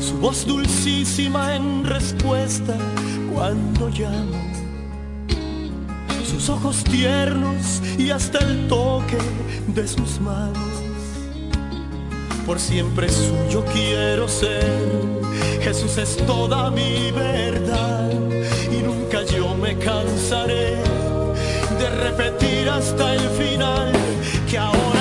su 0.00 0.18
voz 0.18 0.46
dulcísima 0.46 1.56
en 1.56 1.84
respuesta 1.84 2.76
cuando 3.32 3.88
llamo, 3.88 4.40
sus 6.24 6.48
ojos 6.48 6.84
tiernos 6.84 7.82
y 7.98 8.10
hasta 8.10 8.38
el 8.38 8.68
toque 8.68 9.18
de 9.68 9.86
sus 9.86 10.20
manos. 10.20 10.71
Por 12.52 12.60
siempre 12.60 13.08
suyo 13.08 13.64
quiero 13.72 14.28
ser, 14.28 14.62
Jesús 15.62 15.96
es 15.96 16.18
toda 16.26 16.70
mi 16.70 17.10
verdad 17.10 18.10
y 18.70 18.82
nunca 18.82 19.22
yo 19.24 19.54
me 19.54 19.74
cansaré 19.78 20.76
de 21.78 21.90
repetir 22.04 22.68
hasta 22.68 23.14
el 23.14 23.26
final 23.30 23.92
que 24.50 24.58
ahora 24.58 24.91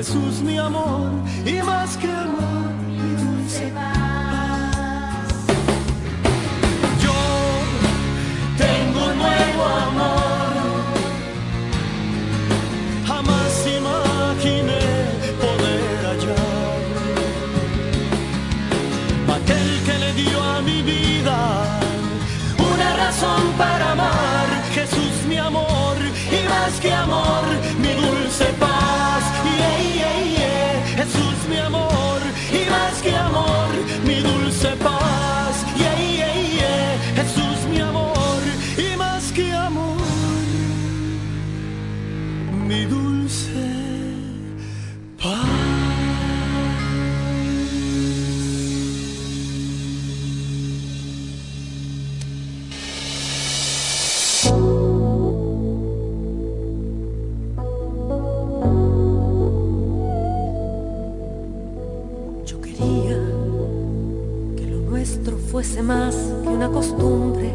Jesús 0.00 0.40
mi 0.40 0.56
amor 0.56 1.10
y 1.44 1.60
más 1.62 1.94
que 1.98 2.10
amor, 2.10 2.72
mi 2.88 3.10
dulce 3.22 3.70
paz. 3.74 5.28
Yo 7.04 7.18
tengo 8.56 8.98
un 9.10 9.18
nuevo 9.18 9.62
amor. 9.88 10.52
Jamás 13.06 13.52
imaginé 13.78 14.86
poder 15.44 15.98
hallar 16.08 16.80
aquel 19.36 19.70
que 19.84 19.94
le 19.98 20.10
dio 20.14 20.42
a 20.42 20.62
mi 20.62 20.80
vida 20.80 21.38
una 22.56 22.96
razón 23.04 23.42
para 23.58 23.92
amar. 23.92 24.48
Jesús 24.72 25.14
mi 25.28 25.36
amor 25.36 25.96
y 26.38 26.48
más 26.48 26.80
que 26.80 26.90
amor, 26.90 27.29
mi 31.50 31.58
amor 31.58 31.89
más 65.82 66.14
que 66.42 66.48
una 66.48 66.68
costumbre. 66.68 67.52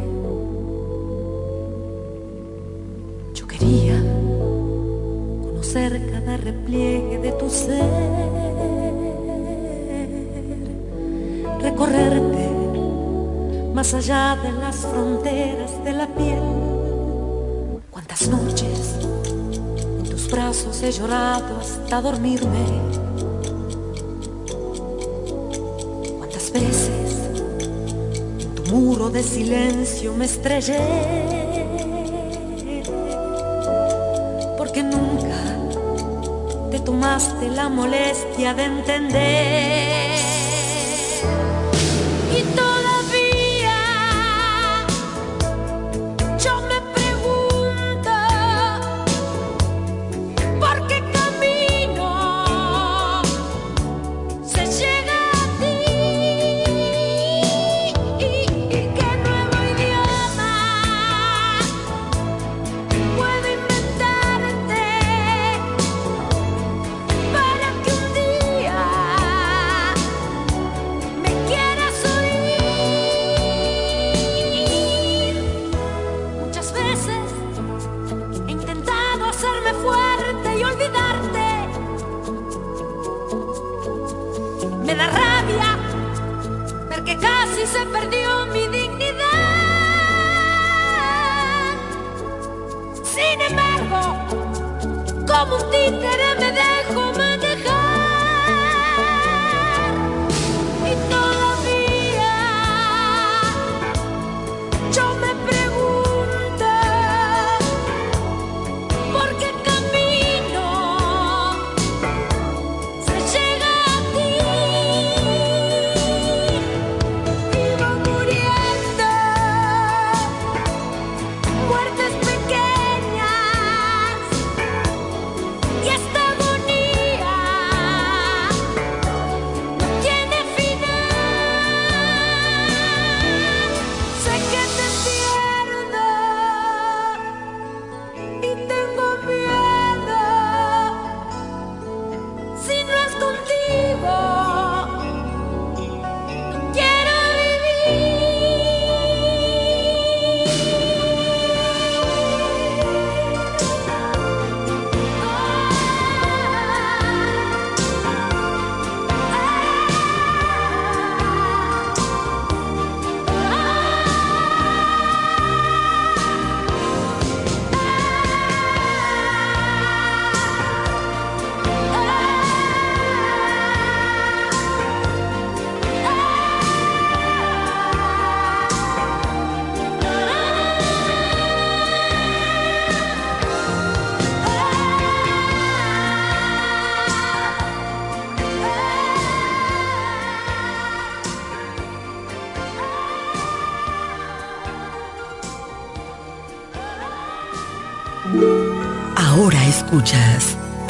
Yo 3.34 3.48
quería 3.48 4.02
conocer 5.44 6.02
cada 6.12 6.38
repliegue 6.38 7.20
de 7.20 7.32
tu 7.34 7.50
ser, 7.50 7.84
recorrerte 11.62 12.50
más 13.74 13.94
allá 13.94 14.38
de 14.42 14.52
las 14.54 14.78
fronteras 14.78 15.84
de 15.84 15.94
la 15.94 16.08
piel. 16.08 16.42
Cuántas 17.92 18.28
noches 18.30 18.96
en 20.00 20.04
tus 20.10 20.32
brazos 20.32 20.82
he 20.82 20.92
llorado 20.92 21.60
hasta 21.60 22.02
dormirme. 22.02 22.95
Muro 28.96 29.10
de 29.10 29.24
silencio 29.24 30.14
me 30.14 30.26
estrellé. 30.26 30.80
Porque 34.58 34.84
nunca 34.84 35.38
te 36.72 36.80
tomaste 36.80 37.50
la 37.50 37.68
molestia 37.68 38.54
de 38.54 38.64
entender. 38.64 40.25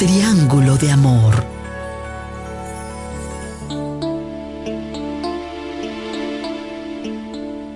triángulo 0.06 0.76
de 0.76 0.92
amor. 0.92 1.34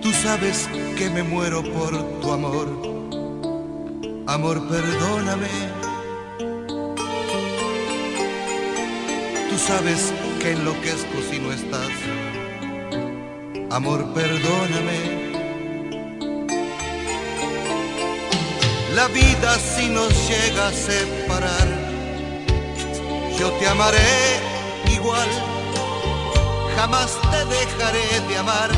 Tú 0.01 0.11
sabes 0.23 0.69
que 0.97 1.09
me 1.09 1.23
muero 1.23 1.61
por 1.61 1.91
tu 2.21 2.31
amor. 2.31 2.67
Amor, 4.27 4.65
perdóname. 4.69 5.49
Tú 9.49 9.57
sabes 9.57 10.13
que 10.39 10.51
enloquezco 10.51 11.17
si 11.29 11.37
no 11.37 11.51
estás. 11.51 11.91
Amor, 13.71 14.05
perdóname. 14.13 14.99
La 18.95 19.07
vida 19.09 19.59
si 19.59 19.89
nos 19.89 20.13
llega 20.29 20.69
a 20.69 20.71
separar 20.71 21.80
yo 23.41 23.49
te 23.53 23.67
amaré 23.67 24.39
igual. 24.93 25.29
Jamás 26.75 27.09
te 27.31 27.39
dejaré 27.57 28.07
de 28.27 28.37
amar, 28.37 28.69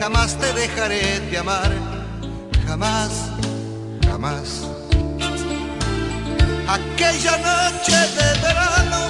jamás 0.00 0.36
te 0.36 0.52
dejaré 0.52 1.20
de 1.30 1.38
amar, 1.38 1.70
jamás, 2.66 3.10
jamás. 4.08 4.48
Aquella 6.76 7.34
noche 7.50 7.96
de 8.18 8.28
verano, 8.46 9.00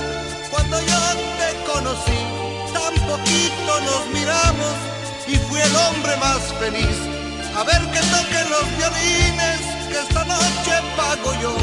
cuando 0.51 0.77
yo 0.91 1.01
te 1.41 1.49
conocí, 1.73 2.21
tan 2.77 2.95
poquito 3.11 3.73
nos 3.89 4.03
miramos 4.19 4.75
y 5.27 5.37
fui 5.47 5.61
el 5.61 5.75
hombre 5.85 6.15
más 6.19 6.41
feliz. 6.61 6.99
A 7.59 7.63
ver 7.65 7.83
que 7.93 8.03
toquen 8.17 8.47
los 8.55 8.67
violines, 8.77 9.61
que 9.89 9.99
esta 10.07 10.25
noche 10.25 10.73
pago 10.99 11.33
yo, 11.41 11.55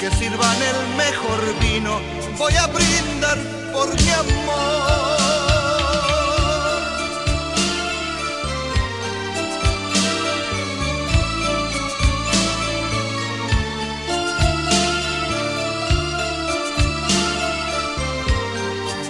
que 0.00 0.08
sirvan 0.16 0.58
el 0.72 0.78
mejor 0.96 1.40
vino, 1.60 2.17
voy 2.38 2.54
a 2.54 2.66
brindar 2.68 3.36
por 3.72 3.88
mi 4.00 4.10
amor. 4.10 5.18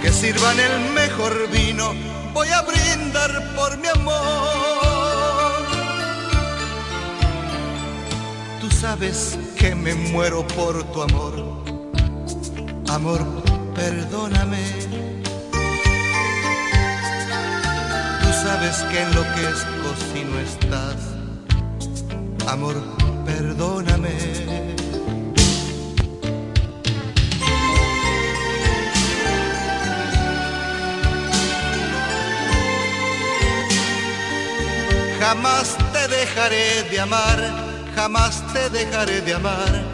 Que 0.03 0.13
sirvan 0.13 0.59
el 0.59 0.91
mejor 0.93 1.51
vino, 1.51 1.93
voy 2.33 2.49
a 2.49 2.63
brindar 2.63 3.55
por 3.55 3.77
mi 3.77 3.89
amor. 3.89 4.19
Tú 8.61 8.71
sabes 8.71 9.39
que 9.57 9.75
me 9.75 9.95
muero 9.95 10.47
por 10.47 10.83
tu 10.93 11.03
amor. 11.03 11.48
Amor, 12.91 13.21
perdóname. 13.75 14.65
Tú 18.23 18.29
sabes 18.43 18.77
que 18.91 19.03
enloquezco 19.03 19.89
si 20.11 20.25
no 20.25 20.39
estás. 20.39 20.97
Amor, 22.49 22.77
perdóname. 23.27 24.17
Jamás 35.21 35.77
te 35.93 36.09
dejaré 36.09 36.85
de 36.91 37.01
amar, 37.01 37.39
jamás 37.95 38.43
te 38.55 38.71
dejaré 38.71 39.21
de 39.21 39.35
amar, 39.35 39.85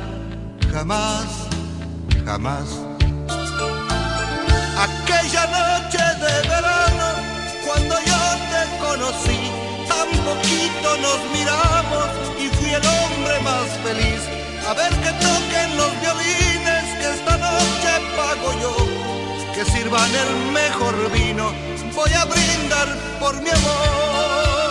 jamás, 0.71 1.27
jamás. 2.25 2.84
Aquella 5.15 5.47
noche 5.47 6.05
de 6.19 6.49
verano, 6.49 7.07
cuando 7.65 7.95
yo 8.01 8.21
te 8.51 8.63
conocí, 8.85 9.51
tan 9.89 10.09
poquito 10.25 10.97
nos 11.07 11.19
miramos 11.33 12.07
y 12.39 12.49
fui 12.57 12.71
el 12.71 12.85
hombre 12.85 13.41
más 13.41 13.69
feliz. 13.85 14.21
A 14.69 14.75
ver 14.75 14.91
que 14.91 15.13
toquen 15.25 15.77
los 15.77 16.01
violines, 16.01 16.85
que 16.99 17.15
esta 17.15 17.37
noche 17.39 17.91
pago 18.17 18.53
yo, 18.61 18.77
que 19.55 19.65
sirvan 19.65 20.11
el 20.15 20.53
mejor 20.53 21.13
vino, 21.13 21.53
voy 21.95 22.13
a 22.13 22.25
brindar 22.25 22.89
por 23.21 23.41
mi 23.41 23.51
amor. 23.51 24.64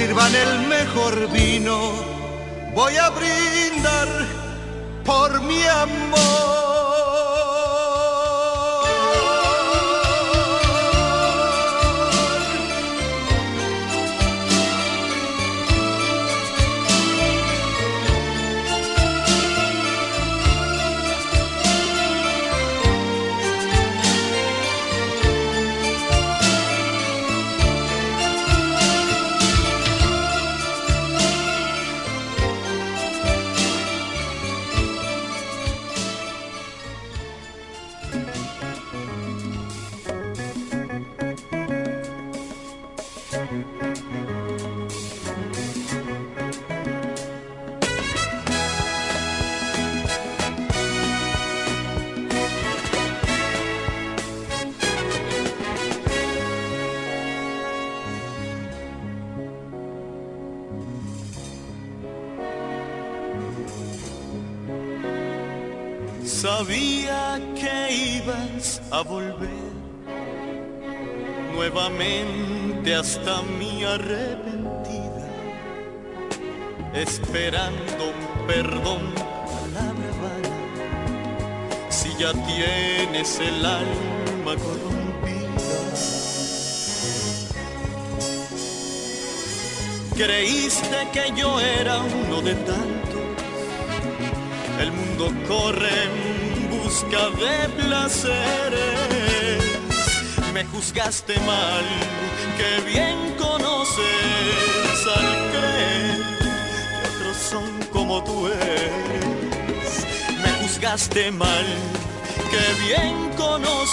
Sirvan 0.00 0.34
el 0.34 0.66
mejor 0.66 1.30
vino, 1.30 1.78
voy 2.74 2.96
a 2.96 3.10
brindar 3.10 4.08
por 5.04 5.42
mi 5.42 5.62
amor. 5.62 6.69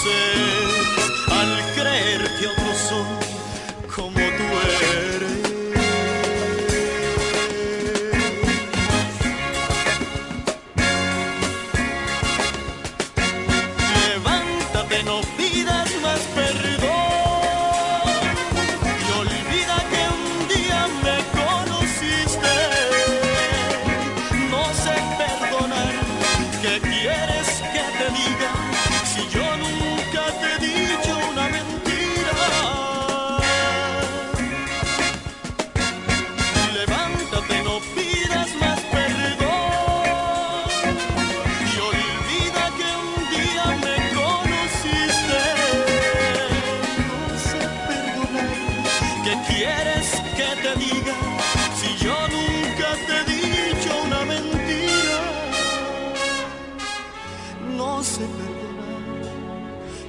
Conoces 0.07 0.46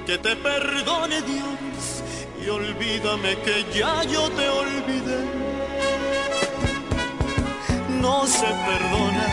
que 0.09 0.17
te 0.17 0.37
perdone 0.37 1.21
Dios 1.21 2.03
y 2.43 2.49
olvídame 2.49 3.37
que 3.41 3.67
ya 3.79 4.03
yo 4.05 4.31
te 4.31 4.49
olvidé. 4.49 5.21
No 8.01 8.27
se 8.27 8.47
perdona, 8.69 9.27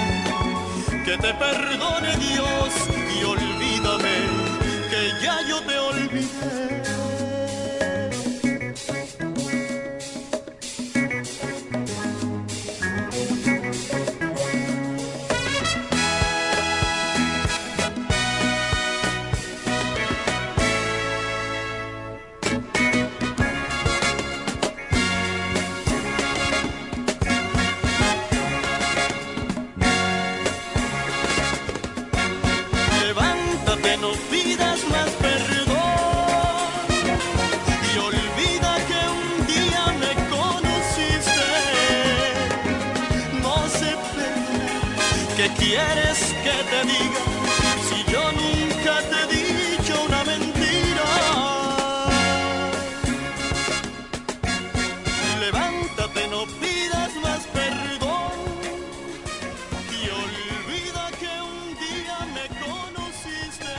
que 1.05 1.17
te 1.17 1.33
perdone 1.33 2.17
Dios 2.17 2.69
y 3.17 3.23
olvídame 3.23 4.17
que 4.89 5.23
ya 5.23 5.39
yo 5.47 5.61
te 5.61 5.77
olvidé. 5.77 5.84
Quieres 45.75 46.19
que 46.45 46.57
te 46.71 46.79
diga 46.91 47.23
si 47.87 47.97
yo 48.11 48.23
nunca 48.41 48.93
te 49.09 49.17
he 49.21 49.27
dicho 49.35 49.93
una 50.07 50.23
mentira. 50.23 51.07
Levántate, 55.43 56.27
no 56.29 56.41
pidas 56.61 57.11
más 57.25 57.41
perdón 57.59 58.37
y 59.97 60.01
olvida 60.23 61.03
que 61.19 61.33
un 61.53 61.61
día 61.85 62.17
me 62.35 62.45
conociste. 62.65 63.73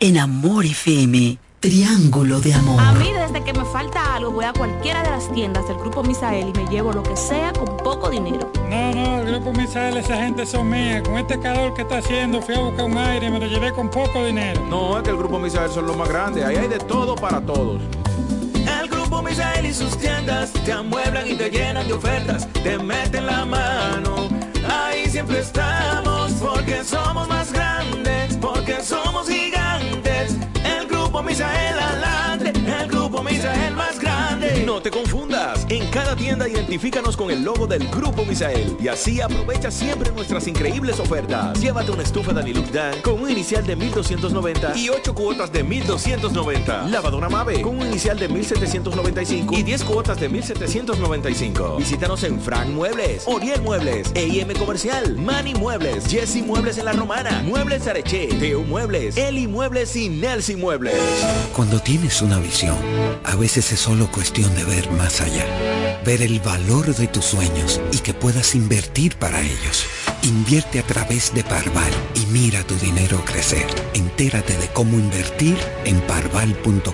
En 0.00 0.18
Amor 0.18 0.64
FM, 0.66 1.38
Triángulo 1.60 2.40
de 2.40 2.54
Amor. 2.54 3.21
Voy 4.32 4.44
a 4.44 4.52
cualquiera 4.52 5.02
de 5.02 5.10
las 5.10 5.30
tiendas 5.32 5.68
del 5.68 5.76
Grupo 5.78 6.02
Misael 6.02 6.48
y 6.48 6.52
me 6.52 6.66
llevo 6.70 6.92
lo 6.92 7.02
que 7.02 7.16
sea 7.16 7.52
con 7.52 7.76
poco 7.76 8.10
dinero. 8.10 8.50
No, 8.68 8.92
no, 8.92 9.18
el 9.20 9.26
grupo 9.26 9.52
Misael, 9.52 9.96
esa 9.98 10.16
gente 10.16 10.46
son 10.46 10.70
mía. 10.70 11.02
Con 11.02 11.18
este 11.18 11.38
calor 11.38 11.74
que 11.74 11.82
está 11.82 11.98
haciendo, 11.98 12.40
fui 12.40 12.54
a 12.54 12.60
buscar 12.60 12.86
un 12.86 12.96
aire 12.96 13.26
y 13.26 13.30
me 13.30 13.38
lo 13.38 13.46
llevé 13.46 13.72
con 13.72 13.90
poco 13.90 14.24
dinero. 14.24 14.60
No, 14.68 14.96
es 14.96 15.04
que 15.04 15.10
el 15.10 15.16
grupo 15.16 15.38
Misael 15.38 15.70
son 15.70 15.86
los 15.86 15.96
más 15.96 16.08
grandes. 16.08 16.44
Ahí 16.44 16.56
hay 16.56 16.68
de 16.68 16.78
todo 16.78 17.14
para 17.14 17.40
todos. 17.40 17.80
El 18.54 18.88
grupo 18.88 19.22
Misael 19.22 19.66
y 19.66 19.74
sus 19.74 19.96
tiendas 19.98 20.52
te 20.52 20.72
amueblan 20.72 21.28
y 21.28 21.34
te 21.34 21.50
llenan 21.50 21.86
de 21.86 21.92
ofertas, 21.92 22.48
te 22.62 22.78
meten 22.78 23.26
la 23.26 23.44
mano. 23.44 24.28
Ahí 24.68 25.06
siempre 25.10 25.40
estamos 25.40 26.32
porque 26.32 26.82
somos 26.84 27.28
más 27.28 27.52
grandes, 27.52 28.36
porque 28.38 28.80
somos 28.82 29.28
gigantes. 29.28 30.36
El 30.64 30.86
grupo 30.88 31.22
Misael 31.22 31.78
adelante, 31.78 32.02
el 32.06 32.11
No 34.72 34.80
te 34.80 34.90
confundas. 34.90 35.66
En 35.68 35.86
cada 35.90 36.16
tienda 36.16 36.48
identifícanos 36.48 37.14
con 37.14 37.30
el 37.30 37.44
logo 37.44 37.66
del 37.66 37.86
Grupo 37.88 38.24
Misael 38.24 38.74
y 38.80 38.88
así 38.88 39.20
aprovecha 39.20 39.70
siempre 39.70 40.10
nuestras 40.12 40.48
increíbles 40.48 40.98
ofertas. 40.98 41.60
Llévate 41.60 41.90
una 41.90 42.02
estufa 42.02 42.32
Daniluk 42.32 42.70
Dan 42.70 43.02
con 43.02 43.20
un 43.20 43.28
inicial 43.28 43.66
de 43.66 43.76
1290 43.76 44.78
y 44.78 44.88
8 44.88 45.14
cuotas 45.14 45.52
de 45.52 45.62
1290. 45.62 46.88
Lavadora 46.88 47.28
Mave 47.28 47.60
con 47.60 47.80
un 47.80 47.86
inicial 47.86 48.18
de 48.18 48.30
1795 48.30 49.58
y 49.58 49.62
10 49.62 49.84
cuotas 49.84 50.18
de 50.18 50.30
1795. 50.30 51.76
Visítanos 51.76 52.24
en 52.24 52.40
Frank 52.40 52.68
Muebles, 52.68 53.24
Oriel 53.26 53.60
Muebles, 53.60 54.10
EIM 54.14 54.54
Comercial, 54.54 55.18
Mani 55.18 55.52
Muebles, 55.52 56.06
Jesse 56.06 56.36
Muebles 56.36 56.78
en 56.78 56.86
la 56.86 56.94
Romana, 56.94 57.42
Muebles 57.44 57.86
Areche, 57.88 58.28
Teo 58.40 58.62
Muebles, 58.62 59.18
Eli 59.18 59.46
Muebles 59.46 59.94
y 59.96 60.08
Nelson 60.08 60.58
Muebles. 60.60 60.96
Cuando 61.54 61.78
tienes 61.78 62.22
una 62.22 62.38
visión, 62.38 62.78
a 63.22 63.36
veces 63.36 63.70
es 63.70 63.78
solo 63.78 64.10
cuestión 64.10 64.54
de 64.54 64.61
ver 64.64 64.90
más 64.92 65.20
allá, 65.20 65.46
ver 66.04 66.22
el 66.22 66.40
valor 66.40 66.94
de 66.94 67.06
tus 67.06 67.24
sueños 67.24 67.80
y 67.92 67.98
que 67.98 68.14
puedas 68.14 68.54
invertir 68.54 69.16
para 69.16 69.40
ellos. 69.40 69.84
Invierte 70.22 70.78
a 70.78 70.82
través 70.82 71.34
de 71.34 71.42
Parval 71.42 71.92
y 72.14 72.26
mira 72.26 72.62
tu 72.64 72.76
dinero 72.76 73.24
crecer. 73.24 73.66
Entérate 73.94 74.56
de 74.56 74.68
cómo 74.68 74.98
invertir 74.98 75.56
en 75.84 76.00
parval.com.do. 76.02 76.92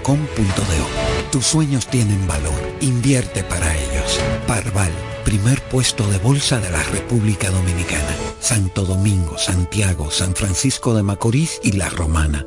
Tus 1.31 1.47
sueños 1.47 1.87
tienen 1.89 2.27
valor. 2.27 2.59
Invierte 2.81 3.43
para 3.43 3.77
ellos. 3.77 4.19
Parval, 4.47 4.91
primer 5.25 5.61
puesto 5.63 6.09
de 6.09 6.19
bolsa 6.19 6.59
de 6.59 6.71
la 6.71 6.83
República 6.85 7.51
Dominicana. 7.51 8.17
Santo 8.41 8.85
Domingo, 8.85 9.37
Santiago, 9.37 10.11
San 10.11 10.35
Francisco 10.35 10.95
de 10.95 11.03
Macorís 11.03 11.61
y 11.63 11.73
La 11.73 11.91
Romana. 11.91 12.47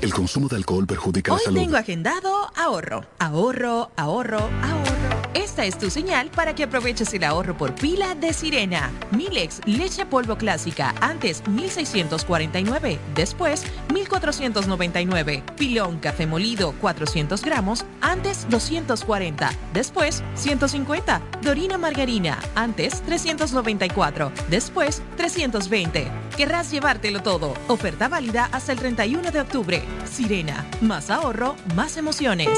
El 0.00 0.14
consumo 0.14 0.46
de 0.48 0.56
alcohol 0.56 0.86
perjudica 0.86 1.32
la 1.32 1.36
Hoy 1.38 1.44
salud. 1.44 1.60
tengo 1.60 1.76
agendado 1.76 2.50
ahorro, 2.54 3.04
ahorro, 3.18 3.90
ahorro, 3.96 4.38
ahorro. 4.38 5.18
Esta 5.34 5.64
es 5.64 5.76
tu 5.76 5.90
señal 5.90 6.30
para 6.30 6.54
que 6.54 6.62
aproveches 6.62 7.12
el 7.14 7.24
ahorro 7.24 7.56
por 7.56 7.74
pila 7.74 8.14
de 8.14 8.32
sirena. 8.32 8.92
Milex, 9.10 9.60
leche 9.66 10.06
polvo 10.06 10.36
clásica, 10.36 10.94
antes 11.00 11.46
1649, 11.48 12.98
después 13.16 13.64
1499. 13.92 15.42
Pilón 15.56 15.98
café 15.98 16.28
molido 16.28 16.74
400 16.80 17.42
gramos, 17.42 17.84
antes 18.00 18.48
240, 18.50 19.50
después 19.74 20.22
150. 20.36 21.20
Dorina 21.42 21.76
margarina, 21.76 22.38
antes 22.54 23.02
394, 23.02 24.30
después 24.48 25.02
320. 25.16 26.27
Querrás 26.38 26.70
llevártelo 26.70 27.20
todo. 27.20 27.52
Oferta 27.66 28.06
válida 28.06 28.48
hasta 28.52 28.70
el 28.70 28.78
31 28.78 29.32
de 29.32 29.40
octubre. 29.40 29.82
Sirena, 30.08 30.64
más 30.80 31.10
ahorro, 31.10 31.56
más 31.74 31.96
emociones. 31.96 32.48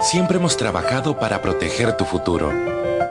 Siempre 0.00 0.38
hemos 0.38 0.56
trabajado 0.56 1.20
para 1.20 1.40
proteger 1.40 1.96
tu 1.96 2.04
futuro. 2.04 2.52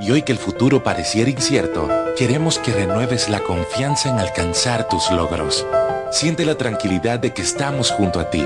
Y 0.01 0.11
hoy 0.11 0.23
que 0.23 0.33
el 0.33 0.37
futuro 0.37 0.83
pareciera 0.83 1.29
incierto, 1.29 1.87
queremos 2.17 2.59
que 2.59 2.73
renueves 2.73 3.29
la 3.29 3.39
confianza 3.39 4.09
en 4.09 4.19
alcanzar 4.19 4.89
tus 4.89 5.09
logros. 5.11 5.65
Siente 6.11 6.43
la 6.43 6.55
tranquilidad 6.55 7.19
de 7.19 7.31
que 7.33 7.41
estamos 7.41 7.89
junto 7.89 8.19
a 8.19 8.29
ti, 8.29 8.45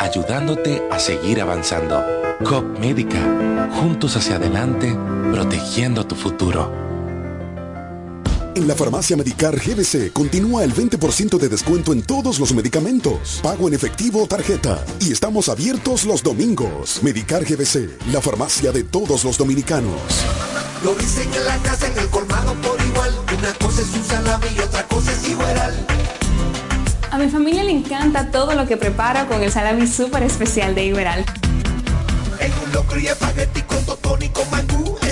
ayudándote 0.00 0.82
a 0.90 0.98
seguir 0.98 1.42
avanzando. 1.42 2.02
COP 2.42 2.78
Médica, 2.78 3.20
juntos 3.78 4.16
hacia 4.16 4.36
adelante, 4.36 4.96
protegiendo 5.30 6.06
tu 6.06 6.14
futuro. 6.14 6.81
En 8.54 8.68
la 8.68 8.74
farmacia 8.74 9.16
Medicar 9.16 9.56
GBC 9.56 10.12
continúa 10.12 10.62
el 10.62 10.74
20% 10.74 11.38
de 11.38 11.48
descuento 11.48 11.94
en 11.94 12.02
todos 12.02 12.38
los 12.38 12.52
medicamentos. 12.52 13.40
Pago 13.42 13.66
en 13.66 13.72
efectivo 13.72 14.22
o 14.22 14.26
tarjeta. 14.26 14.84
Y 15.00 15.10
estamos 15.10 15.48
abiertos 15.48 16.04
los 16.04 16.22
domingos. 16.22 17.02
Medicar 17.02 17.44
GBC, 17.44 18.12
la 18.12 18.20
farmacia 18.20 18.70
de 18.70 18.84
todos 18.84 19.24
los 19.24 19.38
dominicanos. 19.38 19.94
Lo 20.84 20.94
dicen 20.94 21.32
en 21.32 21.44
la 21.46 21.56
casa, 21.58 21.86
en 21.86 21.98
el 21.98 22.08
colmado 22.10 22.52
por 22.60 22.78
igual. 22.84 23.14
Una 23.38 23.54
cosa 23.54 23.80
es 23.80 23.94
un 23.94 24.04
salami 24.04 24.46
y 24.54 24.60
otra 24.60 24.86
cosa 24.86 25.12
es 25.12 25.28
igual. 25.30 25.86
A 27.10 27.16
mi 27.16 27.30
familia 27.30 27.64
le 27.64 27.72
encanta 27.72 28.30
todo 28.30 28.54
lo 28.54 28.66
que 28.66 28.76
preparo 28.76 29.28
con 29.28 29.42
el 29.42 29.50
salami 29.50 29.86
súper 29.86 30.24
especial 30.24 30.74
de 30.74 30.84
Iberal. 30.84 31.24
En 32.38 32.52
un 32.66 32.72
locro 32.72 33.00
y 33.00 33.06
espagueti 33.06 33.62
con 33.62 33.82
totón 33.86 34.22
y 34.22 34.28
con 34.28 34.50
mangú. 34.50 34.91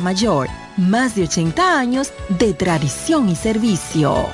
Mayor, 0.00 0.48
más 0.76 1.14
de 1.14 1.24
80 1.24 1.78
años 1.78 2.12
de 2.38 2.54
tradición 2.54 3.28
y 3.28 3.36
servicio. 3.36 4.26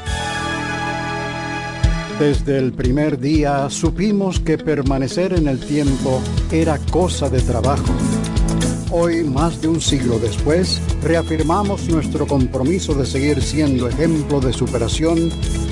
Desde 2.19 2.59
el 2.59 2.73
primer 2.73 3.19
día 3.19 3.69
supimos 3.71 4.39
que 4.39 4.59
permanecer 4.59 5.33
en 5.33 5.49
el 5.49 5.59
tiempo 5.59 6.21
era 6.51 6.79
cosa 6.91 7.29
de 7.29 7.41
trabajo. 7.41 7.93
Hoy, 8.91 9.25
más 9.25 9.61
de 9.63 9.69
un 9.69 9.81
siglo 9.81 10.19
después, 10.19 10.81
reafirmamos 11.03 11.89
nuestro 11.89 12.27
compromiso 12.27 12.95
de 12.95 13.07
seguir 13.07 13.43
siendo 13.43 13.89
ejemplo 13.89 14.39
de 14.39 14.53
superación 14.53 15.31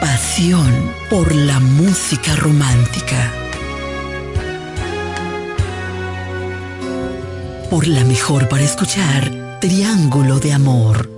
Pasión 0.00 0.92
por 1.10 1.34
la 1.34 1.58
música 1.58 2.36
romántica. 2.36 3.32
Por 7.68 7.88
la 7.88 8.04
mejor 8.04 8.48
para 8.48 8.62
escuchar, 8.62 9.58
Triángulo 9.60 10.38
de 10.38 10.52
Amor. 10.52 11.17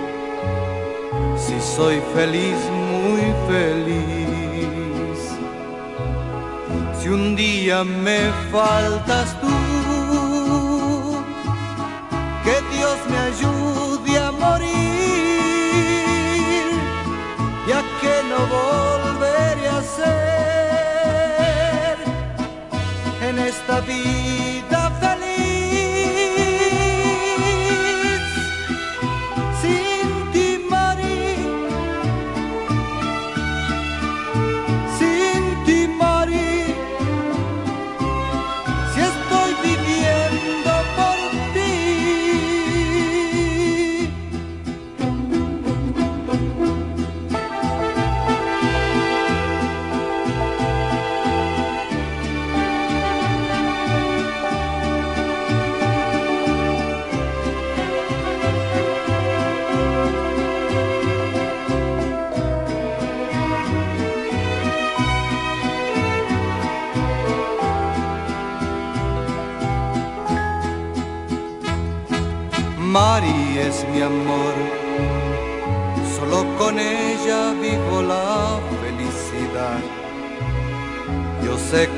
Soy 1.75 2.01
feliz, 2.13 2.57
muy 2.91 3.33
feliz. 3.47 5.19
Si 6.99 7.07
un 7.07 7.35
día 7.35 7.83
me 7.85 8.19
faltas 8.51 9.39
tú, 9.39 9.47
que 12.43 12.55
Dios 12.75 12.97
me 13.09 13.17
ayude 13.31 14.17
a 14.19 14.31
morir, 14.33 14.69
ya 17.69 17.81
que 18.01 18.15
no 18.31 18.39
volveré 18.57 19.67
a 19.69 19.81
ser 19.97 20.87
en 23.29 23.35
esta 23.39 23.79
vida 23.79 24.40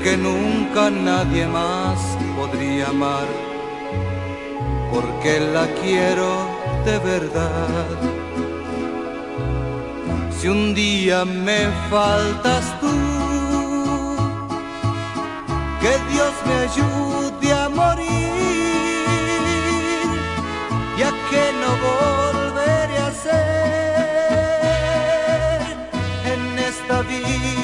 que 0.03 0.17
nunca 0.17 0.89
nadie 0.89 1.47
más 1.47 1.97
podría 2.35 2.89
amar, 2.89 3.27
porque 4.91 5.39
la 5.39 5.65
quiero 5.81 6.30
de 6.85 6.99
verdad. 6.99 7.88
Si 10.38 10.49
un 10.49 10.75
día 10.75 11.23
me 11.23 11.69
faltas 11.89 12.65
tú, 12.81 12.91
que 15.81 15.93
Dios 16.11 16.34
me 16.47 16.55
ayude 16.67 17.53
a 17.53 17.69
morir 17.69 18.23
ya 20.97 21.11
que 21.30 21.43
no 21.61 21.69
volveré 21.88 22.97
a 22.97 23.11
ser 23.11 23.34
en 26.34 26.41
esta 26.59 27.01
vida 27.01 27.62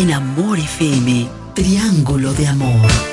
En 0.00 0.10
Amor 0.14 0.58
FM, 0.58 1.28
Triángulo 1.54 2.32
de 2.32 2.46
Amor. 2.48 3.09